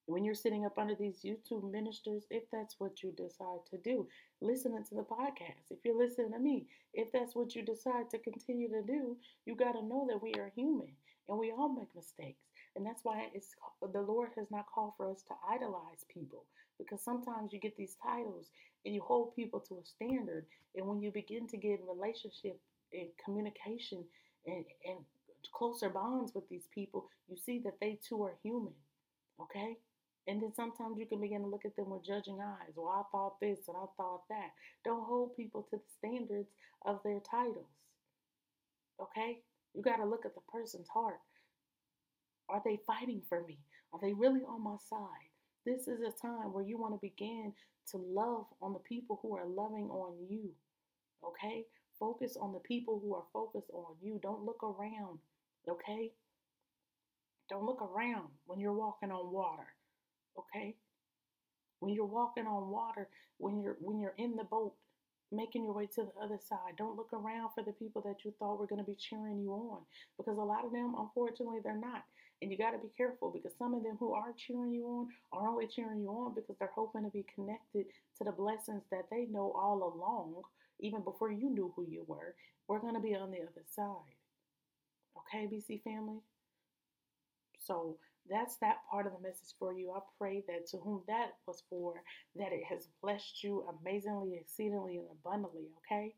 when 0.07 0.25
you're 0.25 0.35
sitting 0.35 0.65
up 0.65 0.79
under 0.79 0.95
these 0.95 1.25
YouTube 1.25 1.71
ministers, 1.71 2.25
if 2.31 2.45
that's 2.53 2.77
what 2.79 3.03
you 3.03 3.13
decide 3.17 3.67
to 3.71 3.79
do, 3.79 4.07
listening 4.41 4.85
to 4.85 4.95
the 4.95 5.03
podcast, 5.03 5.71
if 5.71 5.79
you're 5.85 5.99
listening 5.99 6.33
to 6.33 6.39
me, 6.39 6.67
if 6.95 7.11
that's 7.11 7.35
what 7.35 7.57
you 7.57 7.63
decide 7.63 8.09
to 8.11 8.19
continue 8.19 8.69
to 8.69 8.83
do, 8.87 9.17
you 9.45 9.57
got 9.57 9.73
to 9.73 9.85
know 9.85 10.07
that 10.09 10.23
we 10.23 10.33
are 10.35 10.53
human 10.55 10.93
and 11.29 11.39
we 11.39 11.51
all 11.51 11.69
make 11.69 11.95
mistakes. 11.95 12.47
And 12.77 12.87
that's 12.87 13.01
why 13.03 13.27
it's 13.35 13.49
the 13.93 14.01
Lord 14.01 14.31
has 14.37 14.47
not 14.51 14.67
called 14.73 14.93
for 14.97 15.11
us 15.11 15.23
to 15.23 15.35
idolize 15.51 16.05
people 16.09 16.45
because 16.79 17.03
sometimes 17.03 17.53
you 17.53 17.61
get 17.61 17.77
these 17.77 17.97
titles 18.03 18.47
and 18.85 18.95
you 18.95 19.03
hold 19.03 19.35
people 19.35 19.61
to 19.61 19.79
a 19.79 19.85
standard. 19.85 20.47
And 20.75 20.87
when 20.87 21.01
you 21.01 21.11
begin 21.11 21.47
to 21.49 21.57
get 21.57 21.81
in 21.81 21.87
relationship 21.87 22.61
and 22.93 23.09
communication 23.25 24.05
and, 24.47 24.65
and 24.87 24.99
closer 25.53 25.89
bonds 25.89 26.33
with 26.35 26.49
these 26.49 26.69
people, 26.75 27.09
you 27.29 27.37
see 27.37 27.61
that 27.65 27.81
they 27.81 27.99
too 28.07 28.23
are 28.23 28.35
human. 28.43 28.75
Okay? 29.41 29.77
And 30.29 30.43
then 30.43 30.53
sometimes 30.55 30.99
you 30.99 31.07
can 31.07 31.21
begin 31.21 31.43
to 31.43 31.47
look 31.47 31.65
at 31.65 31.77
them 31.77 31.91
with 31.91 32.05
judging 32.05 32.41
eyes. 32.41 32.73
Well, 32.75 32.89
I 32.89 33.03
thought 33.13 33.41
this 33.41 33.69
and 33.69 33.77
I 33.77 33.87
thought 33.97 34.23
that. 34.29 34.51
Don't 34.85 35.05
hold 35.05 35.37
people 35.37 35.67
to 35.71 35.77
the 35.77 35.83
standards 35.99 36.49
of 36.85 37.01
their 37.05 37.21
titles. 37.21 37.67
Okay? 39.01 39.39
You 39.75 39.83
got 39.83 39.97
to 39.97 40.05
look 40.05 40.25
at 40.25 40.35
the 40.35 40.41
person's 40.53 40.89
heart. 40.89 41.21
Are 42.49 42.63
they 42.65 42.79
fighting 42.87 43.23
for 43.29 43.43
me? 43.43 43.59
Are 43.93 44.01
they 44.01 44.13
really 44.13 44.43
on 44.43 44.63
my 44.63 44.77
side? 44.89 45.31
This 45.67 45.89
is 45.89 46.01
a 46.01 46.13
time 46.27 46.53
where 46.53 46.65
you 46.65 46.79
want 46.79 46.95
to 46.95 46.99
begin 47.03 47.53
to 47.91 47.99
love 47.99 48.47
on 48.63 48.73
the 48.73 48.79
people 48.79 49.19
who 49.21 49.37
are 49.37 49.47
loving 49.47 49.91
on 49.91 50.15
you. 50.31 50.51
Okay? 51.23 51.67
Focus 52.01 52.37
on 52.41 52.53
the 52.53 52.61
people 52.61 53.01
who 53.03 53.15
are 53.15 53.25
focused 53.33 53.71
on 53.75 53.97
you. 54.01 54.19
Don't 54.23 54.45
look 54.45 54.63
around. 54.63 55.19
Okay? 55.69 56.13
Don't 57.51 57.67
look 57.67 57.83
around 57.83 58.29
when 58.47 58.61
you're 58.61 58.73
walking 58.73 59.11
on 59.11 59.33
water 59.33 59.67
okay? 60.39 60.77
When 61.81 61.95
you're 61.95 62.07
walking 62.07 62.47
on 62.47 62.71
water, 62.71 63.09
when 63.39 63.61
you're 63.61 63.77
when 63.81 64.01
you're 64.01 64.15
in 64.19 64.37
the 64.37 64.45
boat, 64.45 64.75
making 65.33 65.65
your 65.65 65.75
way 65.75 65.87
to 65.95 66.05
the 66.05 66.23
other 66.23 66.39
side, 66.49 66.77
don't 66.79 66.97
look 66.97 67.13
around 67.13 67.51
for 67.55 67.63
the 67.63 67.73
people 67.73 68.03
that 68.03 68.25
you 68.25 68.33
thought 68.39 68.59
were 68.59 68.67
going 68.67 68.85
to 68.85 68.91
be 68.91 68.97
cheering 68.97 69.41
you 69.41 69.51
on 69.53 69.81
because 70.17 70.39
a 70.39 70.43
lot 70.43 70.65
of 70.65 70.73
them 70.73 70.95
unfortunately 70.99 71.59
they're 71.63 71.77
not. 71.77 72.05
And 72.43 72.51
you 72.51 72.59
got 72.59 72.73
to 72.73 72.79
be 72.79 72.91
careful 72.97 73.31
because 73.31 73.53
some 73.59 73.75
of 73.75 73.83
them 73.83 73.97
who 73.99 74.13
are 74.13 74.35
cheering 74.37 74.73
you 74.73 74.87
on 74.87 75.09
are 75.33 75.49
only 75.49 75.67
cheering 75.67 76.01
you 76.01 76.09
on 76.11 76.35
because 76.35 76.57
they're 76.59 76.71
hoping 76.75 77.05
to 77.05 77.11
be 77.11 77.25
connected 77.35 77.87
to 78.19 78.25
the 78.25 78.33
blessings 78.33 78.83
that 78.91 79.07
they 79.11 79.25
know 79.31 79.53
all 79.57 79.95
along, 79.95 80.43
even 80.79 81.01
before 81.01 81.33
you 81.33 81.49
knew 81.49 81.73
who 81.75 81.87
you 81.89 82.05
were. 82.07 82.35
We're 82.69 82.81
going 82.81 82.95
to 82.95 83.01
be 83.01 83.15
on 83.15 83.31
the 83.31 83.39
other 83.39 83.65
side. 83.75 84.17
Okay, 85.17 85.47
BC 85.47 85.83
family? 85.83 86.21
So 87.65 87.97
that's 88.29 88.57
that 88.57 88.79
part 88.91 89.07
of 89.07 89.13
the 89.13 89.27
message 89.27 89.55
for 89.59 89.73
you. 89.73 89.93
I 89.93 90.01
pray 90.19 90.43
that 90.49 90.67
to 90.69 90.79
whom 90.79 91.03
that 91.09 91.37
was 91.47 91.63
for, 91.71 92.03
that 92.37 92.53
it 92.53 92.65
has 92.69 92.89
blessed 93.03 93.43
you 93.43 93.65
amazingly, 93.81 94.35
exceedingly, 94.35 94.99
and 94.99 95.07
abundantly, 95.11 95.69
okay? 95.79 96.15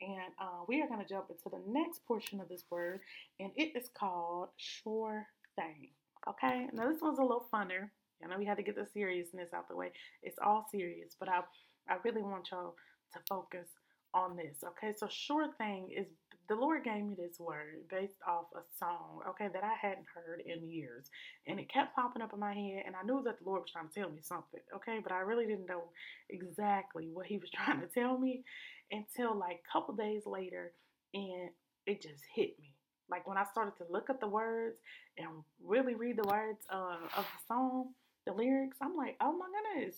And 0.00 0.32
uh, 0.40 0.64
we 0.66 0.80
are 0.80 0.88
going 0.88 1.00
to 1.00 1.08
jump 1.08 1.26
into 1.28 1.50
the 1.50 1.62
next 1.70 2.06
portion 2.06 2.40
of 2.40 2.48
this 2.48 2.64
word, 2.70 3.00
and 3.38 3.50
it 3.56 3.76
is 3.76 3.90
called 3.92 4.48
Sure 4.56 5.26
Thing, 5.56 5.90
okay? 6.28 6.68
Now, 6.72 6.88
this 6.88 7.00
one's 7.02 7.18
a 7.18 7.22
little 7.22 7.46
funner. 7.52 7.90
I 8.22 8.28
know 8.28 8.38
we 8.38 8.46
had 8.46 8.56
to 8.58 8.62
get 8.62 8.76
the 8.76 8.86
seriousness 8.92 9.50
out 9.54 9.68
the 9.68 9.76
way. 9.76 9.92
It's 10.22 10.38
all 10.44 10.66
serious, 10.70 11.16
but 11.18 11.28
I, 11.28 11.40
I 11.88 11.96
really 12.04 12.22
want 12.22 12.48
y'all 12.52 12.74
to 13.14 13.20
focus 13.28 13.68
on 14.14 14.36
this, 14.36 14.58
okay? 14.64 14.94
So, 14.96 15.08
Sure 15.10 15.48
Thing 15.58 15.90
is 15.96 16.06
the 16.48 16.56
Lord 16.56 16.82
gave 16.84 17.04
me 17.04 17.14
this 17.16 17.38
word 17.38 17.86
based 17.88 18.16
off 18.26 18.46
a 18.56 18.60
song, 18.78 19.20
okay, 19.28 19.48
that 19.52 19.62
I 19.62 19.74
hadn't 19.80 20.06
heard 20.12 20.42
in 20.44 20.68
years. 20.68 21.06
And 21.46 21.60
it 21.60 21.72
kept 21.72 21.94
popping 21.94 22.22
up 22.22 22.32
in 22.32 22.40
my 22.40 22.52
head, 22.54 22.82
and 22.86 22.96
I 22.96 23.04
knew 23.04 23.22
that 23.24 23.38
the 23.38 23.48
Lord 23.48 23.62
was 23.62 23.70
trying 23.70 23.88
to 23.88 23.94
tell 23.94 24.10
me 24.10 24.20
something, 24.22 24.60
okay, 24.76 24.98
but 25.02 25.12
I 25.12 25.20
really 25.20 25.46
didn't 25.46 25.66
know 25.68 25.84
exactly 26.28 27.08
what 27.12 27.26
He 27.26 27.38
was 27.38 27.50
trying 27.54 27.80
to 27.80 27.86
tell 27.86 28.18
me 28.18 28.42
until 28.90 29.38
like 29.38 29.60
a 29.62 29.72
couple 29.72 29.94
days 29.94 30.22
later, 30.26 30.72
and 31.14 31.50
it 31.86 32.02
just 32.02 32.22
hit 32.34 32.58
me. 32.58 32.69
Like 33.10 33.26
when 33.26 33.38
I 33.38 33.44
started 33.50 33.76
to 33.78 33.90
look 33.90 34.10
at 34.10 34.20
the 34.20 34.28
words 34.28 34.76
and 35.18 35.28
really 35.64 35.94
read 35.94 36.16
the 36.16 36.28
words 36.28 36.64
uh, 36.72 36.96
of 37.16 37.24
the 37.24 37.46
song, 37.48 37.90
the 38.26 38.32
lyrics, 38.32 38.76
I'm 38.80 38.96
like, 38.96 39.16
oh 39.20 39.32
my 39.32 39.46
goodness, 39.74 39.96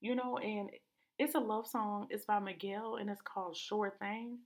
you 0.00 0.14
know, 0.14 0.38
and 0.38 0.70
it's 1.18 1.34
a 1.34 1.40
love 1.40 1.66
song. 1.66 2.06
It's 2.10 2.24
by 2.24 2.38
Miguel, 2.38 2.96
and 2.96 3.08
it's 3.10 3.22
called 3.22 3.56
Sure 3.56 3.94
Thing 4.00 4.38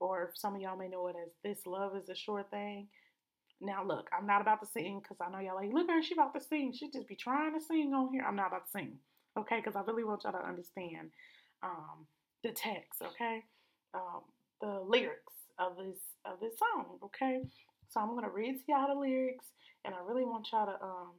or 0.00 0.30
some 0.34 0.54
of 0.54 0.60
y'all 0.60 0.76
may 0.76 0.88
know 0.88 1.08
it 1.08 1.16
as 1.22 1.32
This 1.42 1.66
Love 1.66 1.96
is 1.96 2.08
a 2.08 2.14
Sure 2.14 2.44
Thing. 2.50 2.88
Now, 3.60 3.84
look, 3.84 4.10
I'm 4.16 4.26
not 4.26 4.42
about 4.42 4.60
to 4.60 4.66
sing 4.66 5.00
because 5.02 5.16
I 5.20 5.30
know 5.30 5.38
y'all 5.38 5.56
like, 5.56 5.72
look 5.72 5.88
at 5.88 5.94
her, 5.94 6.02
she 6.02 6.14
about 6.14 6.34
to 6.34 6.40
sing. 6.40 6.72
She 6.72 6.90
just 6.90 7.08
be 7.08 7.16
trying 7.16 7.58
to 7.58 7.64
sing 7.64 7.94
on 7.94 8.12
here. 8.12 8.24
I'm 8.26 8.36
not 8.36 8.48
about 8.48 8.66
to 8.66 8.70
sing, 8.70 8.98
okay? 9.38 9.56
Because 9.56 9.76
I 9.76 9.80
really 9.80 10.04
want 10.04 10.24
y'all 10.24 10.32
to 10.32 10.46
understand 10.46 11.10
um, 11.62 12.06
the 12.44 12.50
text, 12.50 13.00
okay? 13.02 13.44
Um, 13.94 14.22
the 14.60 14.80
lyrics 14.86 15.32
of 15.58 15.76
this 15.76 15.98
of 16.24 16.40
this 16.40 16.54
song, 16.58 16.98
okay? 17.04 17.40
So 17.88 18.00
I'm 18.00 18.14
gonna 18.14 18.30
read 18.30 18.58
to 18.58 18.64
y'all 18.68 18.88
the 18.88 19.00
lyrics, 19.00 19.46
and 19.84 19.94
I 19.94 19.98
really 20.06 20.24
want 20.24 20.48
y'all 20.52 20.66
to 20.66 20.84
um, 20.84 21.12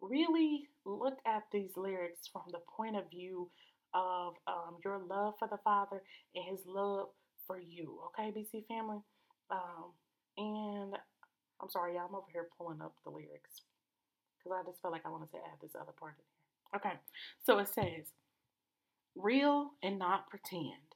really 0.00 0.68
look 0.84 1.18
at 1.26 1.44
these 1.52 1.72
lyrics 1.76 2.28
from 2.32 2.42
the 2.52 2.60
point 2.76 2.96
of 2.96 3.10
view 3.10 3.50
of 3.94 4.34
um, 4.46 4.76
your 4.84 5.00
love 5.08 5.34
for 5.38 5.48
the 5.48 5.58
Father 5.64 6.02
and 6.34 6.44
His 6.44 6.64
love 6.66 7.08
for 7.46 7.58
you. 7.58 7.98
Okay, 8.08 8.30
BC 8.30 8.66
family? 8.66 8.98
Um, 9.50 9.92
and 10.36 10.94
I'm 11.60 11.68
sorry, 11.68 11.94
y'all, 11.94 12.06
I'm 12.08 12.14
over 12.14 12.26
here 12.32 12.48
pulling 12.56 12.80
up 12.80 12.94
the 13.04 13.10
lyrics 13.10 13.62
because 14.38 14.56
I 14.58 14.68
just 14.68 14.80
felt 14.80 14.92
like 14.92 15.04
I 15.04 15.10
wanted 15.10 15.30
to 15.32 15.38
add 15.38 15.60
this 15.60 15.72
other 15.74 15.92
part 15.98 16.14
in 16.18 16.24
here. 16.24 16.30
Okay, 16.76 16.96
so 17.44 17.58
it 17.58 17.68
says, 17.68 18.12
real 19.16 19.72
and 19.82 19.98
not 19.98 20.28
pretend. 20.28 20.94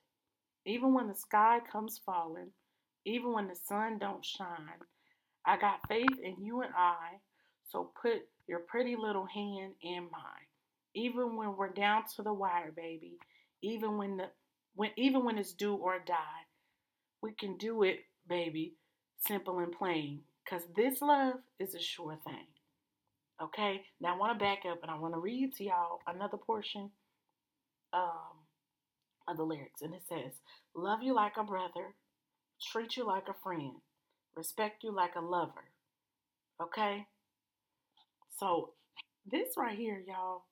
Even 0.67 0.95
when 0.95 1.09
the 1.09 1.15
sky 1.15 1.61
comes 1.71 2.01
falling, 2.05 2.51
even 3.05 3.33
when 3.33 3.49
the 3.49 3.57
sun 3.57 3.99
don't 3.99 4.25
shine, 4.25 4.81
I 5.47 5.59
got 5.59 5.87
faith 5.89 6.19
in 6.23 6.43
you 6.43 6.63
and 6.63 6.73
I, 6.77 7.19
so 7.69 7.91
put 8.01 8.23
your 8.47 8.61
pretty 8.61 8.97
little 8.97 9.27
hand 9.27 9.75
in 9.83 10.05
mine. 10.11 10.49
Even 10.95 11.37
when 11.37 11.57
we're 11.57 11.73
down 11.73 12.05
to 12.17 12.23
the 12.23 12.33
wire, 12.33 12.73
baby, 12.75 13.19
even 13.63 13.99
when 13.99 14.17
the 14.17 14.31
when 14.75 14.91
even 14.97 15.25
when 15.25 15.39
it's 15.39 15.53
do 15.53 15.75
or 15.75 15.99
die, 15.99 16.45
we 17.23 17.33
can 17.33 17.57
do 17.57 17.83
it, 17.83 18.01
baby, 18.29 18.75
simple 19.19 19.59
and 19.59 19.73
plain. 19.73 20.21
Because 20.45 20.63
this 20.77 21.01
love 21.01 21.37
is 21.59 21.75
a 21.75 21.81
sure 21.81 22.19
thing. 22.25 22.47
Okay? 23.43 23.83
Now 24.01 24.15
I 24.15 24.19
want 24.19 24.39
to 24.39 24.45
back 24.45 24.61
up 24.71 24.79
and 24.83 24.91
I 24.91 24.99
want 24.99 25.15
to 25.15 25.21
read 25.21 25.55
to 25.57 25.65
y'all 25.65 26.01
another 26.07 26.37
portion 26.37 26.91
um, 27.93 28.44
of 29.29 29.37
the 29.37 29.45
lyrics. 29.45 29.83
And 29.83 29.95
it 29.95 30.03
says, 30.09 30.33
Love 30.75 31.01
you 31.03 31.15
like 31.15 31.37
a 31.39 31.45
brother, 31.45 31.95
treat 32.73 32.97
you 32.97 33.07
like 33.07 33.29
a 33.29 33.35
friend, 33.43 33.75
respect 34.37 34.85
you 34.85 34.95
like 34.95 35.15
a 35.17 35.21
lover. 35.21 35.71
Okay? 36.63 37.07
So 38.39 38.71
this 39.31 39.57
right 39.57 39.77
here, 39.77 40.03
y'all, 40.07 40.43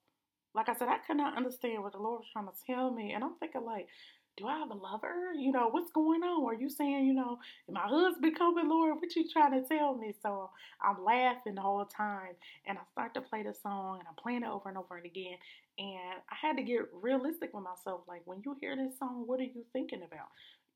like 0.54 0.68
I 0.68 0.74
said, 0.74 0.88
I 0.88 0.98
could 1.06 1.16
not 1.16 1.36
understand 1.36 1.82
what 1.82 1.92
the 1.92 1.98
Lord 1.98 2.20
was 2.20 2.28
trying 2.32 2.46
to 2.46 2.52
tell 2.66 2.90
me. 2.92 3.12
And 3.12 3.24
I'm 3.24 3.34
thinking, 3.40 3.64
like, 3.64 3.88
do 4.36 4.46
I 4.46 4.58
have 4.58 4.70
a 4.70 4.74
lover? 4.74 5.32
You 5.36 5.52
know, 5.52 5.68
what's 5.70 5.92
going 5.92 6.22
on? 6.22 6.44
Are 6.46 6.54
you 6.58 6.70
saying, 6.70 7.06
you 7.06 7.14
know, 7.14 7.38
my 7.70 7.86
husband 7.86 8.36
coming, 8.38 8.68
Lord? 8.68 8.96
What 8.96 9.14
you 9.14 9.28
trying 9.30 9.52
to 9.52 9.66
tell 9.68 9.94
me? 9.94 10.14
So 10.22 10.50
I'm 10.82 11.04
laughing 11.04 11.54
the 11.54 11.60
whole 11.60 11.84
time. 11.84 12.34
And 12.66 12.78
I 12.78 12.82
start 12.92 13.14
to 13.14 13.20
play 13.20 13.42
the 13.42 13.54
song 13.62 13.98
and 13.98 14.08
I'm 14.08 14.14
playing 14.22 14.42
it 14.42 14.48
over 14.48 14.68
and 14.68 14.78
over 14.78 14.96
and 14.96 15.06
again. 15.06 15.36
And 15.78 16.20
I 16.30 16.36
had 16.40 16.56
to 16.56 16.62
get 16.62 16.82
realistic 16.92 17.54
with 17.54 17.64
myself. 17.64 18.02
Like, 18.06 18.22
when 18.24 18.42
you 18.44 18.56
hear 18.60 18.76
this 18.76 18.98
song, 18.98 19.24
what 19.26 19.40
are 19.40 19.44
you 19.44 19.64
thinking 19.72 20.02
about? 20.02 20.28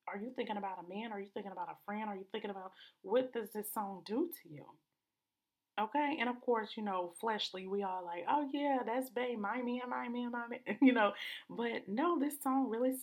Are 0.09 0.19
you 0.19 0.31
thinking 0.37 0.57
about 0.57 0.85
a 0.85 0.89
man? 0.89 1.13
Are 1.13 1.21
you 1.21 1.29
thinking 1.35 1.53
about 1.53 1.69
a 1.69 1.77
friend? 1.85 2.09
Are 2.09 2.17
you 2.17 2.27
thinking 2.33 2.51
about 2.51 2.73
what 3.03 3.33
does 3.33 3.49
this 3.55 3.73
song 3.73 4.03
do 4.07 4.31
to 4.43 4.49
you? 4.49 4.65
Okay, 5.79 6.17
and 6.19 6.29
of 6.31 6.41
course, 6.41 6.71
you 6.75 6.83
know, 6.83 7.13
fleshly, 7.21 7.67
we 7.67 7.83
all 7.83 8.03
like, 8.03 8.25
oh 8.31 8.49
yeah, 8.51 8.79
that's 8.87 9.11
babe, 9.11 9.39
my 9.39 9.61
man, 9.61 9.83
my 9.91 10.09
man, 10.09 10.31
my 10.31 10.47
man, 10.49 10.61
you 10.81 10.95
know. 10.95 11.13
But 11.51 11.87
no, 11.87 12.19
this 12.19 12.43
song 12.43 12.71
really, 12.71 12.95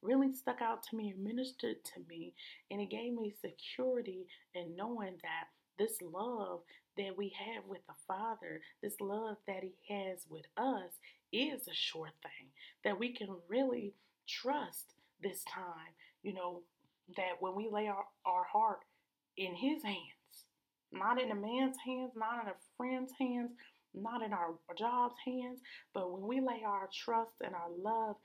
really 0.00 0.32
stuck 0.32 0.62
out 0.62 0.84
to 0.84 0.96
me, 0.96 1.12
ministered 1.18 1.84
to 1.86 2.00
me, 2.08 2.34
and 2.70 2.80
it 2.80 2.88
gave 2.88 3.14
me 3.14 3.34
security 3.40 4.28
in 4.54 4.76
knowing 4.76 5.16
that 5.22 5.48
this 5.76 5.96
love 6.00 6.60
that 6.96 7.16
we 7.16 7.32
have 7.36 7.64
with 7.66 7.80
the 7.88 7.94
Father, 8.06 8.60
this 8.80 9.00
love 9.00 9.36
that 9.48 9.64
He 9.64 9.74
has 9.92 10.20
with 10.30 10.46
us, 10.56 10.92
is 11.32 11.68
a 11.68 11.74
sure 11.74 12.10
thing 12.22 12.48
that 12.84 12.98
we 12.98 13.12
can 13.12 13.28
really 13.48 13.94
trust 14.26 14.94
this 15.22 15.42
time 15.44 15.94
you 16.22 16.34
know, 16.34 16.62
that 17.16 17.40
when 17.40 17.54
we 17.54 17.68
lay 17.70 17.88
our, 17.88 18.04
our 18.24 18.44
heart 18.44 18.80
in 19.36 19.54
His 19.54 19.82
hands, 19.82 19.96
not 20.92 21.20
in 21.20 21.30
a 21.30 21.34
man's 21.34 21.76
hands, 21.84 22.12
not 22.16 22.42
in 22.42 22.48
a 22.48 22.54
friend's 22.76 23.12
hands, 23.18 23.50
not 23.94 24.22
in 24.22 24.32
our 24.32 24.54
job's 24.78 25.16
hands, 25.24 25.60
but 25.94 26.12
when 26.12 26.26
we 26.26 26.40
lay 26.40 26.62
our 26.66 26.88
trust 26.92 27.34
and 27.44 27.54
our 27.54 27.70
love 27.82 28.16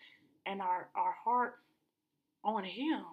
and 0.45 0.61
our, 0.61 0.89
our 0.95 1.15
heart 1.23 1.55
on 2.43 2.63
Him, 2.63 3.03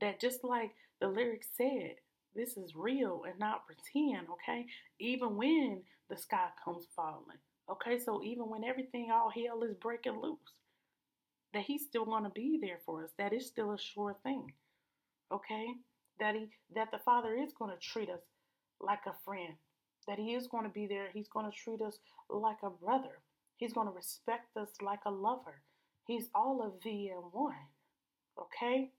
that 0.00 0.20
just 0.20 0.44
like 0.44 0.70
the 1.00 1.08
lyrics 1.08 1.48
said, 1.56 1.96
this 2.34 2.56
is 2.56 2.74
real 2.74 3.22
and 3.28 3.38
not 3.38 3.66
pretend, 3.66 4.26
okay? 4.30 4.64
Even 4.98 5.36
when 5.36 5.82
the 6.08 6.16
sky 6.16 6.48
comes 6.64 6.86
falling, 6.96 7.38
okay? 7.70 7.98
So 7.98 8.22
even 8.22 8.48
when 8.48 8.64
everything, 8.64 9.10
all 9.12 9.30
hell 9.30 9.62
is 9.62 9.74
breaking 9.76 10.20
loose, 10.20 10.38
that 11.54 11.64
He's 11.64 11.84
still 11.84 12.04
going 12.04 12.24
to 12.24 12.30
be 12.30 12.58
there 12.60 12.80
for 12.84 13.04
us. 13.04 13.10
That 13.18 13.32
is 13.32 13.46
still 13.46 13.72
a 13.72 13.78
sure 13.78 14.16
thing, 14.22 14.52
okay? 15.32 15.66
That 16.20 16.34
He, 16.34 16.48
that 16.74 16.90
the 16.90 17.00
Father 17.04 17.34
is 17.34 17.52
going 17.58 17.70
to 17.70 17.78
treat 17.78 18.08
us 18.08 18.22
like 18.80 19.00
a 19.06 19.14
friend, 19.24 19.54
that 20.08 20.18
He 20.18 20.34
is 20.34 20.46
going 20.46 20.64
to 20.64 20.70
be 20.70 20.86
there. 20.86 21.08
He's 21.12 21.28
going 21.28 21.50
to 21.50 21.56
treat 21.56 21.80
us 21.80 21.98
like 22.28 22.58
a 22.62 22.70
brother. 22.70 23.20
He's 23.56 23.72
going 23.72 23.86
to 23.86 23.94
respect 23.94 24.56
us 24.56 24.70
like 24.80 25.00
a 25.06 25.10
lover. 25.10 25.62
He's 26.06 26.28
all 26.34 26.62
of 26.62 26.82
the 26.82 27.08
in 27.08 27.22
one, 27.32 27.54
okay? 28.38 28.90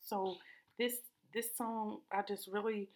So 0.00 0.36
this 0.78 0.94
this 1.32 1.56
song, 1.56 2.00
I 2.12 2.22
just 2.26 2.48
really 2.48 2.88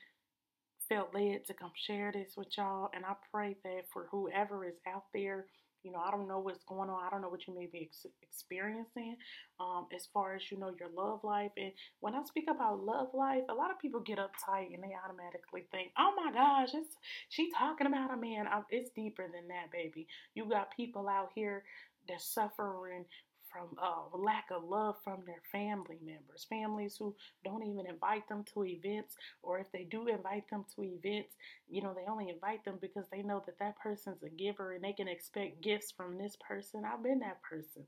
felt 0.95 1.14
led 1.14 1.45
to 1.45 1.55
come 1.55 1.72
share 1.74 2.12
this 2.12 2.34
with 2.36 2.57
y'all, 2.57 2.90
and 2.95 3.05
I 3.05 3.14
pray 3.32 3.57
that 3.64 3.82
for 3.92 4.07
whoever 4.11 4.64
is 4.64 4.76
out 4.86 5.05
there, 5.12 5.47
you 5.82 5.90
know, 5.90 5.99
I 5.99 6.11
don't 6.11 6.28
know 6.28 6.38
what's 6.38 6.62
going 6.64 6.88
on. 6.88 7.05
I 7.05 7.11
don't 7.11 7.20
know 7.20 7.28
what 7.28 7.47
you 7.47 7.55
may 7.55 7.66
be 7.66 7.82
ex- 7.82 8.07
experiencing 8.22 9.16
um, 9.61 9.86
as 9.95 10.07
far 10.14 10.34
as, 10.34 10.51
you 10.51 10.59
know, 10.59 10.72
your 10.78 10.88
love 10.97 11.20
life. 11.24 11.51
And 11.59 11.72
when 12.01 12.14
I 12.14 12.22
speak 12.24 12.47
about 12.49 12.84
love 12.84 13.09
life, 13.12 13.42
a 13.51 13.55
lot 13.55 13.70
of 13.70 13.78
people 13.80 14.01
get 14.01 14.18
uptight 14.18 14.72
and 14.72 14.82
they 14.82 14.95
automatically 15.05 15.64
think, 15.72 15.90
oh 15.99 16.14
my 16.16 16.32
gosh, 16.32 16.70
it's, 16.72 16.97
she 17.28 17.51
talking 17.59 17.86
about 17.86 18.14
a 18.14 18.16
man. 18.16 18.47
I, 18.47 18.62
it's 18.70 18.90
deeper 18.97 19.24
than 19.24 19.49
that, 19.49 19.70
baby. 19.72 20.07
You 20.34 20.49
got 20.49 20.74
people 20.74 21.07
out 21.07 21.30
here 21.34 21.64
that's 22.09 22.32
suffering 22.32 23.05
from 23.55 23.68
uh, 23.80 24.16
lack 24.16 24.46
of 24.50 24.64
love 24.64 24.96
from 25.05 25.20
their 25.26 25.42
family 25.52 25.98
members, 26.05 26.44
families 26.50 26.96
who 26.98 27.14
don't 27.44 27.62
even 27.62 27.86
invite 27.86 28.28
them 28.28 28.44
to 28.52 28.64
events, 28.64 29.14
or 29.42 29.61
if 29.61 29.70
they 29.70 29.84
do 29.84 30.09
invite 30.09 30.50
them 30.50 30.64
to 30.74 30.82
events, 30.82 31.36
you 31.68 31.80
know, 31.80 31.94
they 31.94 32.11
only 32.11 32.30
invite 32.30 32.64
them 32.64 32.78
because 32.80 33.07
they 33.12 33.22
know 33.22 33.42
that 33.46 33.59
that 33.61 33.78
person's 33.78 34.22
a 34.24 34.28
giver 34.28 34.72
and 34.72 34.82
they 34.82 34.92
can 34.92 35.07
expect 35.07 35.62
gifts 35.62 35.92
from 35.92 36.18
this 36.18 36.36
person. 36.46 36.82
I've 36.84 37.02
been 37.02 37.20
that 37.20 37.40
person, 37.42 37.84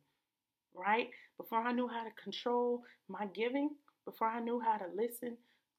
right? 0.72 1.08
Before 1.36 1.58
I 1.58 1.72
knew 1.72 1.88
how 1.88 2.04
to 2.04 2.22
control 2.22 2.82
my 3.08 3.26
giving, 3.26 3.70
before 4.04 4.28
I 4.28 4.38
knew 4.38 4.60
how 4.60 4.76
to 4.76 4.86
listen 4.94 5.36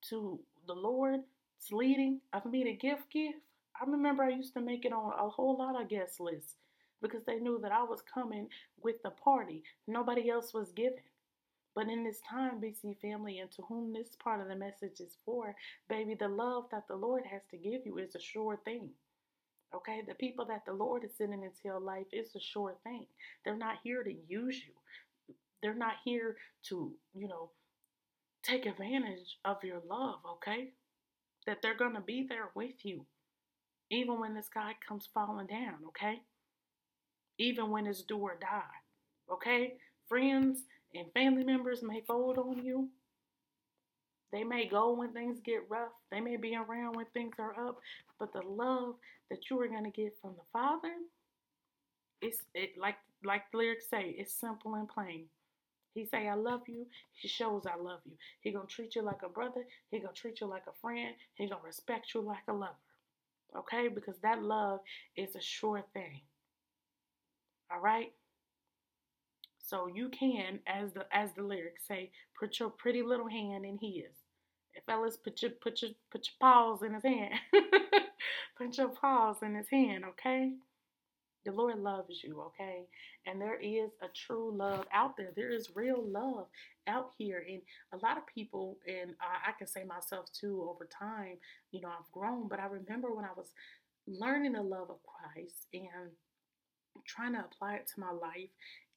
to 0.10 0.38
the 0.68 0.74
Lord's 0.74 1.24
leading 1.72 2.20
of 2.34 2.46
me 2.46 2.66
to 2.66 2.74
give 2.74 3.00
gift, 3.10 3.38
I 3.80 3.90
remember 3.90 4.24
I 4.24 4.30
used 4.30 4.54
to 4.56 4.62
make 4.62 4.84
it 4.84 4.92
on 4.92 5.14
a 5.18 5.30
whole 5.30 5.58
lot 5.58 5.82
of 5.82 5.88
guest 5.88 6.20
lists 6.20 6.56
because 7.02 7.24
they 7.26 7.40
knew 7.40 7.60
that 7.62 7.72
I 7.72 7.84
was 7.84 8.02
coming 8.02 8.48
with 8.82 8.96
the 9.04 9.12
party. 9.12 9.64
Nobody 9.88 10.30
else 10.30 10.54
was 10.54 10.72
giving. 10.72 11.04
But 11.76 11.90
in 11.90 12.04
this 12.04 12.20
time, 12.28 12.60
BC 12.60 13.00
family, 13.00 13.38
and 13.38 13.52
to 13.52 13.62
whom 13.64 13.94
this 13.94 14.16
part 14.24 14.42
of 14.42 14.48
the 14.48 14.56
message 14.56 15.00
is 15.00 15.18
for, 15.24 15.56
baby, 15.88 16.16
the 16.20 16.28
love 16.28 16.66
that 16.72 16.88
the 16.88 16.96
Lord 16.96 17.24
has 17.32 17.44
to 17.52 17.58
give 17.58 17.86
you 17.86 18.00
is 18.00 18.16
a 18.16 18.20
sure 18.20 18.60
thing. 18.66 18.90
Okay, 19.76 20.02
the 20.08 20.16
people 20.16 20.46
that 20.46 20.66
the 20.66 20.74
Lord 20.74 21.04
is 21.04 21.12
sending 21.16 21.44
into 21.44 21.60
your 21.66 21.80
life 21.80 22.08
is 22.12 22.34
a 22.36 22.40
sure 22.40 22.76
thing. 22.84 23.06
They're 23.44 23.56
not 23.56 23.76
here 23.84 24.02
to 24.02 24.16
use 24.28 24.56
you. 24.56 25.36
They're 25.62 25.76
not 25.76 25.96
here 26.04 26.38
to, 26.70 26.94
you 27.14 27.28
know, 27.28 27.52
take 28.44 28.66
advantage 28.66 29.38
of 29.46 29.64
your 29.64 29.82
love, 29.88 30.20
okay? 30.34 30.72
That 31.46 31.62
they're 31.62 31.78
going 31.78 31.96
to 31.96 32.02
be 32.02 32.26
there 32.28 32.50
with 32.56 32.84
you, 32.86 33.06
even 33.92 34.20
when 34.20 34.34
the 34.34 34.42
sky 34.42 34.74
comes 34.88 35.10
falling 35.14 35.48
down, 35.48 35.76
okay? 35.90 36.22
Even 37.38 37.70
when 37.72 37.88
it's 37.88 38.02
do 38.04 38.18
or 38.18 38.38
die. 38.40 38.78
Okay? 39.32 39.76
Friends 40.08 40.64
and 40.94 41.12
family 41.14 41.44
members 41.44 41.84
may 41.84 42.02
fold 42.02 42.38
on 42.38 42.64
you. 42.64 42.90
They 44.32 44.44
may 44.44 44.68
go 44.68 44.94
when 44.94 45.14
things 45.14 45.40
get 45.44 45.70
rough. 45.70 45.94
They 46.12 46.20
may 46.20 46.38
be 46.38 46.56
around 46.56 46.96
when 46.96 47.06
things 47.14 47.36
are 47.40 47.58
up. 47.68 47.80
But 48.20 48.34
the 48.34 48.42
love 48.42 48.96
that 49.30 49.50
you 49.50 49.60
are 49.62 49.68
going 49.68 49.84
to 49.86 49.90
get 49.90 50.18
from 50.22 50.36
the 50.36 50.44
Father, 50.52 50.94
it's 52.22 52.40
it 52.54 52.72
like 52.78 52.96
like 53.24 53.44
the 53.52 53.58
lyrics 53.58 53.90
say, 53.90 54.16
it's 54.18 54.34
simple 54.34 54.76
and 54.76 54.88
plain. 54.88 55.26
He 55.94 56.06
say 56.06 56.28
I 56.28 56.36
love 56.36 56.62
you. 56.68 56.86
He 57.14 57.28
shows 57.28 57.66
I 57.66 57.76
love 57.82 58.02
you. 58.06 58.14
He 58.42 58.52
gonna 58.52 58.68
treat 58.68 58.96
you 58.96 59.02
like 59.02 59.24
a 59.24 59.30
brother. 59.30 59.66
He 59.90 60.00
gonna 60.00 60.14
treat 60.14 60.42
you 60.42 60.48
like 60.48 60.66
a 60.68 60.80
friend. 60.82 61.16
He 61.36 61.48
gonna 61.50 61.62
respect 61.64 62.14
you 62.14 62.22
like 62.22 62.44
a 62.48 62.54
lover. 62.54 62.76
Okay, 63.58 63.88
because 63.88 64.18
that 64.22 64.44
love 64.44 64.82
is 65.16 65.36
a 65.36 65.42
sure 65.42 65.84
thing. 65.94 66.22
All 67.72 67.82
right. 67.82 68.12
So 69.64 69.88
you 69.88 70.10
can, 70.10 70.60
as 70.66 70.94
the 70.94 71.06
as 71.12 71.34
the 71.34 71.44
lyrics 71.44 71.84
say, 71.88 72.12
put 72.40 72.60
your 72.60 72.70
pretty 72.70 73.04
little 73.04 73.28
hand 73.28 73.66
in 73.66 73.78
his. 73.78 74.12
Fellas, 74.86 75.18
put 75.18 75.42
your 75.42 75.52
put 75.52 75.82
your 75.82 75.92
put 76.12 76.28
your 76.28 76.36
paws 76.40 76.84
in 76.84 76.94
his 76.94 77.04
hand. 77.04 77.34
put 78.58 78.78
your 78.78 78.90
paws 78.90 79.38
in 79.42 79.56
his 79.56 79.68
hand, 79.70 80.06
okay? 80.06 80.54
The 81.46 81.52
Lord 81.52 81.80
loves 81.80 82.24
you, 82.24 82.42
okay? 82.42 82.88
And 83.26 83.42
there 83.42 83.60
is 83.60 83.92
a 84.02 84.08
true 84.14 84.52
love 84.56 84.86
out 84.94 85.16
there. 85.18 85.32
There 85.36 85.52
is 85.52 85.76
real 85.76 86.04
love 86.06 86.48
out 86.88 87.12
here. 87.18 87.46
And 87.50 87.62
a 87.94 88.06
lot 88.06 88.18
of 88.18 88.28
people, 88.28 88.78
and 88.88 89.12
I, 89.22 89.50
I 89.50 89.52
can 89.58 89.68
say 89.68 89.84
myself 89.86 90.26
too, 90.34 90.68
over 90.70 90.88
time, 90.88 91.38
you 91.72 91.82
know, 91.82 91.90
I've 91.90 92.12
grown, 92.12 92.48
but 92.50 92.60
I 92.60 92.66
remember 92.66 93.14
when 93.14 93.26
I 93.26 93.34
was 93.36 93.52
learning 94.08 94.54
the 94.54 94.62
love 94.62 94.90
of 94.90 94.98
Christ 95.04 95.68
and 95.74 96.12
trying 97.06 97.34
to 97.34 97.40
apply 97.40 97.76
it 97.76 97.88
to 97.94 98.00
my 98.00 98.12
life 98.12 98.50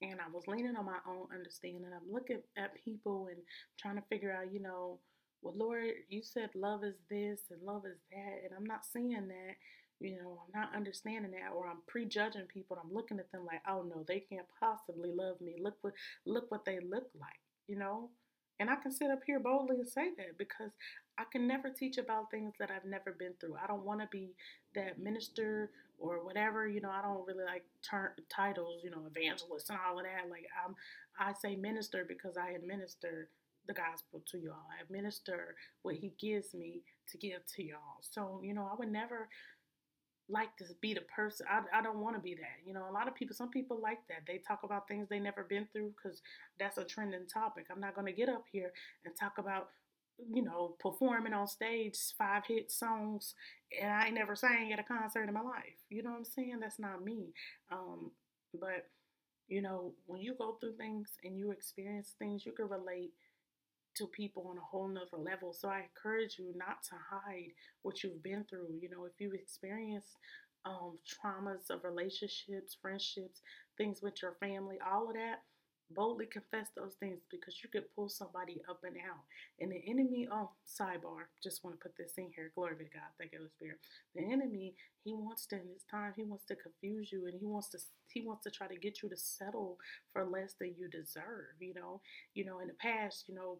and 0.03 0.21
I 0.21 0.31
was 0.33 0.47
leaning 0.47 0.77
on 0.77 0.87
my 0.87 0.99
own 1.07 1.27
understanding. 1.35 1.85
I'm 1.85 2.13
looking 2.13 2.41
at 2.57 2.83
people 2.83 3.29
and 3.31 3.39
trying 3.79 3.97
to 3.97 4.09
figure 4.09 4.33
out, 4.33 4.53
you 4.53 4.61
know, 4.61 4.99
well, 5.43 5.55
Lord, 5.57 5.91
you 6.09 6.23
said 6.23 6.51
love 6.55 6.85
is 6.85 6.97
this 7.09 7.41
and 7.51 7.63
love 7.63 7.85
is 7.87 7.99
that, 8.11 8.45
and 8.45 8.53
I'm 8.57 8.65
not 8.65 8.85
seeing 8.85 9.29
that. 9.29 9.55
You 9.99 10.17
know, 10.17 10.41
I'm 10.47 10.61
not 10.61 10.75
understanding 10.75 11.33
that, 11.33 11.53
or 11.55 11.67
I'm 11.67 11.83
prejudging 11.87 12.47
people. 12.47 12.79
I'm 12.83 12.93
looking 12.93 13.19
at 13.19 13.31
them 13.33 13.45
like, 13.45 13.61
oh 13.69 13.83
no, 13.83 14.05
they 14.09 14.21
can't 14.21 14.47
possibly 14.59 15.11
love 15.15 15.41
me. 15.43 15.57
Look 15.61 15.77
what 15.83 15.93
look 16.25 16.51
what 16.51 16.65
they 16.65 16.79
look 16.81 17.09
like. 17.21 17.41
You 17.69 17.79
know, 17.79 18.09
and 18.59 18.71
I 18.71 18.77
can 18.77 18.93
sit 18.93 19.11
up 19.11 19.21
here 19.27 19.41
boldly 19.41 19.77
and 19.77 19.89
say 19.89 20.11
that 20.17 20.39
because 20.39 20.71
I 21.21 21.25
can 21.31 21.47
never 21.47 21.68
teach 21.68 21.99
about 21.99 22.31
things 22.31 22.55
that 22.59 22.71
I've 22.71 22.89
never 22.89 23.12
been 23.12 23.35
through. 23.39 23.57
I 23.62 23.66
don't 23.66 23.85
want 23.85 24.01
to 24.01 24.09
be 24.11 24.35
that 24.75 24.99
minister 24.99 25.71
or 25.99 26.25
whatever. 26.25 26.66
You 26.66 26.81
know, 26.81 26.91
I 26.91 27.03
don't 27.03 27.27
really 27.27 27.45
like 27.45 27.64
turn 27.89 28.11
titles, 28.35 28.81
you 28.83 28.91
know, 28.91 29.03
evangelist 29.14 29.68
and 29.68 29.79
all 29.87 29.99
of 29.99 30.05
that. 30.05 30.31
Like 30.31 30.47
I'm, 30.64 30.75
I 31.18 31.35
say 31.35 31.57
minister 31.57 32.07
because 32.09 32.37
I 32.39 32.53
administer 32.53 33.29
the 33.66 33.75
gospel 33.75 34.23
to 34.33 34.39
y'all. 34.39 34.66
I 34.79 34.83
administer 34.83 35.55
what 35.83 35.97
He 35.97 36.12
gives 36.18 36.55
me 36.55 36.83
to 37.11 37.18
give 37.18 37.45
to 37.57 37.62
y'all. 37.62 38.01
So 38.01 38.41
you 38.43 38.55
know, 38.55 38.68
I 38.73 38.77
would 38.79 38.91
never 38.91 39.29
like 40.31 40.57
to 40.57 40.64
be 40.81 40.95
the 40.95 41.03
person. 41.14 41.47
I, 41.51 41.79
I 41.79 41.83
don't 41.83 41.99
want 41.99 42.16
to 42.16 42.23
be 42.23 42.35
that. 42.35 42.64
You 42.64 42.73
know, 42.73 42.87
a 42.89 42.93
lot 42.93 43.09
of 43.09 43.14
people, 43.14 43.35
some 43.35 43.51
people 43.51 43.81
like 43.83 43.99
that. 44.09 44.23
They 44.27 44.39
talk 44.39 44.61
about 44.62 44.87
things 44.89 45.09
they 45.09 45.18
never 45.18 45.45
been 45.45 45.66
through 45.73 45.93
because 45.97 46.23
that's 46.59 46.79
a 46.79 46.85
trending 46.85 47.27
topic. 47.27 47.66
I'm 47.71 47.81
not 47.81 47.95
going 47.95 48.07
to 48.07 48.12
get 48.12 48.29
up 48.29 48.45
here 48.51 48.73
and 49.05 49.14
talk 49.18 49.39
about, 49.39 49.68
you 50.33 50.43
know, 50.43 50.77
performing 50.81 51.33
on 51.33 51.47
stage 51.47 51.97
five 52.18 52.45
hit 52.47 52.71
songs 52.71 53.35
and 53.81 53.91
I 53.91 54.07
ain't 54.07 54.14
never 54.14 54.37
sang 54.37 54.73
at 54.73 54.79
a 54.79 54.83
concert 54.83 55.29
in 55.29 55.35
my 55.35 55.41
life. 55.41 55.79
You 55.89 56.03
know 56.03 56.11
what 56.11 56.18
I'm 56.18 56.25
saying? 56.25 56.59
That's 56.61 56.79
not 56.79 57.05
me. 57.05 57.33
Um, 57.71 58.11
but, 58.59 58.89
you 59.49 59.62
know, 59.62 59.95
when 60.07 60.21
you 60.21 60.35
go 60.37 60.57
through 60.61 60.77
things 60.77 61.11
and 61.25 61.39
you 61.39 61.51
experience 61.51 62.14
things, 62.18 62.45
you 62.45 62.53
can 62.53 62.68
relate 62.68 63.12
to 63.97 64.07
people 64.07 64.47
on 64.49 64.59
a 64.59 64.61
whole 64.61 64.89
nother 64.89 65.18
level. 65.18 65.53
So 65.53 65.68
I 65.68 65.83
encourage 65.83 66.39
you 66.39 66.53
not 66.57 66.83
to 66.85 66.95
hide 67.11 67.53
what 67.83 68.03
you've 68.03 68.23
been 68.23 68.45
through. 68.49 68.79
You 68.81 68.89
know, 68.91 69.05
if 69.05 69.12
you've 69.18 69.35
experienced 69.35 70.16
um, 70.64 70.99
traumas 71.09 71.71
of 71.71 71.85
relationships, 71.85 72.77
friendships, 72.81 73.41
things 73.79 74.01
with 74.03 74.23
your 74.23 74.37
family, 74.41 74.79
all 74.85 75.09
of 75.09 75.14
that, 75.14 75.43
boldly 75.95 76.26
confess 76.26 76.68
those 76.76 76.95
things 77.01 77.20
because 77.30 77.61
you 77.62 77.68
could 77.70 77.84
pull 77.95 78.09
somebody 78.09 78.62
up 78.68 78.80
and 78.84 78.97
out. 78.97 79.22
And 79.61 79.72
the 79.72 79.82
enemy, 79.88 80.28
oh, 80.32 80.51
sidebar, 80.66 81.28
just 81.43 81.64
want 81.64 81.78
to 81.78 81.82
put 81.82 81.97
this 81.97 82.12
in 82.18 82.30
here. 82.34 82.53
Glory 82.55 82.76
to 82.76 82.84
God. 82.84 83.11
Thank 83.18 83.32
you, 83.32 83.47
Spirit. 83.57 83.78
The 84.14 84.22
enemy, 84.32 84.74
he 85.05 85.12
wants 85.14 85.47
to 85.47 85.57
in 85.57 85.68
this 85.72 85.84
time, 85.91 86.12
he 86.16 86.24
wants 86.24 86.45
to 86.47 86.57
confuse 86.57 87.11
you 87.12 87.26
and 87.26 87.34
he 87.38 87.47
wants 87.47 87.68
to 87.70 87.78
he 88.09 88.22
wants 88.22 88.43
to 88.45 88.51
try 88.51 88.66
to 88.66 88.76
get 88.76 89.03
you 89.03 89.09
to 89.09 89.16
settle 89.16 89.78
for 90.12 90.24
less 90.24 90.55
than 90.61 90.74
you 90.76 90.88
deserve. 90.88 91.55
You 91.61 91.74
know, 91.74 92.01
you 92.34 92.45
know, 92.45 92.61
in 92.61 92.68
the 92.68 92.74
past, 92.74 93.24
you 93.28 93.34
know, 93.34 93.59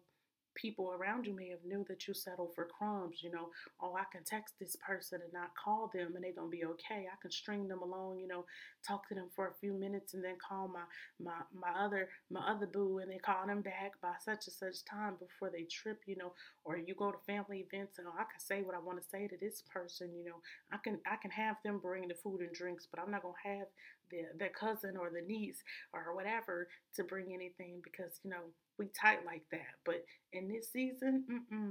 people 0.55 0.91
around 0.91 1.25
you 1.25 1.35
may 1.35 1.49
have 1.49 1.63
knew 1.65 1.85
that 1.87 2.07
you 2.07 2.13
settled 2.13 2.53
for 2.55 2.65
crumbs 2.65 3.19
you 3.23 3.31
know 3.31 3.49
oh 3.81 3.95
i 3.95 4.03
can 4.11 4.23
text 4.23 4.55
this 4.59 4.75
person 4.85 5.19
and 5.23 5.33
not 5.33 5.51
call 5.55 5.89
them 5.93 6.13
and 6.15 6.23
they're 6.23 6.33
gonna 6.33 6.49
be 6.49 6.65
okay. 6.65 7.07
I 7.11 7.15
can 7.21 7.31
string 7.31 7.67
them 7.67 7.81
along 7.81 8.19
you 8.19 8.27
know 8.27 8.45
talk 8.85 9.07
to 9.09 9.15
them 9.15 9.27
for 9.35 9.47
a 9.47 9.53
few 9.59 9.73
minutes 9.73 10.13
and 10.13 10.23
then 10.23 10.35
call 10.47 10.67
my 10.67 10.83
my 11.19 11.41
my 11.53 11.79
other 11.79 12.09
my 12.29 12.41
other 12.41 12.67
boo 12.67 12.99
and 12.99 13.11
they 13.11 13.17
call 13.17 13.45
them 13.47 13.61
back 13.61 13.93
by 14.01 14.13
such 14.23 14.47
and 14.47 14.53
such 14.53 14.85
time 14.85 15.15
before 15.19 15.49
they 15.49 15.63
trip 15.63 16.01
you 16.05 16.15
know 16.15 16.33
or 16.63 16.77
you 16.77 16.95
go 16.95 17.11
to 17.11 17.17
family 17.25 17.65
events 17.71 17.97
and 17.97 18.07
oh, 18.07 18.13
i 18.15 18.23
can 18.23 18.39
say 18.39 18.61
what 18.61 18.75
i 18.75 18.79
want 18.79 19.01
to 19.01 19.07
say 19.07 19.27
to 19.27 19.37
this 19.37 19.63
person 19.73 20.09
you 20.15 20.25
know. 20.25 20.41
I 20.71 20.77
can 20.77 20.99
i 21.05 21.15
can 21.21 21.31
have 21.31 21.57
them 21.63 21.79
bring 21.79 22.07
the 22.07 22.15
food 22.15 22.41
and 22.41 22.53
drinks 22.53 22.87
but 22.89 23.01
i'm 23.01 23.11
not 23.11 23.21
gonna 23.23 23.33
have 23.43 23.67
the, 24.11 24.23
the 24.37 24.49
cousin 24.49 24.97
or 24.97 25.09
the 25.09 25.21
niece 25.21 25.63
or 25.93 26.15
whatever 26.15 26.67
to 26.95 27.03
bring 27.03 27.33
anything 27.33 27.81
because 27.83 28.19
you 28.23 28.29
know 28.29 28.43
we 28.77 28.87
tight 28.87 29.25
like 29.25 29.43
that. 29.51 29.75
But 29.85 30.05
in 30.33 30.47
this 30.47 30.71
season, 30.71 31.25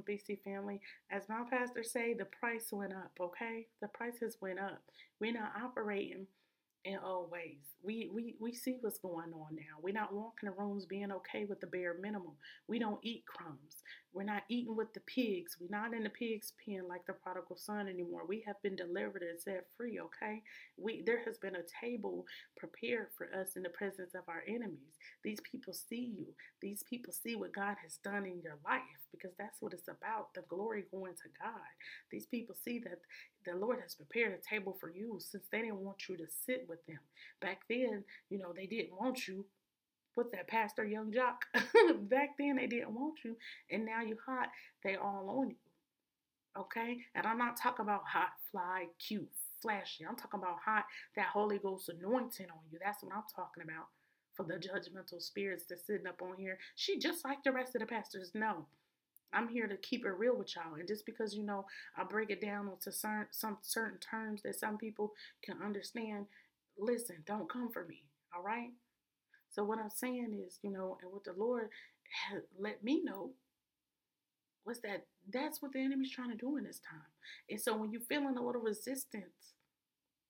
BC 0.08 0.42
family, 0.44 0.80
as 1.10 1.28
my 1.28 1.42
pastor 1.50 1.82
say, 1.82 2.14
the 2.14 2.26
price 2.26 2.68
went 2.72 2.92
up. 2.92 3.12
Okay, 3.20 3.66
the 3.80 3.88
prices 3.88 4.36
went 4.40 4.58
up. 4.60 4.82
We're 5.20 5.32
not 5.32 5.52
operating 5.62 6.26
in 6.84 6.98
old 7.04 7.30
ways. 7.30 7.76
We, 7.82 8.10
we 8.12 8.36
we 8.40 8.52
see 8.52 8.78
what's 8.80 8.98
going 8.98 9.32
on 9.34 9.54
now. 9.54 9.78
We're 9.82 9.92
not 9.94 10.14
walking 10.14 10.48
the 10.48 10.52
rooms 10.52 10.86
being 10.86 11.12
okay 11.12 11.44
with 11.44 11.60
the 11.60 11.66
bare 11.66 11.96
minimum. 12.00 12.32
We 12.68 12.78
don't 12.78 13.00
eat 13.02 13.24
crumbs. 13.26 13.82
We're 14.12 14.24
not 14.24 14.42
eating 14.48 14.76
with 14.76 14.92
the 14.92 15.00
pigs. 15.00 15.56
We're 15.60 15.76
not 15.76 15.94
in 15.94 16.02
the 16.02 16.10
pig's 16.10 16.52
pen 16.64 16.82
like 16.88 17.06
the 17.06 17.12
prodigal 17.12 17.56
son 17.56 17.88
anymore. 17.88 18.22
We 18.26 18.42
have 18.46 18.60
been 18.62 18.76
delivered 18.76 19.22
and 19.22 19.40
set 19.40 19.66
free, 19.76 20.00
okay? 20.00 20.42
We 20.76 21.02
there 21.06 21.22
has 21.24 21.38
been 21.38 21.56
a 21.56 21.86
table 21.86 22.24
prepared 22.56 23.08
for 23.16 23.26
us 23.38 23.56
in 23.56 23.62
the 23.62 23.68
presence 23.70 24.14
of 24.14 24.22
our 24.28 24.42
enemies. 24.48 24.98
These 25.22 25.40
people 25.40 25.72
see 25.72 26.12
you. 26.18 26.26
These 26.60 26.82
people 26.88 27.12
see 27.12 27.36
what 27.36 27.52
God 27.52 27.76
has 27.82 27.98
done 28.02 28.26
in 28.26 28.40
your 28.42 28.58
life 28.64 28.82
because 29.12 29.32
that's 29.38 29.62
what 29.62 29.72
it's 29.72 29.88
about. 29.88 30.34
The 30.34 30.42
glory 30.48 30.84
going 30.90 31.14
to 31.14 31.28
God. 31.42 31.70
These 32.10 32.26
people 32.26 32.54
see 32.54 32.80
that 32.80 32.98
the 33.46 33.56
Lord 33.56 33.80
has 33.82 33.94
prepared 33.94 34.32
a 34.38 34.48
table 34.54 34.76
for 34.80 34.90
you 34.90 35.18
since 35.20 35.44
they 35.50 35.60
didn't 35.62 35.80
want 35.84 36.08
you 36.08 36.16
to 36.16 36.26
sit 36.46 36.66
with 36.68 36.84
them. 36.86 36.98
Back 37.40 37.60
then, 37.68 38.04
you 38.28 38.38
know, 38.38 38.52
they 38.54 38.66
didn't 38.66 38.98
want 38.98 39.26
you. 39.28 39.46
What's 40.14 40.32
that, 40.32 40.48
Pastor 40.48 40.84
Young 40.84 41.12
Jock? 41.12 41.46
Back 42.02 42.30
then, 42.38 42.56
they 42.56 42.66
didn't 42.66 42.94
want 42.94 43.20
you, 43.24 43.36
and 43.70 43.84
now 43.84 44.02
you're 44.02 44.18
hot. 44.26 44.48
They 44.82 44.96
all 44.96 45.28
on 45.40 45.50
you. 45.50 45.56
Okay? 46.58 46.98
And 47.14 47.26
I'm 47.26 47.38
not 47.38 47.56
talking 47.56 47.84
about 47.84 48.02
hot, 48.06 48.30
fly, 48.50 48.86
cute, 48.98 49.30
flashy. 49.62 50.04
I'm 50.08 50.16
talking 50.16 50.40
about 50.40 50.58
hot, 50.64 50.84
that 51.16 51.26
Holy 51.26 51.58
Ghost 51.58 51.88
anointing 51.88 52.46
on 52.50 52.62
you. 52.72 52.78
That's 52.82 53.02
what 53.02 53.14
I'm 53.14 53.22
talking 53.34 53.62
about. 53.62 53.86
For 54.34 54.44
the 54.44 54.54
judgmental 54.54 55.20
spirits 55.20 55.64
that's 55.68 55.86
sitting 55.86 56.06
up 56.06 56.22
on 56.22 56.36
here. 56.38 56.58
She 56.76 56.98
just 56.98 57.24
like 57.24 57.42
the 57.44 57.52
rest 57.52 57.74
of 57.74 57.80
the 57.80 57.86
pastors. 57.86 58.32
No. 58.34 58.66
I'm 59.32 59.48
here 59.48 59.68
to 59.68 59.76
keep 59.76 60.04
it 60.06 60.10
real 60.18 60.36
with 60.36 60.56
y'all. 60.56 60.74
And 60.78 60.88
just 60.88 61.06
because, 61.06 61.34
you 61.34 61.44
know, 61.44 61.66
I 61.96 62.04
break 62.04 62.30
it 62.30 62.40
down 62.40 62.68
into 62.68 62.92
certain, 62.92 63.26
some 63.30 63.58
certain 63.62 63.98
terms 63.98 64.42
that 64.42 64.58
some 64.58 64.78
people 64.78 65.12
can 65.44 65.56
understand, 65.64 66.26
listen, 66.78 67.16
don't 67.26 67.50
come 67.50 67.70
for 67.72 67.84
me. 67.86 68.04
All 68.36 68.42
right? 68.42 68.70
So 69.50 69.64
what 69.64 69.78
I'm 69.78 69.90
saying 69.90 70.40
is, 70.46 70.58
you 70.62 70.70
know, 70.70 70.98
and 71.02 71.12
what 71.12 71.24
the 71.24 71.32
Lord 71.32 71.68
let 72.58 72.82
me 72.82 73.02
know 73.02 73.30
was 74.64 74.80
that 74.80 75.06
that's 75.32 75.62
what 75.62 75.72
the 75.72 75.80
enemy's 75.80 76.10
trying 76.10 76.30
to 76.30 76.36
do 76.36 76.56
in 76.56 76.64
this 76.64 76.80
time. 76.80 77.00
And 77.48 77.60
so 77.60 77.76
when 77.76 77.90
you're 77.92 78.00
feeling 78.02 78.36
a 78.36 78.42
little 78.42 78.60
resistance 78.60 79.54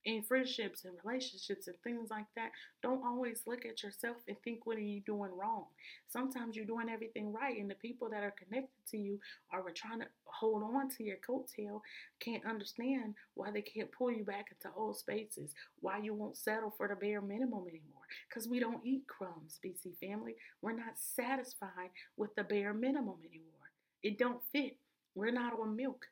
in 0.05 0.23
friendships 0.23 0.85
and 0.85 0.95
relationships 1.05 1.67
and 1.67 1.77
things 1.83 2.11
like 2.11 2.27
that, 2.37 2.51
don't 2.83 3.05
always 3.05 3.43
look 3.47 3.67
at 3.67 3.83
yourself 3.83 4.17
and 4.29 4.37
think 4.43 4.65
what 4.65 4.77
are 4.77 4.81
you 4.81 5.01
doing 5.01 5.31
wrong. 5.37 5.67
Sometimes 6.09 6.57
you're 6.57 6.65
doing 6.65 6.89
everything 6.89 7.33
right, 7.33 7.59
and 7.59 7.71
the 7.71 7.75
people 7.75 8.09
that 8.09 8.23
are 8.23 8.35
connected 8.43 8.87
to 8.91 8.97
you 8.97 9.19
are 9.53 9.63
trying 9.75 10.01
to 10.01 10.07
hold 10.25 10.63
on 10.63 10.89
to 10.89 11.05
your 11.05 11.19
coattail, 11.19 11.81
can't 12.19 12.45
understand 12.47 13.15
why 13.35 13.51
they 13.51 13.63
can't 13.63 13.93
pull 13.93 14.11
you 14.11 14.25
back 14.25 14.47
into 14.51 14.75
old 14.77 14.97
spaces, 14.97 15.53
why 15.81 15.99
you 15.99 16.15
won't 16.15 16.37
settle 16.37 16.73
for 16.77 16.89
the 16.89 16.95
bare 16.95 17.21
minimum 17.21 17.65
anymore. 17.69 18.07
Because 18.29 18.49
we 18.49 18.59
don't 18.59 18.85
eat 18.85 19.07
crumbs, 19.07 19.61
BC 19.65 19.99
family. 20.01 20.35
We're 20.63 20.73
not 20.73 20.95
satisfied 20.97 21.91
with 22.17 22.35
the 22.35 22.45
bare 22.45 22.73
minimum 22.73 23.17
anymore. 23.21 23.47
It 24.03 24.19
don't 24.19 24.43
fit. 24.51 24.77
We're 25.15 25.31
not 25.31 25.59
on 25.61 25.77
milk. 25.77 26.07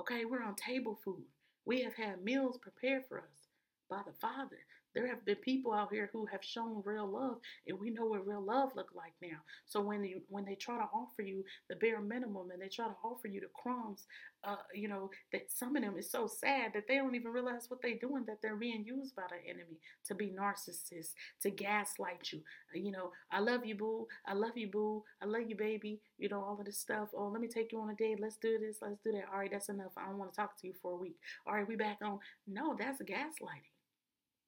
Okay, 0.00 0.24
we're 0.24 0.42
on 0.42 0.56
table 0.56 0.98
food. 1.04 1.24
We 1.66 1.82
have 1.82 1.94
had 1.94 2.24
meals 2.24 2.58
prepared 2.58 3.04
for 3.08 3.20
us 3.20 3.48
by 3.90 4.02
the 4.06 4.14
Father. 4.14 4.60
There 4.96 5.06
have 5.08 5.26
been 5.26 5.36
people 5.36 5.74
out 5.74 5.92
here 5.92 6.08
who 6.12 6.24
have 6.26 6.42
shown 6.42 6.82
real 6.86 7.06
love, 7.06 7.36
and 7.68 7.78
we 7.78 7.90
know 7.90 8.06
what 8.06 8.26
real 8.26 8.40
love 8.40 8.70
look 8.74 8.88
like 8.96 9.12
now. 9.22 9.38
So 9.66 9.82
when 9.82 10.02
you 10.02 10.22
when 10.30 10.46
they 10.46 10.54
try 10.54 10.78
to 10.78 10.88
offer 10.92 11.20
you 11.20 11.44
the 11.68 11.76
bare 11.76 12.00
minimum 12.00 12.50
and 12.50 12.62
they 12.62 12.68
try 12.68 12.86
to 12.86 12.96
offer 13.04 13.28
you 13.28 13.40
the 13.40 13.48
crumbs, 13.54 14.06
uh, 14.42 14.56
you 14.74 14.88
know 14.88 15.10
that 15.32 15.52
some 15.52 15.76
of 15.76 15.82
them 15.82 15.98
is 15.98 16.10
so 16.10 16.26
sad 16.26 16.72
that 16.72 16.88
they 16.88 16.96
don't 16.96 17.14
even 17.14 17.30
realize 17.30 17.66
what 17.68 17.82
they're 17.82 17.98
doing. 18.00 18.24
That 18.26 18.38
they're 18.42 18.56
being 18.56 18.86
used 18.86 19.14
by 19.14 19.24
the 19.28 19.46
enemy 19.48 19.78
to 20.06 20.14
be 20.14 20.28
narcissists, 20.28 21.12
to 21.42 21.50
gaslight 21.50 22.32
you. 22.32 22.40
Uh, 22.74 22.78
you 22.78 22.90
know, 22.90 23.10
I 23.30 23.40
love 23.40 23.66
you, 23.66 23.74
boo. 23.74 24.06
I 24.26 24.32
love 24.32 24.56
you, 24.56 24.68
boo. 24.68 25.04
I 25.22 25.26
love 25.26 25.42
you, 25.46 25.56
baby. 25.56 26.00
You 26.18 26.30
know 26.30 26.40
all 26.42 26.58
of 26.58 26.64
this 26.64 26.78
stuff. 26.78 27.10
Oh, 27.14 27.28
let 27.28 27.42
me 27.42 27.48
take 27.48 27.70
you 27.70 27.80
on 27.80 27.90
a 27.90 27.94
date. 27.94 28.18
Let's 28.18 28.38
do 28.38 28.58
this. 28.58 28.78
Let's 28.80 29.02
do 29.04 29.12
that. 29.12 29.26
All 29.30 29.38
right, 29.40 29.50
that's 29.52 29.68
enough. 29.68 29.92
I 29.98 30.06
don't 30.06 30.16
want 30.18 30.32
to 30.32 30.36
talk 30.36 30.58
to 30.60 30.66
you 30.66 30.72
for 30.80 30.92
a 30.92 30.96
week. 30.96 31.16
All 31.46 31.54
right, 31.54 31.68
we 31.68 31.76
back 31.76 31.98
on. 32.02 32.18
No, 32.46 32.74
that's 32.78 33.02
gaslighting. 33.02 33.75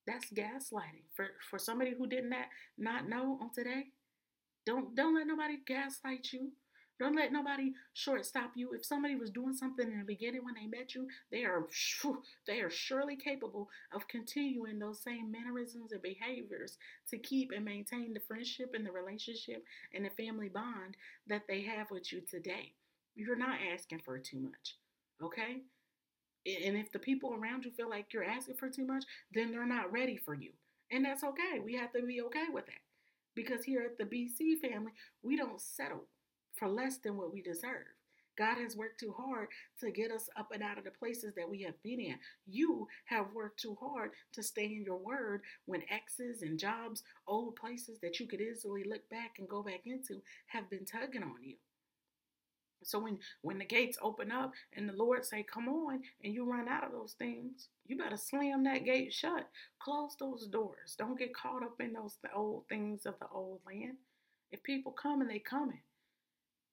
That's 0.08 0.32
gaslighting. 0.32 1.04
For 1.14 1.26
for 1.50 1.58
somebody 1.58 1.92
who 1.96 2.06
did 2.06 2.24
not 2.24 2.46
not 2.78 3.08
know 3.08 3.38
on 3.42 3.50
today, 3.54 3.88
don't 4.64 4.94
don't 4.94 5.14
let 5.14 5.26
nobody 5.26 5.58
gaslight 5.66 6.32
you. 6.32 6.52
Don't 6.98 7.14
let 7.14 7.30
nobody 7.30 7.74
shortstop 7.92 8.52
you. 8.56 8.72
If 8.72 8.84
somebody 8.84 9.14
was 9.16 9.30
doing 9.30 9.54
something 9.54 9.86
in 9.86 9.98
the 9.98 10.04
beginning 10.04 10.44
when 10.44 10.54
they 10.54 10.66
met 10.66 10.94
you, 10.94 11.08
they 11.30 11.44
are 11.44 11.66
they 12.46 12.60
are 12.60 12.70
surely 12.70 13.16
capable 13.16 13.68
of 13.92 14.08
continuing 14.08 14.78
those 14.78 15.00
same 15.02 15.30
mannerisms 15.30 15.92
and 15.92 16.02
behaviors 16.02 16.78
to 17.10 17.18
keep 17.18 17.52
and 17.54 17.64
maintain 17.64 18.14
the 18.14 18.20
friendship 18.20 18.72
and 18.74 18.86
the 18.86 18.90
relationship 18.90 19.62
and 19.94 20.06
the 20.06 20.10
family 20.10 20.48
bond 20.48 20.96
that 21.28 21.42
they 21.46 21.60
have 21.62 21.90
with 21.90 22.10
you 22.12 22.22
today. 22.22 22.72
You're 23.14 23.36
not 23.36 23.58
asking 23.74 24.00
for 24.06 24.18
too 24.18 24.38
much. 24.38 24.76
Okay? 25.22 25.58
And 26.46 26.76
if 26.76 26.92
the 26.92 26.98
people 26.98 27.34
around 27.34 27.64
you 27.64 27.70
feel 27.72 27.90
like 27.90 28.12
you're 28.12 28.24
asking 28.24 28.56
for 28.56 28.70
too 28.70 28.86
much, 28.86 29.04
then 29.34 29.50
they're 29.50 29.66
not 29.66 29.92
ready 29.92 30.16
for 30.16 30.34
you. 30.34 30.50
And 30.90 31.04
that's 31.04 31.24
okay. 31.24 31.60
We 31.62 31.74
have 31.74 31.92
to 31.92 32.02
be 32.02 32.22
okay 32.22 32.46
with 32.52 32.66
that. 32.66 32.80
Because 33.34 33.64
here 33.64 33.82
at 33.82 33.98
the 33.98 34.04
BC 34.04 34.60
family, 34.60 34.92
we 35.22 35.36
don't 35.36 35.60
settle 35.60 36.04
for 36.56 36.68
less 36.68 36.98
than 36.98 37.16
what 37.16 37.32
we 37.32 37.42
deserve. 37.42 37.86
God 38.38 38.56
has 38.58 38.76
worked 38.76 39.00
too 39.00 39.12
hard 39.18 39.48
to 39.80 39.90
get 39.90 40.12
us 40.12 40.28
up 40.38 40.52
and 40.52 40.62
out 40.62 40.78
of 40.78 40.84
the 40.84 40.92
places 40.92 41.34
that 41.36 41.48
we 41.48 41.60
have 41.62 41.80
been 41.82 42.00
in. 42.00 42.14
You 42.46 42.86
have 43.06 43.26
worked 43.34 43.60
too 43.60 43.76
hard 43.80 44.12
to 44.32 44.42
stay 44.44 44.66
in 44.66 44.84
your 44.84 44.98
word 44.98 45.42
when 45.66 45.82
exes 45.90 46.42
and 46.42 46.58
jobs, 46.58 47.02
old 47.26 47.56
places 47.56 47.98
that 48.00 48.20
you 48.20 48.26
could 48.26 48.40
easily 48.40 48.84
look 48.84 49.08
back 49.10 49.32
and 49.38 49.48
go 49.48 49.62
back 49.62 49.80
into, 49.86 50.22
have 50.46 50.70
been 50.70 50.84
tugging 50.84 51.24
on 51.24 51.42
you. 51.42 51.56
So 52.82 52.98
when 53.00 53.18
when 53.42 53.58
the 53.58 53.64
gates 53.64 53.98
open 54.00 54.30
up 54.30 54.52
and 54.72 54.88
the 54.88 54.94
Lord 54.94 55.24
say, 55.24 55.42
"Come 55.42 55.68
on," 55.68 56.02
and 56.22 56.32
you 56.32 56.44
run 56.44 56.68
out 56.68 56.84
of 56.84 56.92
those 56.92 57.14
things, 57.14 57.68
you 57.86 57.96
better 57.96 58.16
slam 58.16 58.64
that 58.64 58.84
gate 58.84 59.12
shut. 59.12 59.48
Close 59.78 60.16
those 60.18 60.46
doors. 60.46 60.94
Don't 60.96 61.18
get 61.18 61.34
caught 61.34 61.62
up 61.62 61.80
in 61.80 61.92
those 61.92 62.18
old 62.34 62.68
things 62.68 63.06
of 63.06 63.18
the 63.18 63.28
old 63.28 63.60
land. 63.66 63.98
If 64.50 64.62
people 64.62 64.92
come 64.92 65.20
and 65.20 65.30
they 65.30 65.40
coming, 65.40 65.82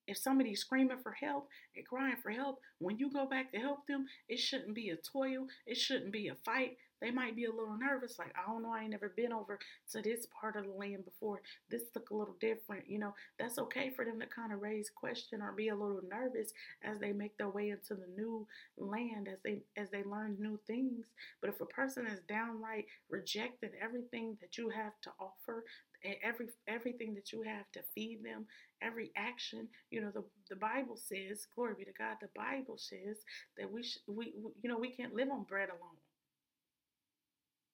if 0.08 0.18
somebody's 0.18 0.62
screaming 0.62 1.00
for 1.00 1.14
help 1.14 1.50
and 1.76 1.86
crying 1.86 2.18
for 2.22 2.30
help, 2.30 2.62
when 2.78 2.98
you 2.98 3.12
go 3.12 3.26
back 3.26 3.52
to 3.52 3.60
help 3.60 3.88
them, 3.88 4.06
it 4.30 4.38
shouldn't 4.38 4.76
be 4.76 4.90
a 4.90 4.96
toil. 4.96 5.48
It 5.66 5.78
shouldn't 5.78 6.12
be 6.12 6.28
a 6.28 6.36
fight. 6.36 6.78
They 7.02 7.12
might 7.12 7.36
be 7.36 7.46
a 7.46 7.52
little 7.52 7.78
nervous, 7.78 8.18
like, 8.18 8.34
I 8.36 8.50
don't 8.52 8.64
know, 8.64 8.74
I 8.74 8.82
ain't 8.82 8.92
never 8.92 9.10
been 9.16 9.34
over 9.34 9.60
to 9.92 10.02
this 10.02 10.28
part 10.40 10.56
of 10.56 10.66
the 10.66 10.72
land 10.72 11.06
before. 11.06 11.42
This 11.70 11.84
look 11.94 12.10
a 12.10 12.16
little 12.16 12.36
different. 12.40 12.90
You 12.90 13.00
know, 13.00 13.14
that's 13.40 13.58
okay 13.60 13.92
for 13.96 14.06
them 14.06 14.20
to 14.20 14.26
kind 14.28 14.54
of 14.54 14.62
raise 14.62 14.90
question 14.90 15.42
or 15.42 15.52
be 15.52 15.70
a 15.70 15.76
little 15.76 16.02
nervous 16.10 16.52
as 16.84 17.00
they 17.00 17.12
make 17.12 17.38
their 17.38 17.50
way 17.50 17.70
into 17.70 17.96
the 17.96 18.08
new 18.16 18.48
land, 18.78 19.28
as 19.28 19.40
they 19.44 19.62
as 19.78 19.90
they 19.92 20.04
learn 20.04 20.38
new 20.40 20.60
things. 20.68 21.06
But 21.42 21.50
if 21.50 21.62
a 21.62 21.66
person 21.66 22.08
is 22.08 22.22
downright 22.28 22.86
rejecting 23.10 23.72
everything 23.82 24.38
that 24.42 24.58
you 24.58 24.70
have 24.70 24.94
to 25.04 25.12
offer, 25.20 25.64
every 26.24 26.48
everything 26.68 27.14
that 27.16 27.32
you 27.32 27.42
have 27.44 27.70
to 27.74 27.82
feed 27.94 28.24
them, 28.24 28.46
every 28.82 29.12
action. 29.16 29.68
You 29.90 30.02
know, 30.02 30.12
the 30.12 30.24
the 30.50 30.56
Bible 30.56 30.98
says, 30.98 31.48
glory 31.56 31.74
be 31.78 31.86
to 31.86 31.94
God. 31.98 32.18
The 32.22 32.30
Bible 32.36 32.78
says 32.78 33.18
that 33.58 33.72
we 33.72 33.84
sh- 33.84 34.00
we, 34.08 34.34
we 34.38 34.52
you 34.62 34.70
know 34.70 34.78
we 34.78 34.92
can't 34.92 35.16
live 35.16 35.30
on 35.32 35.44
bread 35.44 35.70
alone. 35.70 35.98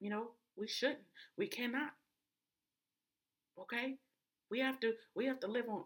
You 0.01 0.09
know, 0.09 0.27
we 0.57 0.67
shouldn't. 0.67 0.99
We 1.37 1.47
cannot. 1.47 1.91
Okay? 3.57 3.95
We 4.49 4.59
have 4.59 4.79
to 4.81 4.93
we 5.15 5.27
have 5.27 5.39
to 5.41 5.47
live 5.47 5.69
on 5.69 5.83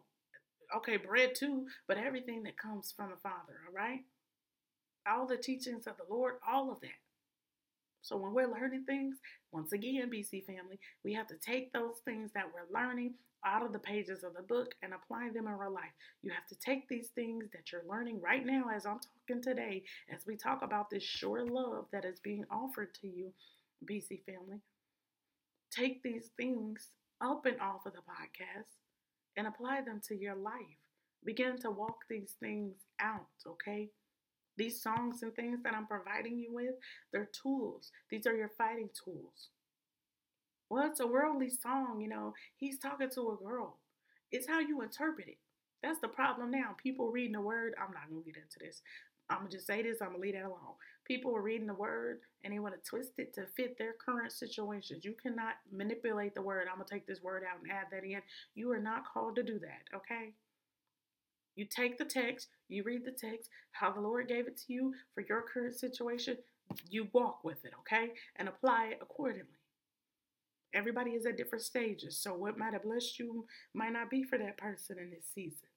okay, 0.76 0.98
bread 0.98 1.36
too, 1.36 1.66
but 1.88 1.98
everything 1.98 2.44
that 2.44 2.58
comes 2.58 2.94
from 2.96 3.12
the 3.12 3.18
Father, 3.18 3.60
all 3.68 3.74
right? 3.74 4.00
All 5.08 5.28
the 5.28 5.38
teachings 5.38 5.86
of 5.86 5.98
the 5.98 6.12
Lord, 6.14 6.36
all 6.48 6.72
of 6.72 6.82
that. 6.82 7.00
So 8.02 8.18
when 8.18 8.34
we're 8.34 8.52
learning 8.52 8.86
things, 8.86 9.18
once 9.52 9.72
again, 9.74 10.12
BC 10.14 10.46
family, 10.46 10.80
we 11.04 11.14
have 11.14 11.28
to 11.28 11.36
take 11.36 11.74
those 11.74 12.00
things 12.06 12.32
that 12.34 12.46
we're 12.54 12.80
learning 12.80 13.16
out 13.46 13.64
of 13.64 13.74
the 13.74 13.80
pages 13.80 14.24
of 14.24 14.34
the 14.36 14.42
book 14.42 14.74
and 14.82 14.94
apply 14.94 15.30
them 15.34 15.48
in 15.48 15.54
real 15.54 15.74
life. 15.74 15.94
You 16.24 16.32
have 16.32 16.48
to 16.48 16.56
take 16.56 16.88
these 16.88 17.10
things 17.10 17.46
that 17.54 17.72
you're 17.72 17.84
learning 17.88 18.20
right 18.22 18.46
now 18.46 18.66
as 18.76 18.86
I'm 18.86 19.00
talking 19.28 19.42
today, 19.42 19.84
as 20.14 20.26
we 20.26 20.36
talk 20.36 20.62
about 20.64 20.90
this 20.90 21.04
sure 21.04 21.46
love 21.46 21.86
that 21.92 22.06
is 22.06 22.20
being 22.20 22.46
offered 22.52 22.94
to 23.02 23.08
you, 23.08 23.32
BC 23.84 24.24
family. 24.26 24.62
Take 25.72 26.04
these 26.04 26.30
things 26.38 26.90
up 27.22 27.46
and 27.46 27.60
off 27.60 27.86
of 27.86 27.94
the 27.94 28.00
podcast 28.00 28.72
and 29.38 29.48
apply 29.48 29.82
them 29.82 30.02
to 30.08 30.16
your 30.16 30.36
life. 30.36 30.80
Begin 31.24 31.58
to 31.60 31.72
walk 31.72 31.98
these 32.10 32.36
things 32.40 32.76
out, 33.02 33.28
okay? 33.48 33.90
These 34.58 34.82
songs 34.82 35.22
and 35.24 35.34
things 35.36 35.60
that 35.64 35.74
I'm 35.74 35.88
providing 35.88 36.38
you 36.38 36.54
with, 36.54 36.76
they're 37.12 37.30
tools. 37.42 37.92
These 38.10 38.26
are 38.26 38.36
your 38.36 38.52
fighting 38.58 38.90
tools. 39.04 39.50
Well, 40.70 40.88
it's 40.88 41.00
a 41.00 41.08
worldly 41.08 41.50
song, 41.50 42.00
you 42.00 42.08
know. 42.08 42.34
He's 42.56 42.80
talking 42.80 43.10
to 43.10 43.32
a 43.32 43.44
girl. 43.44 43.80
It's 44.32 44.48
how 44.48 44.60
you 44.60 44.82
interpret 44.82 45.28
it. 45.28 45.38
That's 45.84 46.00
the 46.00 46.08
problem 46.08 46.52
now. 46.52 46.76
People 46.82 47.12
reading 47.12 47.34
the 47.34 47.42
word. 47.42 47.74
I'm 47.78 47.94
not 47.94 48.10
going 48.10 48.24
to 48.24 48.32
get 48.32 48.42
into 48.42 48.60
this. 48.60 48.82
I'm 49.30 49.40
going 49.40 49.50
to 49.50 49.58
just 49.58 49.68
say 49.68 49.84
this. 49.84 50.02
I'm 50.02 50.10
going 50.10 50.22
to 50.22 50.26
leave 50.26 50.36
that 50.36 50.46
alone. 50.46 50.76
People 51.06 51.36
are 51.36 51.42
reading 51.42 51.68
the 51.68 51.74
word 51.74 52.20
and 52.44 52.54
they 52.54 52.60
want 52.60 52.74
to 52.76 52.90
twist 52.90 53.14
it 53.18 53.34
to 53.36 53.46
fit 53.56 53.78
their 53.78 53.94
current 53.94 54.32
situations. 54.32 55.06
You 55.06 55.14
cannot 55.22 55.56
manipulate 55.72 56.34
the 56.34 56.42
word. 56.42 56.68
I'm 56.70 56.78
going 56.78 56.88
to 56.88 56.94
take 56.94 57.08
this 57.08 57.22
word 57.22 57.44
out 57.44 57.62
and 57.62 57.72
add 57.72 57.88
that 57.92 58.04
in. 58.04 58.22
You 58.56 58.72
are 58.72 58.80
not 58.80 59.04
called 59.06 59.36
to 59.36 59.44
do 59.44 59.60
that, 59.60 59.96
okay? 59.96 60.34
You 61.56 61.66
take 61.66 61.98
the 61.98 62.06
text, 62.06 62.50
you 62.68 62.84
read 62.84 63.06
the 63.06 63.12
text, 63.12 63.50
how 63.72 63.92
the 63.92 64.02
Lord 64.02 64.28
gave 64.28 64.48
it 64.48 64.58
to 64.68 64.74
you 64.74 64.94
for 65.14 65.22
your 65.22 65.42
current 65.42 65.76
situation, 65.76 66.38
you 66.90 67.08
walk 67.14 67.44
with 67.44 67.64
it, 67.66 67.72
okay? 67.80 68.12
And 68.36 68.50
apply 68.50 68.90
it 68.92 69.00
accordingly. 69.02 69.60
Everybody 70.74 71.12
is 71.12 71.26
at 71.26 71.38
different 71.38 71.64
stages, 71.64 72.18
so 72.18 72.34
what 72.34 72.58
might 72.58 72.74
have 72.74 72.84
blessed 72.84 73.18
you 73.18 73.46
might 73.74 73.94
not 73.94 74.10
be 74.10 74.24
for 74.24 74.38
that 74.38 74.58
person 74.58 74.98
in 75.00 75.12
this 75.12 75.26
season. 75.34 75.70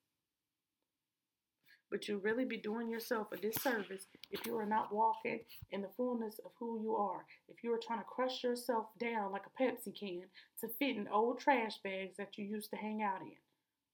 But 1.91 2.07
you 2.07 2.19
really 2.19 2.45
be 2.45 2.59
doing 2.59 2.91
yourself 2.91 3.29
a 3.33 3.37
disservice 3.37 4.07
if 4.31 4.45
you 4.45 4.57
are 4.59 4.67
not 4.67 4.93
walking 4.93 5.41
in 5.71 5.81
the 5.81 5.89
fullness 5.97 6.39
of 6.45 6.51
who 6.59 6.81
you 6.83 6.95
are. 6.97 7.25
If 7.49 7.65
you 7.65 7.73
are 7.73 7.81
trying 7.83 8.01
to 8.01 8.05
crush 8.05 8.45
yourself 8.45 8.87
down 9.01 9.33
like 9.33 9.45
a 9.47 9.63
Pepsi 9.63 9.99
can 9.99 10.25
to 10.61 10.69
fit 10.79 10.97
in 10.97 11.09
old 11.09 11.41
trash 11.41 11.79
bags 11.83 12.17
that 12.19 12.37
you 12.37 12.45
used 12.45 12.71
to 12.71 12.77
hang 12.77 13.03
out 13.03 13.23
in, 13.23 13.33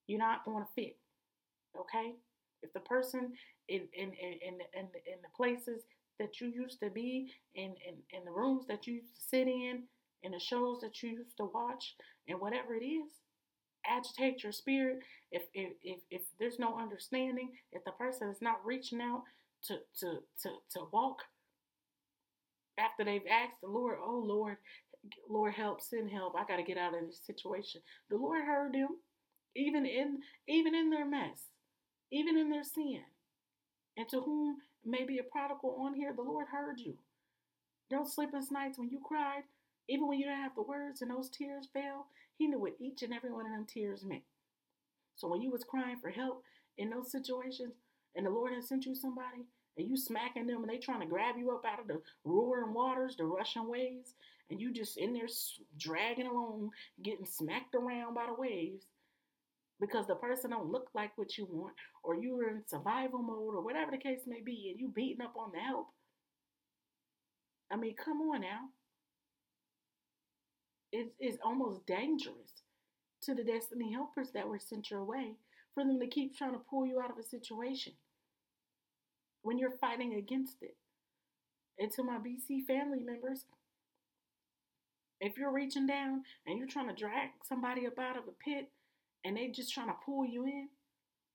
you're 0.06 0.18
not 0.18 0.44
going 0.44 0.64
to 0.64 0.70
fit. 0.74 0.96
Okay? 1.78 2.14
If 2.62 2.72
the 2.72 2.80
person 2.80 3.32
in 3.68 3.82
in 3.92 4.08
in 4.12 4.32
in, 4.46 4.54
in, 4.74 4.86
in 5.06 5.18
the 5.22 5.36
places 5.36 5.82
that 6.18 6.40
you 6.40 6.48
used 6.48 6.80
to 6.80 6.90
be, 6.90 7.30
in, 7.54 7.74
in 7.86 7.96
in 8.16 8.24
the 8.24 8.30
rooms 8.30 8.66
that 8.66 8.86
you 8.86 8.94
used 8.94 9.14
to 9.14 9.22
sit 9.22 9.46
in, 9.46 9.84
in 10.22 10.32
the 10.32 10.40
shows 10.40 10.80
that 10.80 11.02
you 11.02 11.10
used 11.10 11.36
to 11.36 11.44
watch, 11.44 11.94
and 12.28 12.40
whatever 12.40 12.74
it 12.74 12.84
is, 12.84 13.10
agitate 13.88 14.42
your 14.42 14.52
spirit. 14.52 15.00
If 15.32 15.44
if 15.54 15.72
if, 15.82 16.00
if 16.10 16.22
there's 16.38 16.58
no 16.58 16.78
understanding, 16.78 17.50
if 17.72 17.84
the 17.84 17.92
person 17.92 18.28
is 18.30 18.42
not 18.42 18.64
reaching 18.64 19.00
out 19.00 19.22
to 19.64 19.76
to 20.00 20.18
to 20.42 20.50
to 20.74 20.80
walk 20.92 21.18
after 22.78 23.04
they've 23.04 23.22
asked 23.30 23.60
the 23.62 23.68
Lord, 23.68 23.98
oh 24.04 24.22
Lord, 24.24 24.56
Lord 25.28 25.54
help, 25.54 25.80
send 25.82 26.10
help. 26.10 26.34
I 26.36 26.44
got 26.46 26.56
to 26.58 26.64
get 26.64 26.78
out 26.78 26.94
of 26.94 27.06
this 27.06 27.20
situation. 27.26 27.82
The 28.10 28.16
Lord 28.16 28.44
heard 28.44 28.74
them, 28.74 28.88
even 29.56 29.86
in 29.86 30.20
even 30.48 30.74
in 30.74 30.90
their 30.90 31.06
mess 31.06 31.42
even 32.12 32.36
in 32.38 32.50
their 32.50 32.64
sin. 32.64 33.02
And 33.96 34.08
to 34.10 34.20
whom 34.20 34.58
may 34.84 35.04
be 35.04 35.18
a 35.18 35.24
prodigal 35.24 35.76
on 35.80 35.94
here, 35.94 36.12
the 36.14 36.22
Lord 36.22 36.46
heard 36.52 36.78
you. 36.80 36.94
Those 37.90 38.14
sleepless 38.14 38.50
nights 38.50 38.78
when 38.78 38.90
you 38.90 39.00
cried, 39.04 39.42
even 39.88 40.08
when 40.08 40.18
you 40.18 40.26
didn't 40.26 40.42
have 40.42 40.54
the 40.54 40.62
words 40.62 41.02
and 41.02 41.10
those 41.10 41.30
tears 41.30 41.68
fell, 41.72 42.06
He 42.36 42.46
knew 42.46 42.60
what 42.60 42.76
each 42.80 43.02
and 43.02 43.12
every 43.12 43.30
one 43.30 43.46
of 43.46 43.52
them 43.52 43.66
tears 43.66 44.04
meant. 44.04 44.22
So 45.16 45.28
when 45.28 45.40
you 45.40 45.50
was 45.50 45.64
crying 45.64 45.98
for 46.00 46.10
help 46.10 46.42
in 46.78 46.90
those 46.90 47.12
situations, 47.12 47.74
and 48.16 48.26
the 48.26 48.30
Lord 48.30 48.52
has 48.52 48.68
sent 48.68 48.86
you 48.86 48.94
somebody, 48.94 49.46
and 49.76 49.88
you 49.88 49.96
smacking 49.96 50.46
them, 50.46 50.62
and 50.62 50.68
they 50.68 50.78
trying 50.78 51.00
to 51.00 51.06
grab 51.06 51.36
you 51.38 51.50
up 51.50 51.64
out 51.66 51.80
of 51.80 51.88
the 51.88 52.00
roaring 52.24 52.74
waters, 52.74 53.16
the 53.16 53.24
rushing 53.24 53.68
waves, 53.68 54.14
and 54.50 54.60
you 54.60 54.72
just 54.72 54.96
in 54.98 55.12
there 55.12 55.26
dragging 55.78 56.26
along, 56.26 56.70
getting 57.02 57.26
smacked 57.26 57.74
around 57.74 58.14
by 58.14 58.26
the 58.26 58.34
waves, 58.40 58.86
because 59.80 60.06
the 60.06 60.14
person 60.14 60.50
don't 60.50 60.70
look 60.70 60.88
like 60.94 61.16
what 61.16 61.36
you 61.36 61.46
want, 61.50 61.74
or 62.02 62.14
you 62.14 62.38
are 62.38 62.48
in 62.50 62.62
survival 62.66 63.20
mode, 63.20 63.54
or 63.54 63.62
whatever 63.62 63.90
the 63.90 63.98
case 63.98 64.20
may 64.26 64.40
be, 64.40 64.68
and 64.70 64.80
you 64.80 64.88
beating 64.88 65.24
up 65.24 65.34
on 65.36 65.50
the 65.52 65.58
help. 65.58 65.88
I 67.72 67.76
mean, 67.76 67.94
come 67.96 68.20
on 68.20 68.42
now. 68.42 68.60
It's, 70.96 71.10
it's 71.18 71.38
almost 71.44 71.86
dangerous 71.86 72.62
to 73.22 73.34
the 73.34 73.42
destiny 73.42 73.92
helpers 73.92 74.28
that 74.32 74.46
were 74.46 74.60
sent 74.60 74.92
your 74.92 75.02
way 75.02 75.32
for 75.74 75.82
them 75.82 75.98
to 75.98 76.06
keep 76.06 76.38
trying 76.38 76.52
to 76.52 76.60
pull 76.70 76.86
you 76.86 77.00
out 77.00 77.10
of 77.10 77.18
a 77.18 77.22
situation 77.24 77.94
when 79.42 79.58
you're 79.58 79.76
fighting 79.80 80.14
against 80.14 80.62
it. 80.62 80.76
And 81.80 81.90
to 81.92 82.04
my 82.04 82.18
BC 82.18 82.64
family 82.66 83.00
members, 83.00 83.46
if 85.20 85.36
you're 85.36 85.52
reaching 85.52 85.88
down 85.88 86.22
and 86.46 86.58
you're 86.58 86.68
trying 86.68 86.88
to 86.88 86.94
drag 86.94 87.30
somebody 87.44 87.88
up 87.88 87.98
out 87.98 88.16
of 88.16 88.28
a 88.28 88.44
pit, 88.44 88.70
and 89.24 89.36
they 89.36 89.48
just 89.48 89.74
trying 89.74 89.88
to 89.88 89.96
pull 90.06 90.24
you 90.24 90.44
in, 90.44 90.68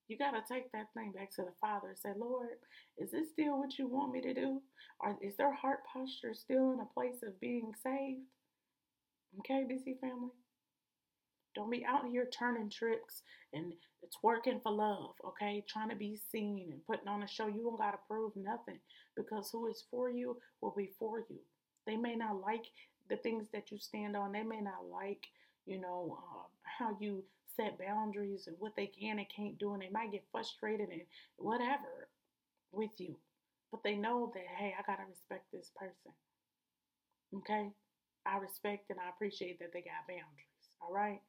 you 0.07 0.17
got 0.17 0.31
to 0.31 0.53
take 0.53 0.71
that 0.71 0.93
thing 0.93 1.11
back 1.11 1.31
to 1.31 1.41
the 1.41 1.51
Father 1.59 1.89
and 1.89 1.97
say, 1.97 2.11
Lord, 2.17 2.59
is 2.97 3.11
this 3.11 3.29
still 3.33 3.59
what 3.59 3.77
you 3.77 3.87
want 3.87 4.13
me 4.13 4.21
to 4.21 4.33
do? 4.33 4.61
Or 5.01 5.17
is 5.21 5.35
their 5.35 5.53
heart 5.53 5.79
posture 5.91 6.33
still 6.33 6.71
in 6.71 6.79
a 6.79 6.93
place 6.93 7.23
of 7.27 7.37
being 7.41 7.73
saved? 7.83 8.21
Okay, 9.37 9.65
BC 9.69 9.99
family? 9.99 10.31
Don't 11.55 11.69
be 11.69 11.85
out 11.85 12.07
here 12.09 12.27
turning 12.31 12.69
tricks 12.69 13.21
and 13.53 13.73
it's 14.01 14.17
working 14.23 14.59
for 14.61 14.71
love, 14.71 15.13
okay? 15.25 15.63
Trying 15.67 15.89
to 15.89 15.95
be 15.95 16.19
seen 16.31 16.69
and 16.71 16.85
putting 16.85 17.07
on 17.07 17.23
a 17.23 17.27
show. 17.27 17.47
You 17.47 17.63
don't 17.63 17.77
got 17.77 17.91
to 17.91 17.97
prove 18.07 18.33
nothing 18.35 18.79
because 19.15 19.49
who 19.51 19.67
is 19.67 19.83
for 19.91 20.09
you 20.09 20.37
will 20.61 20.73
be 20.75 20.91
for 20.97 21.19
you. 21.29 21.39
They 21.85 21.97
may 21.97 22.15
not 22.15 22.41
like 22.41 22.65
the 23.09 23.17
things 23.17 23.47
that 23.51 23.71
you 23.71 23.77
stand 23.79 24.15
on. 24.15 24.31
They 24.31 24.43
may 24.43 24.61
not 24.61 24.85
like, 24.91 25.25
you 25.65 25.79
know, 25.81 26.17
uh, 26.19 26.47
how 26.63 26.97
you 26.99 27.23
set 27.55 27.77
boundaries 27.79 28.47
and 28.47 28.55
what 28.59 28.75
they 28.75 28.87
can 28.87 29.19
and 29.19 29.27
can't 29.35 29.57
do, 29.57 29.73
and 29.73 29.81
they 29.81 29.89
might 29.89 30.11
get 30.11 30.23
frustrated 30.31 30.89
and 30.89 31.01
whatever 31.37 32.07
with 32.71 32.91
you. 32.97 33.15
But 33.71 33.83
they 33.83 33.95
know 33.95 34.31
that, 34.33 34.45
hey, 34.57 34.73
I 34.77 34.81
gotta 34.85 35.03
respect 35.09 35.51
this 35.51 35.71
person. 35.75 36.13
Okay? 37.35 37.69
I 38.25 38.37
respect 38.37 38.89
and 38.89 38.99
I 38.99 39.09
appreciate 39.09 39.59
that 39.59 39.73
they 39.73 39.81
got 39.81 40.07
boundaries. 40.07 40.65
All 40.81 40.93
right? 40.93 41.21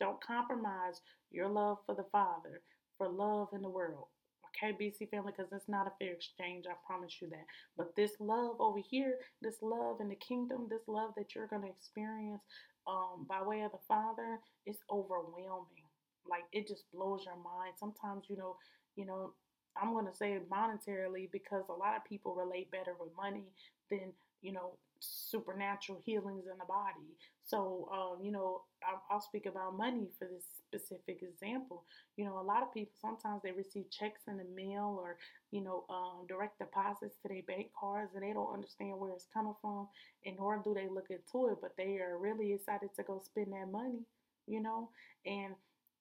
Don't 0.00 0.22
compromise 0.22 1.00
your 1.30 1.48
love 1.48 1.78
for 1.86 1.94
the 1.94 2.06
Father 2.10 2.60
for 2.98 3.08
love 3.08 3.48
in 3.52 3.62
the 3.62 3.68
world. 3.70 4.06
Okay, 4.52 4.72
BC 4.72 5.10
family, 5.10 5.32
because 5.36 5.50
it's 5.52 5.68
not 5.68 5.86
a 5.86 5.92
fair 5.98 6.12
exchange. 6.12 6.66
I 6.68 6.74
promise 6.86 7.16
you 7.22 7.28
that. 7.30 7.46
But 7.76 7.96
this 7.96 8.12
love 8.20 8.56
over 8.60 8.78
here, 8.78 9.16
this 9.40 9.56
love 9.62 10.00
in 10.00 10.08
the 10.08 10.16
kingdom, 10.16 10.66
this 10.68 10.86
love 10.86 11.12
that 11.16 11.34
you're 11.34 11.46
going 11.46 11.62
to 11.62 11.68
experience 11.68 12.42
um, 12.86 13.26
by 13.28 13.42
way 13.42 13.62
of 13.62 13.72
the 13.72 13.78
Father, 13.88 14.38
it's 14.66 14.80
overwhelming. 14.90 15.86
Like 16.28 16.44
it 16.52 16.68
just 16.68 16.84
blows 16.92 17.24
your 17.24 17.36
mind. 17.36 17.74
Sometimes, 17.78 18.24
you 18.28 18.36
know, 18.36 18.56
you 18.96 19.06
know, 19.06 19.32
I'm 19.80 19.92
going 19.92 20.06
to 20.06 20.14
say 20.14 20.38
monetarily 20.52 21.30
because 21.32 21.64
a 21.68 21.72
lot 21.72 21.96
of 21.96 22.04
people 22.04 22.34
relate 22.34 22.70
better 22.70 22.94
with 22.98 23.10
money 23.16 23.46
than, 23.90 24.12
you 24.42 24.52
know, 24.52 24.72
supernatural 25.02 26.00
healings 26.04 26.44
in 26.50 26.58
the 26.58 26.64
body. 26.64 27.16
So, 27.44 27.88
um, 27.92 28.24
you 28.24 28.32
know, 28.32 28.62
I'll, 28.86 29.02
I'll, 29.10 29.20
speak 29.20 29.46
about 29.46 29.76
money 29.76 30.08
for 30.18 30.26
this 30.26 30.44
specific 30.66 31.22
example. 31.22 31.84
You 32.16 32.24
know, 32.24 32.38
a 32.38 32.42
lot 32.42 32.62
of 32.62 32.72
people 32.72 32.92
sometimes 33.00 33.42
they 33.42 33.52
receive 33.52 33.90
checks 33.90 34.22
in 34.28 34.36
the 34.36 34.46
mail 34.54 34.96
or, 35.00 35.16
you 35.50 35.60
know, 35.60 35.84
um, 35.90 36.26
direct 36.28 36.58
deposits 36.58 37.16
to 37.22 37.28
their 37.28 37.42
bank 37.42 37.68
cards 37.78 38.12
and 38.14 38.22
they 38.22 38.32
don't 38.32 38.52
understand 38.52 38.98
where 38.98 39.12
it's 39.12 39.26
coming 39.34 39.54
from. 39.60 39.88
And 40.24 40.36
nor 40.38 40.60
do 40.64 40.72
they 40.72 40.88
look 40.88 41.10
into 41.10 41.48
it, 41.52 41.58
but 41.60 41.76
they 41.76 41.98
are 41.98 42.16
really 42.18 42.52
excited 42.52 42.90
to 42.96 43.02
go 43.02 43.20
spend 43.24 43.52
that 43.52 43.70
money, 43.70 44.06
you 44.46 44.62
know, 44.62 44.88
and 45.26 45.54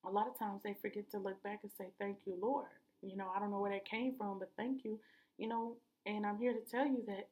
a 0.06 0.10
lot 0.10 0.28
of 0.28 0.38
times 0.38 0.62
they 0.64 0.76
forget 0.82 1.10
to 1.12 1.18
look 1.18 1.42
back 1.44 1.60
and 1.64 1.72
say, 1.78 1.88
Thank 2.00 2.20
you, 2.26 2.38
Lord. 2.40 2.68
You 3.02 3.18
know, 3.18 3.32
I 3.36 3.40
don't 3.40 3.52
know 3.52 3.60
where 3.60 3.72
that 3.72 3.86
came 3.86 4.14
from, 4.16 4.40
but 4.40 4.52
thank 4.58 4.86
you, 4.86 5.00
you 5.38 5.48
know, 5.48 5.76
and 6.06 6.26
I'm 6.26 6.38
here 6.38 6.54
to 6.54 6.72
tell 6.72 6.86
you 6.86 7.04
that 7.08 7.28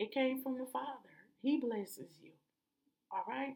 it 0.00 0.12
came 0.12 0.42
from 0.42 0.58
the 0.58 0.66
Father. 0.72 0.98
He 1.42 1.60
blesses 1.60 2.18
you. 2.22 2.32
All 3.12 3.24
right? 3.28 3.54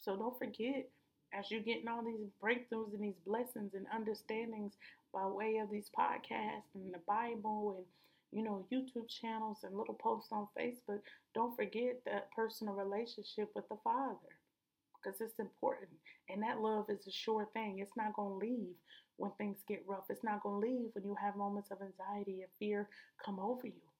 So 0.00 0.16
don't 0.16 0.38
forget, 0.38 0.88
as 1.32 1.50
you're 1.50 1.60
getting 1.60 1.88
all 1.88 2.02
these 2.02 2.30
breakthroughs 2.42 2.94
and 2.94 3.02
these 3.02 3.20
blessings 3.26 3.74
and 3.74 3.86
understandings 3.94 4.72
by 5.12 5.26
way 5.26 5.58
of 5.62 5.70
these 5.70 5.90
podcasts 5.96 6.74
and 6.74 6.92
the 6.92 7.00
Bible 7.06 7.76
and 7.76 7.86
you 8.32 8.42
know, 8.42 8.66
YouTube 8.72 9.08
channels 9.08 9.58
and 9.62 9.76
little 9.76 9.94
posts 9.94 10.30
on 10.32 10.48
Facebook, 10.58 10.98
don't 11.36 11.54
forget 11.54 12.00
that 12.04 12.28
personal 12.34 12.74
relationship 12.74 13.48
with 13.54 13.68
the 13.68 13.76
Father 13.84 14.34
because 14.96 15.20
it's 15.20 15.38
important. 15.38 15.90
And 16.28 16.42
that 16.42 16.60
love 16.60 16.86
is 16.88 17.06
a 17.06 17.12
sure 17.12 17.46
thing. 17.52 17.78
It's 17.78 17.96
not 17.96 18.14
going 18.16 18.40
to 18.40 18.46
leave 18.46 18.74
when 19.18 19.30
things 19.38 19.58
get 19.68 19.84
rough. 19.86 20.06
It's 20.10 20.24
not 20.24 20.42
going 20.42 20.60
to 20.60 20.68
leave 20.68 20.88
when 20.94 21.04
you 21.04 21.14
have 21.22 21.36
moments 21.36 21.70
of 21.70 21.78
anxiety 21.80 22.42
and 22.42 22.50
fear 22.58 22.88
come 23.24 23.38
over 23.38 23.68
you. 23.68 23.93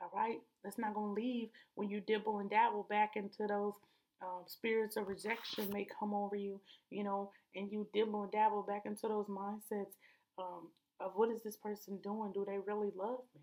All 0.00 0.10
right? 0.14 0.38
Let's 0.64 0.78
not 0.78 0.94
going 0.94 1.14
to 1.14 1.20
leave 1.20 1.48
when 1.74 1.88
you 1.88 2.00
dibble 2.00 2.38
and 2.38 2.50
dabble 2.50 2.86
back 2.88 3.12
into 3.16 3.46
those 3.48 3.74
um, 4.22 4.44
spirits 4.46 4.96
of 4.96 5.08
rejection 5.08 5.68
may 5.72 5.86
come 5.98 6.14
over 6.14 6.36
you, 6.36 6.60
you 6.90 7.02
know, 7.02 7.30
and 7.54 7.70
you 7.70 7.88
dibble 7.92 8.22
and 8.22 8.32
dabble 8.32 8.62
back 8.62 8.82
into 8.86 9.08
those 9.08 9.26
mindsets 9.26 9.94
um, 10.38 10.68
of 11.00 11.12
what 11.14 11.30
is 11.30 11.42
this 11.42 11.56
person 11.56 11.98
doing? 12.02 12.32
Do 12.32 12.44
they 12.46 12.58
really 12.58 12.90
love 12.96 13.20
me? 13.34 13.40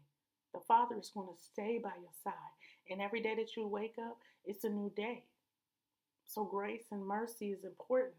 The 0.53 0.61
Father 0.67 0.97
is 0.97 1.11
going 1.13 1.27
to 1.27 1.43
stay 1.43 1.79
by 1.83 1.91
your 1.99 2.11
side. 2.23 2.33
And 2.89 3.01
every 3.01 3.21
day 3.21 3.35
that 3.35 3.55
you 3.55 3.67
wake 3.67 3.95
up, 4.01 4.17
it's 4.45 4.63
a 4.63 4.69
new 4.69 4.91
day. 4.95 5.25
So 6.25 6.43
grace 6.43 6.85
and 6.91 7.05
mercy 7.05 7.51
is 7.51 7.63
important. 7.63 8.13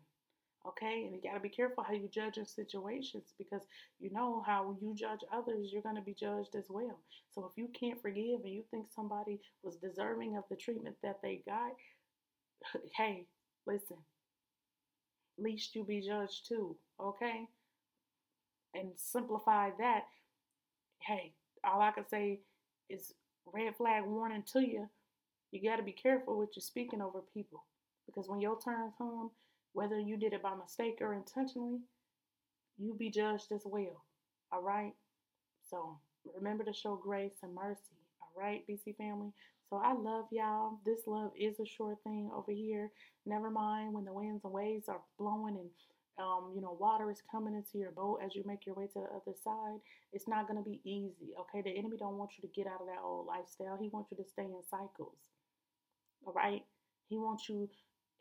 Okay, 0.66 1.04
and 1.04 1.14
you 1.14 1.20
got 1.22 1.34
to 1.34 1.40
be 1.40 1.48
careful 1.48 1.82
how 1.82 1.94
you 1.94 2.08
judge 2.12 2.36
in 2.36 2.44
situations 2.44 3.32
because 3.38 3.62
you 3.98 4.11
know 4.11 4.42
how 4.46 4.76
you 4.82 4.94
judge 4.94 5.20
others, 5.32 5.70
you're 5.72 5.80
going 5.80 5.96
to 5.96 6.02
be 6.02 6.14
judged 6.14 6.54
as 6.54 6.66
well. 6.68 6.98
So 7.34 7.48
if 7.50 7.56
you 7.56 7.68
can't 7.68 8.00
forgive 8.02 8.40
and 8.44 8.52
you 8.52 8.62
think 8.70 8.86
somebody 8.94 9.40
was 9.62 9.76
deserving 9.76 10.36
of 10.36 10.44
the 10.50 10.56
treatment 10.56 10.96
that 11.02 11.20
they 11.22 11.42
got, 11.46 11.72
hey, 12.96 13.24
listen, 13.66 13.96
least 15.38 15.74
you 15.74 15.84
be 15.84 16.00
judged 16.00 16.46
too, 16.46 16.76
okay? 17.00 17.46
And 18.74 18.90
simplify 18.96 19.70
that, 19.78 20.04
hey, 21.00 21.32
all 21.64 21.80
I 21.80 21.90
can 21.90 22.06
say 22.08 22.40
is 22.88 23.14
red 23.52 23.76
flag 23.76 24.04
warning 24.04 24.44
to 24.52 24.61
you. 24.61 24.88
You 25.52 25.68
got 25.68 25.76
to 25.76 25.82
be 25.82 25.92
careful 25.92 26.38
what 26.38 26.54
you're 26.54 26.62
speaking 26.62 27.00
over 27.00 27.20
people 27.34 27.64
because 28.06 28.28
when 28.28 28.40
your 28.40 28.58
turn 28.61 28.92
comes, 28.98 29.32
whether 29.73 29.99
you 29.99 30.16
did 30.16 30.33
it 30.33 30.43
by 30.43 30.55
mistake 30.55 30.99
or 31.01 31.14
intentionally, 31.14 31.79
you 32.79 32.95
be 32.95 33.11
judged 33.11 33.53
as 33.53 33.62
well. 33.64 34.05
All 34.53 34.62
right? 34.62 34.93
So 35.68 35.99
remember 36.35 36.64
to 36.64 36.73
show 36.73 36.97
grace 36.97 37.39
and 37.43 37.55
mercy. 37.55 37.97
All 38.21 38.43
right, 38.43 38.64
BC 38.68 38.97
family? 38.97 39.31
So 39.68 39.77
I 39.77 39.93
love 39.93 40.27
y'all. 40.33 40.81
This 40.85 41.01
love 41.07 41.31
is 41.39 41.61
a 41.61 41.66
sure 41.66 41.97
thing 42.03 42.31
over 42.35 42.51
here. 42.51 42.91
Never 43.25 43.51
mind 43.51 43.95
when 43.95 44.05
the 44.05 44.12
winds 44.12 44.45
and 44.45 44.53
waves 44.53 44.89
are 44.89 45.01
blowing 45.18 45.57
and 45.57 45.71
um, 46.18 46.53
you 46.55 46.61
know, 46.61 46.77
water 46.79 47.11
is 47.11 47.23
coming 47.31 47.55
into 47.55 47.79
your 47.79 47.93
boat 47.93 48.21
as 48.25 48.35
you 48.35 48.43
make 48.45 48.66
your 48.66 48.75
way 48.75 48.87
to 48.89 49.01
the 49.01 49.07
other 49.14 49.37
side. 49.43 49.81
It's 50.12 50.29
not 50.29 50.47
going 50.47 50.62
to 50.62 50.68
be 50.68 50.81
easy, 50.85 51.33
okay? 51.41 51.62
The 51.62 51.77
enemy 51.79 51.97
don't 51.99 52.18
want 52.18 52.33
you 52.37 52.47
to 52.47 52.55
get 52.55 52.66
out 52.66 52.81
of 52.81 52.89
that 52.89 53.03
old 53.03 53.27
lifestyle. 53.27 53.79
He 53.81 53.89
wants 53.89 54.11
you 54.11 54.18
to 54.18 54.29
stay 54.29 54.43
in 54.43 54.61
cycles, 54.68 55.16
all 56.27 56.35
right? 56.35 56.62
He 57.09 57.16
wants 57.16 57.49
you 57.49 57.71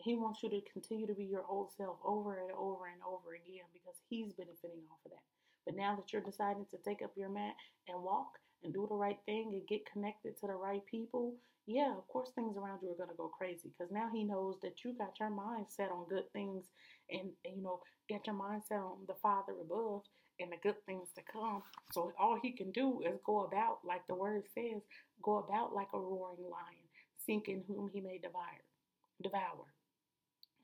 he 0.02 0.16
wants 0.16 0.42
you 0.44 0.50
to 0.50 0.62
continue 0.72 1.08
to 1.08 1.14
be 1.14 1.26
your 1.26 1.46
old 1.50 1.72
self 1.76 1.98
over 2.06 2.40
and 2.40 2.52
over 2.52 2.88
and 2.88 3.02
over 3.06 3.36
again 3.36 3.68
because 3.74 3.96
he's 4.10 4.34
benefiting 4.34 4.88
off 4.92 5.04
of 5.06 5.12
that. 5.12 5.28
But 5.66 5.76
now 5.76 5.96
that 5.96 6.12
you're 6.12 6.22
deciding 6.22 6.66
to 6.72 6.78
take 6.78 7.02
up 7.02 7.12
your 7.16 7.30
mat 7.30 7.56
and 7.88 8.02
walk 8.02 8.40
and 8.64 8.74
do 8.74 8.88
the 8.90 8.96
right 8.96 9.20
thing 9.26 9.52
and 9.54 9.68
get 9.68 9.92
connected 9.92 10.38
to 10.40 10.48
the 10.48 10.54
right 10.54 10.86
people, 10.86 11.36
yeah, 11.68 11.94
of 11.96 12.08
course 12.08 12.32
things 12.34 12.58
around 12.58 12.80
you 12.82 12.92
are 12.92 12.98
going 12.98 13.10
to 13.10 13.16
go 13.16 13.28
crazy 13.28 13.70
because 13.70 13.92
now 13.92 14.10
he 14.12 14.24
knows 14.24 14.56
that 14.64 14.84
you 14.84 14.94
got 14.98 15.20
your 15.20 15.30
mind 15.30 15.66
set 15.70 15.92
on 15.92 16.08
good 16.10 16.32
things 16.34 16.66
and, 17.12 17.30
and 17.46 17.58
you 17.58 17.62
know, 17.62 17.80
get 18.08 18.26
your 18.26 18.36
mind 18.36 18.64
set 18.68 18.80
on 18.80 19.06
the 19.08 19.14
Father 19.22 19.54
above 19.62 20.02
and 20.40 20.52
the 20.52 20.58
good 20.64 20.84
things 20.86 21.10
to 21.16 21.22
come. 21.32 21.62
So 21.94 22.14
all 22.18 22.40
he 22.42 22.54
can 22.54 22.72
do 22.72 23.02
is 23.06 23.20
go 23.26 23.44
about, 23.44 23.80
like 23.86 24.08
the 24.08 24.16
word 24.16 24.44
says, 24.56 24.82
go 25.22 25.40
about 25.40 25.74
like 25.76 25.90
a 25.94 26.00
roaring 26.00 26.42
lion, 26.50 26.88
seeking 27.26 27.64
whom 27.68 27.90
he 27.94 28.00
may 28.02 28.18
devour. 28.18 28.64
Devour. 29.22 29.66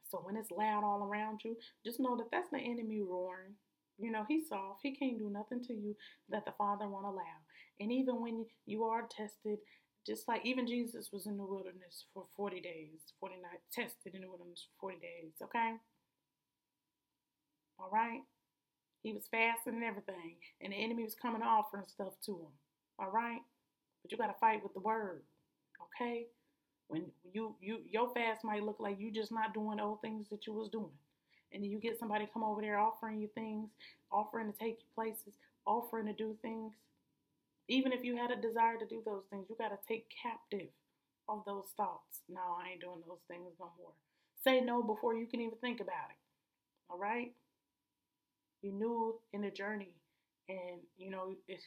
So 0.09 0.19
when 0.23 0.37
it's 0.37 0.51
loud 0.51 0.83
all 0.83 1.03
around 1.03 1.41
you, 1.43 1.55
just 1.85 1.99
know 1.99 2.15
that 2.17 2.31
that's 2.31 2.49
the 2.51 2.59
enemy 2.59 3.01
roaring. 3.01 3.53
You 3.97 4.11
know, 4.11 4.25
he's 4.27 4.49
soft. 4.49 4.81
He 4.83 4.95
can't 4.95 5.17
do 5.17 5.29
nothing 5.29 5.63
to 5.63 5.73
you 5.73 5.95
that 6.29 6.45
the 6.45 6.53
Father 6.57 6.87
won't 6.87 7.05
allow. 7.05 7.39
And 7.79 7.91
even 7.91 8.21
when 8.21 8.45
you 8.65 8.83
are 8.83 9.07
tested, 9.09 9.59
just 10.05 10.27
like 10.27 10.45
even 10.45 10.67
Jesus 10.67 11.09
was 11.11 11.25
in 11.25 11.37
the 11.37 11.45
wilderness 11.45 12.05
for 12.13 12.25
40 12.37 12.61
days, 12.61 13.01
40 13.19 13.35
nights, 13.35 13.65
tested 13.73 14.13
in 14.13 14.21
the 14.21 14.27
wilderness 14.27 14.67
for 14.79 14.91
40 14.91 14.97
days, 14.99 15.33
okay? 15.43 15.73
All 17.79 17.89
right? 17.91 18.21
He 19.01 19.13
was 19.13 19.27
fasting 19.29 19.75
and 19.75 19.83
everything, 19.83 20.37
and 20.61 20.73
the 20.73 20.77
enemy 20.77 21.03
was 21.03 21.15
coming 21.15 21.41
offering 21.41 21.85
stuff 21.87 22.13
to 22.25 22.31
him, 22.33 22.53
all 22.99 23.11
right? 23.11 23.41
But 24.01 24.11
you 24.11 24.17
got 24.17 24.27
to 24.27 24.39
fight 24.39 24.63
with 24.63 24.73
the 24.73 24.79
word, 24.79 25.23
okay? 25.81 26.27
When 26.87 27.05
you 27.33 27.55
you 27.61 27.79
your 27.89 28.09
fast 28.13 28.43
might 28.43 28.63
look 28.63 28.79
like 28.79 28.99
you 28.99 29.11
just 29.11 29.31
not 29.31 29.53
doing 29.53 29.79
old 29.79 30.01
things 30.01 30.27
that 30.29 30.45
you 30.47 30.53
was 30.53 30.69
doing. 30.69 30.91
And 31.53 31.63
then 31.63 31.71
you 31.71 31.79
get 31.79 31.99
somebody 31.99 32.27
come 32.33 32.43
over 32.43 32.61
there 32.61 32.77
offering 32.77 33.19
you 33.21 33.29
things, 33.33 33.69
offering 34.11 34.51
to 34.51 34.57
take 34.57 34.79
you 34.81 34.87
places, 34.93 35.33
offering 35.65 36.07
to 36.07 36.13
do 36.13 36.35
things. 36.41 36.73
Even 37.67 37.91
if 37.93 38.03
you 38.03 38.17
had 38.17 38.31
a 38.31 38.35
desire 38.35 38.77
to 38.77 38.85
do 38.85 39.01
those 39.05 39.23
things, 39.29 39.45
you 39.49 39.55
got 39.57 39.69
to 39.69 39.79
take 39.87 40.07
captive 40.21 40.67
of 41.27 41.43
those 41.45 41.65
thoughts. 41.77 42.21
No, 42.29 42.41
I 42.61 42.71
ain't 42.71 42.81
doing 42.81 43.01
those 43.07 43.23
things 43.27 43.53
no 43.59 43.71
more. 43.77 43.93
Say 44.43 44.61
no 44.61 44.83
before 44.83 45.15
you 45.15 45.25
can 45.25 45.41
even 45.41 45.57
think 45.61 45.79
about 45.79 46.09
it. 46.11 46.17
All 46.89 46.99
right? 46.99 47.31
You 48.61 48.71
knew 48.71 49.15
in 49.33 49.41
the 49.41 49.51
journey, 49.51 49.93
and 50.49 50.81
you 50.97 51.09
know, 51.09 51.35
it's, 51.47 51.63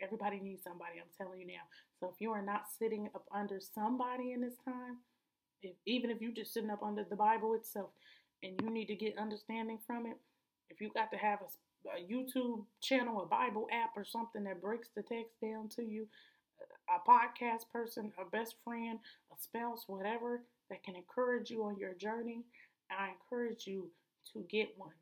Everybody 0.00 0.40
needs 0.40 0.62
somebody. 0.62 0.98
I'm 0.98 1.12
telling 1.16 1.40
you 1.40 1.46
now. 1.46 1.64
So 2.00 2.10
if 2.12 2.20
you 2.20 2.32
are 2.32 2.42
not 2.42 2.64
sitting 2.78 3.08
up 3.14 3.24
under 3.32 3.60
somebody 3.60 4.32
in 4.32 4.40
this 4.40 4.56
time, 4.64 4.98
if 5.62 5.74
even 5.86 6.10
if 6.10 6.20
you're 6.20 6.32
just 6.32 6.52
sitting 6.52 6.70
up 6.70 6.82
under 6.82 7.04
the 7.04 7.16
Bible 7.16 7.54
itself, 7.54 7.90
and 8.42 8.60
you 8.62 8.70
need 8.70 8.86
to 8.86 8.94
get 8.94 9.18
understanding 9.18 9.78
from 9.86 10.06
it, 10.06 10.16
if 10.68 10.80
you 10.80 10.90
got 10.94 11.10
to 11.10 11.16
have 11.16 11.38
a, 11.40 11.88
a 11.90 12.02
YouTube 12.02 12.64
channel, 12.82 13.22
a 13.22 13.26
Bible 13.26 13.66
app, 13.72 13.90
or 13.96 14.04
something 14.04 14.44
that 14.44 14.60
breaks 14.60 14.88
the 14.94 15.02
text 15.02 15.40
down 15.40 15.68
to 15.70 15.82
you, 15.82 16.06
a 16.88 17.10
podcast 17.10 17.70
person, 17.72 18.12
a 18.20 18.24
best 18.28 18.56
friend, 18.64 18.98
a 19.32 19.40
spouse, 19.40 19.84
whatever 19.86 20.42
that 20.70 20.82
can 20.82 20.96
encourage 20.96 21.50
you 21.50 21.64
on 21.64 21.78
your 21.78 21.94
journey, 21.94 22.42
I 22.90 23.10
encourage 23.10 23.66
you 23.66 23.90
to 24.32 24.44
get 24.50 24.68
one. 24.76 24.92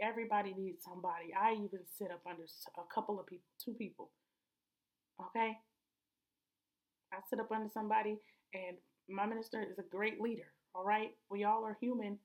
Everybody 0.00 0.54
needs 0.56 0.84
somebody. 0.84 1.32
I 1.38 1.52
even 1.52 1.80
sit 1.98 2.10
up 2.10 2.20
under 2.28 2.44
a 2.44 2.94
couple 2.94 3.18
of 3.18 3.26
people, 3.26 3.46
two 3.62 3.72
people. 3.72 4.10
Okay? 5.20 5.52
I 7.12 7.16
sit 7.30 7.40
up 7.40 7.50
under 7.50 7.70
somebody, 7.72 8.18
and 8.52 8.76
my 9.08 9.26
minister 9.26 9.62
is 9.62 9.78
a 9.78 9.82
great 9.90 10.20
leader. 10.20 10.52
All 10.74 10.84
right? 10.84 11.10
We 11.30 11.44
all 11.44 11.64
are 11.64 11.76
human. 11.80 12.18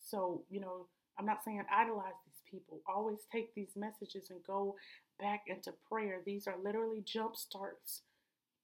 So, 0.00 0.44
you 0.50 0.60
know, 0.60 0.86
I'm 1.18 1.26
not 1.26 1.44
saying 1.44 1.62
idolize 1.72 2.14
these 2.24 2.42
people. 2.50 2.80
Always 2.86 3.18
take 3.30 3.54
these 3.54 3.72
messages 3.76 4.30
and 4.30 4.40
go 4.46 4.76
back 5.18 5.42
into 5.46 5.72
prayer. 5.90 6.20
These 6.24 6.46
are 6.46 6.56
literally 6.62 7.02
jump 7.04 7.36
starts 7.36 8.02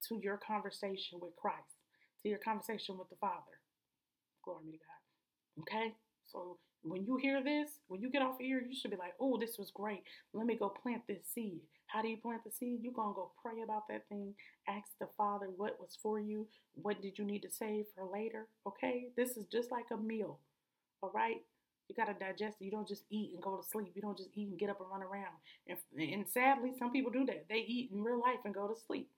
to 0.09 0.21
your 0.23 0.37
conversation 0.39 1.19
with 1.21 1.35
Christ, 1.37 1.79
to 2.23 2.29
your 2.29 2.39
conversation 2.39 2.97
with 2.99 3.09
the 3.11 3.17
Father. 3.17 3.59
Glory 4.45 4.65
be 4.67 4.73
to 4.73 4.79
God. 4.79 5.63
Okay? 5.63 5.95
So 6.31 6.59
when 6.83 7.05
you 7.05 7.17
hear 7.17 7.43
this, 7.43 7.71
when 7.89 8.01
you 8.01 8.11
get 8.11 8.23
off 8.23 8.37
here, 8.39 8.63
you 8.67 8.75
should 8.75 8.91
be 8.91 8.97
like, 8.97 9.15
oh, 9.21 9.39
this 9.39 9.59
was 9.59 9.71
great. 9.71 10.03
Let 10.33 10.47
me 10.47 10.57
go 10.57 10.69
plant 10.69 11.03
this 11.09 11.27
seed. 11.35 11.61
How 11.87 12.03
do 12.03 12.09
you 12.09 12.19
plant 12.19 12.45
the 12.45 12.51
seed? 12.51 12.81
You're 12.83 12.93
going 12.93 13.11
to 13.11 13.15
go 13.15 13.31
pray 13.43 13.63
about 13.63 13.89
that 13.89 14.09
thing. 14.09 14.35
Ask 14.69 14.91
the 15.01 15.09
Father 15.17 15.47
what 15.57 15.81
was 15.81 15.97
for 16.03 16.21
you. 16.21 16.47
What 16.75 17.01
did 17.01 17.19
you 17.19 17.25
need 17.25 17.43
to 17.43 17.51
save 17.51 17.87
for 17.95 18.05
later? 18.05 18.47
Okay? 18.67 19.07
This 19.17 19.37
is 19.37 19.47
just 19.47 19.73
like 19.73 19.87
a 19.91 19.97
meal. 19.97 20.39
All 21.03 21.11
right? 21.15 21.43
You 21.89 21.95
got 21.95 22.07
to 22.07 22.25
digest 22.25 22.59
it. 22.61 22.65
You 22.65 22.71
don't 22.71 22.87
just 22.89 23.05
eat 23.11 23.33
and 23.33 23.43
go 23.43 23.57
to 23.57 23.67
sleep. 23.67 23.93
You 23.95 24.03
don't 24.03 24.19
just 24.19 24.31
eat 24.35 24.51
and 24.51 24.59
get 24.59 24.69
up 24.69 24.81
and 24.81 24.91
run 24.91 25.03
around. 25.03 25.35
And, 25.67 25.79
and 25.99 26.29
sadly, 26.29 26.73
some 26.79 26.93
people 26.93 27.11
do 27.11 27.25
that. 27.27 27.47
They 27.49 27.65
eat 27.67 27.91
in 27.93 28.05
real 28.05 28.21
life 28.21 28.41
and 28.45 28.55
go 28.55 28.69
to 28.69 28.75
sleep. 28.87 29.09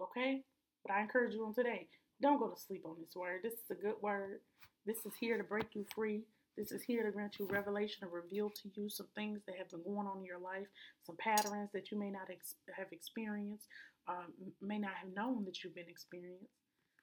Okay? 0.00 0.42
But 0.84 0.94
I 0.94 1.00
encourage 1.00 1.32
you 1.34 1.46
on 1.46 1.54
today 1.54 1.88
don't 2.20 2.38
go 2.38 2.48
to 2.48 2.58
sleep 2.58 2.82
on 2.84 2.96
this 2.98 3.14
word. 3.14 3.40
This 3.42 3.52
is 3.52 3.70
a 3.70 3.74
good 3.74 3.96
word. 4.00 4.40
This 4.86 5.04
is 5.04 5.14
here 5.18 5.36
to 5.36 5.42
break 5.42 5.74
you 5.74 5.84
free. 5.94 6.22
This 6.56 6.70
is 6.70 6.82
here 6.82 7.02
to 7.04 7.10
grant 7.10 7.38
you 7.38 7.48
revelation 7.50 8.04
and 8.04 8.12
reveal 8.12 8.48
to 8.50 8.70
you 8.74 8.88
some 8.88 9.08
things 9.14 9.40
that 9.46 9.56
have 9.58 9.68
been 9.68 9.82
going 9.82 10.06
on 10.06 10.18
in 10.18 10.24
your 10.24 10.38
life, 10.38 10.68
some 11.04 11.16
patterns 11.18 11.70
that 11.74 11.90
you 11.90 11.98
may 11.98 12.10
not 12.10 12.30
ex- 12.30 12.54
have 12.74 12.86
experienced, 12.92 13.66
um, 14.08 14.32
may 14.62 14.78
not 14.78 14.92
have 15.02 15.12
known 15.12 15.44
that 15.44 15.62
you've 15.62 15.74
been 15.74 15.88
experienced. 15.88 16.54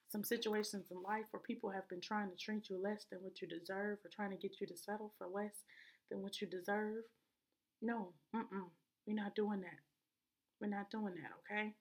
Some 0.10 0.24
situations 0.24 0.86
in 0.92 1.02
life 1.04 1.26
where 1.32 1.42
people 1.42 1.70
have 1.70 1.88
been 1.90 2.02
trying 2.02 2.30
to 2.30 2.36
treat 2.38 2.70
you 2.70 2.82
less 2.82 3.06
than 3.12 3.20
what 3.22 3.42
you 3.42 3.48
deserve 3.48 4.00
or 4.06 4.10
trying 4.16 4.32
to 4.32 4.38
get 4.38 4.62
you 4.62 4.68
to 4.68 4.78
settle 4.78 5.14
for 5.18 5.28
less 5.28 5.56
than 6.10 6.22
what 6.22 6.40
you 6.40 6.48
deserve. 6.48 7.04
No, 7.82 8.14
mm-mm, 8.34 8.70
we're 9.06 9.16
not 9.16 9.36
doing 9.36 9.62
that. 9.62 9.82
We're 10.62 10.68
not 10.70 10.90
doing 10.90 11.16
that, 11.16 11.32
okay? 11.54 11.74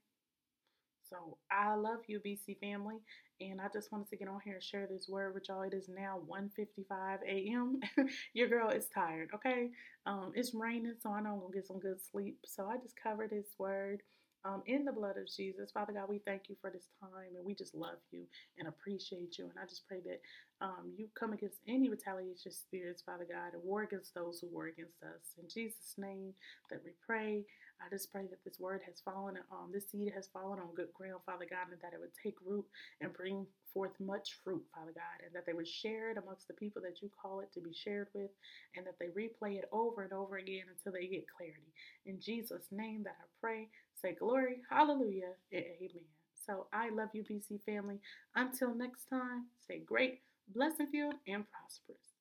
So 1.12 1.36
I 1.50 1.74
love 1.74 2.00
you, 2.08 2.20
BC 2.20 2.58
family, 2.60 2.96
and 3.40 3.60
I 3.60 3.66
just 3.72 3.92
wanted 3.92 4.08
to 4.10 4.16
get 4.16 4.28
on 4.28 4.40
here 4.44 4.54
and 4.54 4.62
share 4.62 4.88
this 4.90 5.08
word 5.10 5.34
with 5.34 5.48
y'all. 5.48 5.62
It 5.62 5.74
is 5.74 5.90
now 5.90 6.20
1:55 6.26 7.18
a.m. 7.28 7.80
Your 8.34 8.48
girl 8.48 8.70
is 8.70 8.88
tired, 8.94 9.30
okay? 9.34 9.70
Um, 10.06 10.32
it's 10.34 10.54
raining, 10.54 10.94
so 11.02 11.10
I 11.12 11.20
know 11.20 11.34
I'm 11.34 11.40
gonna 11.40 11.54
get 11.54 11.66
some 11.66 11.80
good 11.80 12.00
sleep. 12.02 12.38
So 12.46 12.66
I 12.66 12.78
just 12.78 12.96
covered 13.02 13.30
this 13.30 13.54
word. 13.58 14.02
Um, 14.44 14.64
in 14.66 14.84
the 14.84 14.92
blood 14.92 15.18
of 15.18 15.28
Jesus. 15.28 15.70
Father 15.72 15.92
God, 15.92 16.08
we 16.08 16.18
thank 16.18 16.48
you 16.48 16.56
for 16.60 16.68
this 16.68 16.88
time 17.00 17.36
and 17.36 17.46
we 17.46 17.54
just 17.54 17.76
love 17.76 17.98
you 18.10 18.24
and 18.58 18.66
appreciate 18.66 19.38
you. 19.38 19.44
And 19.44 19.54
I 19.56 19.66
just 19.66 19.86
pray 19.86 20.00
that 20.04 20.20
um, 20.60 20.92
you 20.98 21.08
come 21.18 21.32
against 21.32 21.58
any 21.68 21.88
retaliation 21.88 22.52
spirits, 22.52 23.02
Father 23.06 23.26
God, 23.30 23.54
and 23.54 23.62
war 23.62 23.84
against 23.84 24.16
those 24.16 24.40
who 24.40 24.48
war 24.48 24.66
against 24.66 25.00
us. 25.04 25.34
In 25.38 25.48
Jesus' 25.48 25.94
name 25.96 26.34
that 26.70 26.82
we 26.84 26.90
pray. 27.06 27.44
I 27.84 27.90
just 27.90 28.12
pray 28.12 28.26
that 28.30 28.44
this 28.44 28.60
word 28.60 28.82
has 28.86 29.00
fallen, 29.04 29.36
um, 29.50 29.70
this 29.72 29.90
seed 29.90 30.12
has 30.14 30.28
fallen 30.32 30.60
on 30.60 30.74
good 30.74 30.92
ground, 30.94 31.20
Father 31.26 31.46
God, 31.50 31.72
and 31.72 31.80
that 31.82 31.92
it 31.94 32.00
would 32.00 32.14
take 32.22 32.36
root 32.44 32.64
and 33.00 33.12
bring 33.12 33.46
forth 33.74 33.92
much 34.00 34.38
fruit, 34.44 34.62
Father 34.74 34.92
God, 34.94 35.24
and 35.24 35.34
that 35.34 35.46
they 35.46 35.52
would 35.52 35.68
share 35.68 36.10
it 36.10 36.18
amongst 36.18 36.48
the 36.48 36.54
people 36.54 36.82
that 36.82 37.02
you 37.02 37.10
call 37.20 37.40
it 37.40 37.52
to 37.54 37.60
be 37.60 37.72
shared 37.74 38.08
with, 38.14 38.30
and 38.76 38.86
that 38.86 38.98
they 39.00 39.06
replay 39.08 39.58
it 39.58 39.68
over 39.72 40.02
and 40.02 40.12
over 40.12 40.36
again 40.38 40.64
until 40.70 40.92
they 40.92 41.06
get 41.08 41.26
clarity. 41.36 41.72
In 42.06 42.20
Jesus' 42.20 42.68
name 42.70 43.02
that 43.04 43.16
I 43.20 43.26
pray, 43.40 43.68
say 44.00 44.14
glory, 44.14 44.58
hallelujah, 44.70 45.34
and 45.52 45.64
amen. 45.80 46.08
So 46.46 46.66
I 46.72 46.90
love 46.90 47.10
you, 47.14 47.24
BC 47.24 47.62
family. 47.64 48.00
Until 48.34 48.74
next 48.74 49.06
time, 49.06 49.46
stay 49.62 49.80
great, 49.80 50.20
blessed, 50.54 50.82
filled, 50.92 51.14
and 51.26 51.44
prosperous. 51.50 52.11